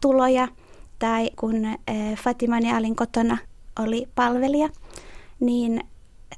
tuloja. 0.00 0.48
Tai 0.98 1.30
kun 1.36 1.64
eh, 1.64 2.16
Fatiman 2.16 2.66
ja 2.66 2.76
Alin 2.76 2.96
kotona 2.96 3.38
oli 3.78 4.08
palvelija, 4.14 4.68
niin 5.40 5.84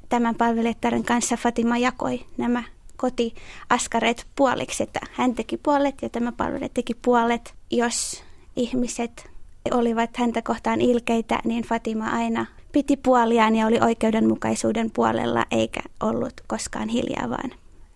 tämän 0.09 0.35
palvelijattaren 0.35 1.03
kanssa 1.03 1.37
Fatima 1.37 1.77
jakoi 1.77 2.25
nämä 2.37 2.63
kotiaskareet 2.97 4.25
puoliksi, 4.35 4.83
että 4.83 4.99
hän 5.11 5.35
teki 5.35 5.57
puolet 5.57 5.95
ja 6.01 6.09
tämä 6.09 6.31
palvelija 6.31 6.69
teki 6.73 6.93
puolet. 6.93 7.53
Jos 7.71 8.23
ihmiset 8.55 9.29
olivat 9.71 10.17
häntä 10.17 10.41
kohtaan 10.41 10.81
ilkeitä, 10.81 11.39
niin 11.43 11.63
Fatima 11.63 12.05
aina 12.05 12.45
piti 12.73 12.97
puoliaan 12.97 13.55
ja 13.55 13.67
oli 13.67 13.79
oikeudenmukaisuuden 13.81 14.91
puolella, 14.91 15.45
eikä 15.51 15.79
ollut 16.03 16.33
koskaan 16.47 16.89
hiljaa, 16.89 17.29
vaan 17.29 17.51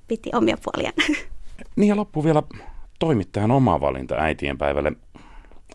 piti 0.07 0.29
omia 0.33 0.57
puoliaan. 0.63 0.95
Niin 1.75 1.87
ja 1.87 1.95
loppu 1.95 2.23
vielä 2.23 2.43
toimittajan 2.99 3.51
oma 3.51 3.81
valinta 3.81 4.15
äitien 4.15 4.57
päivälle. 4.57 4.91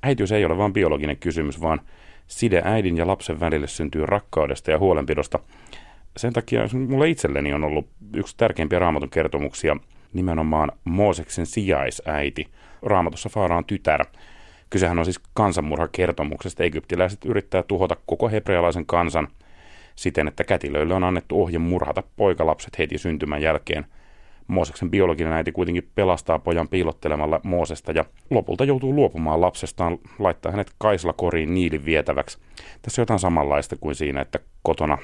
Äitiys 0.02 0.32
ei 0.32 0.44
ole 0.44 0.58
vain 0.58 0.72
biologinen 0.72 1.16
kysymys, 1.16 1.60
vaan 1.60 1.80
side 2.26 2.62
äidin 2.64 2.96
ja 2.96 3.06
lapsen 3.06 3.40
välille 3.40 3.66
syntyy 3.66 4.06
rakkaudesta 4.06 4.70
ja 4.70 4.78
huolenpidosta. 4.78 5.38
Sen 6.16 6.32
takia 6.32 6.60
mulle 6.88 7.08
itselleni 7.08 7.54
on 7.54 7.64
ollut 7.64 7.86
yksi 8.14 8.36
tärkeimpiä 8.36 8.78
raamatun 8.78 9.10
kertomuksia 9.10 9.76
nimenomaan 10.12 10.72
Mooseksen 10.84 11.46
sijaisäiti. 11.46 12.48
Raamatussa 12.82 13.28
Faaraan 13.28 13.64
tytär. 13.64 14.04
Kysehän 14.72 14.98
on 14.98 15.04
siis 15.04 15.20
kansanmurhakertomuksesta. 15.34 16.64
Egyptiläiset 16.64 17.24
yrittää 17.24 17.62
tuhota 17.62 17.96
koko 18.06 18.28
hebrealaisen 18.28 18.86
kansan 18.86 19.28
siten, 19.96 20.28
että 20.28 20.44
kätilöille 20.44 20.94
on 20.94 21.04
annettu 21.04 21.42
ohje 21.42 21.58
murhata 21.58 22.02
poikalapset 22.16 22.78
heti 22.78 22.98
syntymän 22.98 23.42
jälkeen. 23.42 23.86
Mooseksen 24.46 24.90
biologinen 24.90 25.32
äiti 25.32 25.52
kuitenkin 25.52 25.90
pelastaa 25.94 26.38
pojan 26.38 26.68
piilottelemalla 26.68 27.40
Moosesta 27.42 27.92
ja 27.92 28.04
lopulta 28.30 28.64
joutuu 28.64 28.94
luopumaan 28.94 29.40
lapsestaan, 29.40 29.98
laittaa 30.18 30.52
hänet 30.52 30.70
kaislakoriin 30.78 31.54
niilin 31.54 31.84
vietäväksi. 31.84 32.38
Tässä 32.82 33.00
on 33.00 33.02
jotain 33.02 33.20
samanlaista 33.20 33.76
kuin 33.76 33.94
siinä, 33.94 34.20
että 34.20 34.38
kotona 34.62 34.98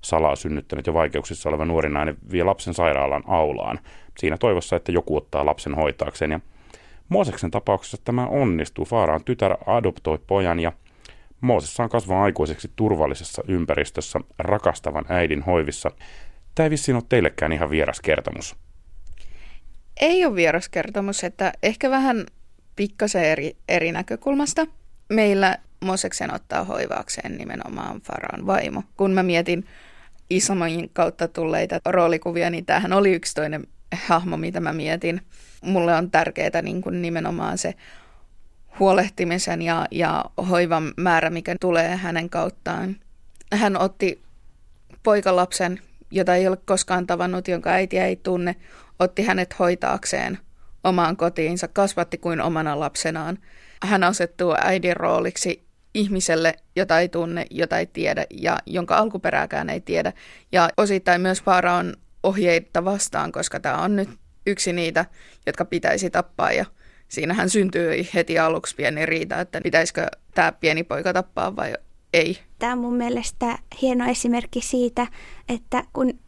salaa 0.00 0.36
synnyttänyt 0.36 0.86
ja 0.86 0.94
vaikeuksissa 0.94 1.48
oleva 1.48 1.64
nuori 1.64 1.88
nainen 1.88 2.16
vie 2.32 2.44
lapsen 2.44 2.74
sairaalan 2.74 3.22
aulaan 3.26 3.78
siinä 4.18 4.36
toivossa, 4.36 4.76
että 4.76 4.92
joku 4.92 5.16
ottaa 5.16 5.46
lapsen 5.46 5.74
hoitaakseen. 5.74 6.30
Ja 6.30 6.40
Mooseksen 7.08 7.50
tapauksessa 7.50 7.96
tämä 8.04 8.26
onnistuu. 8.26 8.84
Faaraan 8.84 9.24
tytär 9.24 9.56
adoptoi 9.66 10.18
pojan 10.26 10.60
ja 10.60 10.72
Mooses 11.40 11.74
saa 11.74 11.88
kasvaa 11.88 12.22
aikuiseksi 12.22 12.70
turvallisessa 12.76 13.42
ympäristössä 13.48 14.20
rakastavan 14.38 15.04
äidin 15.08 15.42
hoivissa. 15.42 15.90
Tämä 16.54 16.64
ei 16.64 16.70
vissiin 16.70 16.96
ole 16.96 17.04
teillekään 17.08 17.52
ihan 17.52 17.70
vieras 17.70 18.00
kertomus. 18.00 18.56
Ei 20.00 20.24
ole 20.24 20.34
vieras 20.34 20.68
kertomus, 20.68 21.24
että 21.24 21.52
ehkä 21.62 21.90
vähän 21.90 22.26
pikkasen 22.76 23.24
eri, 23.24 23.56
eri 23.68 23.92
näkökulmasta. 23.92 24.66
Meillä 25.08 25.58
Moseksen 25.80 26.34
ottaa 26.34 26.64
hoivaakseen 26.64 27.38
nimenomaan 27.38 28.00
Faraan 28.00 28.46
vaimo. 28.46 28.82
Kun 28.96 29.10
mä 29.10 29.22
mietin 29.22 29.66
islamin 30.30 30.90
kautta 30.92 31.28
tulleita 31.28 31.80
roolikuvia, 31.84 32.50
niin 32.50 32.66
tämähän 32.66 32.92
oli 32.92 33.12
yksi 33.12 33.34
toinen 33.34 33.66
hahmo, 34.06 34.36
mitä 34.36 34.60
mä 34.60 34.72
mietin. 34.72 35.20
Mulle 35.62 35.94
on 35.94 36.10
tärkeää 36.10 36.62
niin 36.62 36.82
kuin 36.82 37.02
nimenomaan 37.02 37.58
se 37.58 37.74
huolehtimisen 38.78 39.62
ja, 39.62 39.86
ja 39.90 40.24
hoivan 40.50 40.94
määrä, 40.96 41.30
mikä 41.30 41.56
tulee 41.60 41.96
hänen 41.96 42.30
kauttaan. 42.30 42.96
Hän 43.52 43.76
otti 43.80 44.22
poikalapsen, 45.02 45.80
jota 46.10 46.34
ei 46.34 46.48
ole 46.48 46.58
koskaan 46.64 47.06
tavannut, 47.06 47.48
jonka 47.48 47.70
äiti 47.70 47.98
ei 47.98 48.16
tunne, 48.16 48.56
otti 48.98 49.22
hänet 49.22 49.58
hoitaakseen 49.58 50.38
omaan 50.84 51.16
kotiinsa, 51.16 51.68
kasvatti 51.68 52.18
kuin 52.18 52.40
omana 52.40 52.80
lapsenaan. 52.80 53.38
Hän 53.82 54.04
asettuu 54.04 54.54
äidin 54.60 54.96
rooliksi 54.96 55.66
ihmiselle, 55.94 56.54
jota 56.76 57.00
ei 57.00 57.08
tunne, 57.08 57.46
jota 57.50 57.78
ei 57.78 57.86
tiedä 57.86 58.26
ja 58.30 58.58
jonka 58.66 58.96
alkuperääkään 58.96 59.70
ei 59.70 59.80
tiedä. 59.80 60.12
Ja 60.52 60.68
osittain 60.76 61.20
myös 61.20 61.46
vaara 61.46 61.74
on 61.74 61.94
ohjeita 62.22 62.84
vastaan, 62.84 63.32
koska 63.32 63.60
tämä 63.60 63.76
on 63.76 63.96
nyt 63.96 64.08
yksi 64.46 64.72
niitä, 64.72 65.04
jotka 65.46 65.64
pitäisi 65.64 66.10
tappaa 66.10 66.52
ja 66.52 66.64
siinähän 67.08 67.50
syntyy 67.50 68.06
heti 68.14 68.38
aluksi 68.38 68.76
pieni 68.76 69.06
riita, 69.06 69.40
että 69.40 69.60
pitäisikö 69.60 70.06
tämä 70.34 70.52
pieni 70.52 70.84
poika 70.84 71.12
tappaa 71.12 71.56
vai 71.56 71.74
ei. 72.12 72.38
Tämä 72.58 72.72
on 72.72 72.78
mun 72.78 72.96
mielestä 72.96 73.58
hieno 73.82 74.10
esimerkki 74.10 74.60
siitä, 74.60 75.06
että 75.48 75.84
kun 75.92 76.18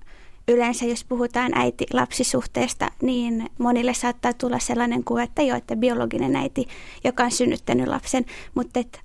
yleensä 0.48 0.84
jos 0.84 1.04
puhutaan 1.04 1.52
äiti-lapsisuhteesta, 1.54 2.90
niin 3.02 3.50
monille 3.58 3.94
saattaa 3.94 4.32
tulla 4.32 4.58
sellainen 4.58 5.04
kuva, 5.04 5.22
että 5.22 5.42
jo, 5.42 5.56
että 5.56 5.76
biologinen 5.76 6.36
äiti, 6.36 6.68
joka 7.04 7.24
on 7.24 7.30
synnyttänyt 7.30 7.88
lapsen, 7.88 8.24
mutta 8.54 8.80
että 8.80 8.98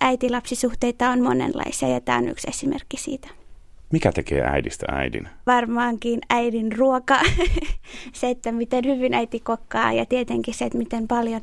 äiti-lapsisuhteita 0.00 1.10
on 1.10 1.22
monenlaisia 1.22 1.88
ja 1.88 2.00
tämä 2.00 2.18
on 2.18 2.28
yksi 2.28 2.48
esimerkki 2.50 2.96
siitä. 2.96 3.43
Mikä 3.92 4.12
tekee 4.12 4.42
äidistä 4.42 4.86
äidin? 4.92 5.28
Varmaankin 5.46 6.20
äidin 6.30 6.72
ruoka, 6.78 7.20
se, 8.12 8.30
että 8.30 8.52
miten 8.52 8.84
hyvin 8.84 9.14
äiti 9.14 9.40
kokkaa 9.40 9.92
ja 9.92 10.06
tietenkin 10.06 10.54
se, 10.54 10.64
että 10.64 10.78
miten 10.78 11.08
paljon 11.08 11.40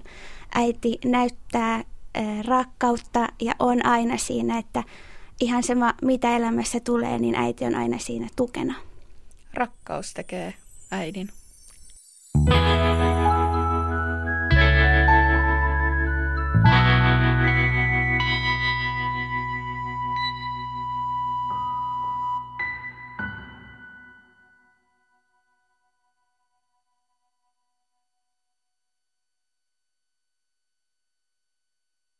äiti 0.55 0.99
näyttää 1.05 1.83
rakkautta 2.47 3.27
ja 3.41 3.53
on 3.59 3.85
aina 3.85 4.17
siinä, 4.17 4.57
että 4.57 4.83
ihan 5.41 5.63
sama 5.63 5.93
mitä 6.01 6.35
elämässä 6.35 6.79
tulee, 6.79 7.19
niin 7.19 7.35
äiti 7.35 7.65
on 7.65 7.75
aina 7.75 7.99
siinä 7.99 8.27
tukena. 8.35 8.75
Rakkaus 9.53 10.13
tekee 10.13 10.53
äidin. 10.91 11.29
thank 12.47 13.15
you 13.15 13.20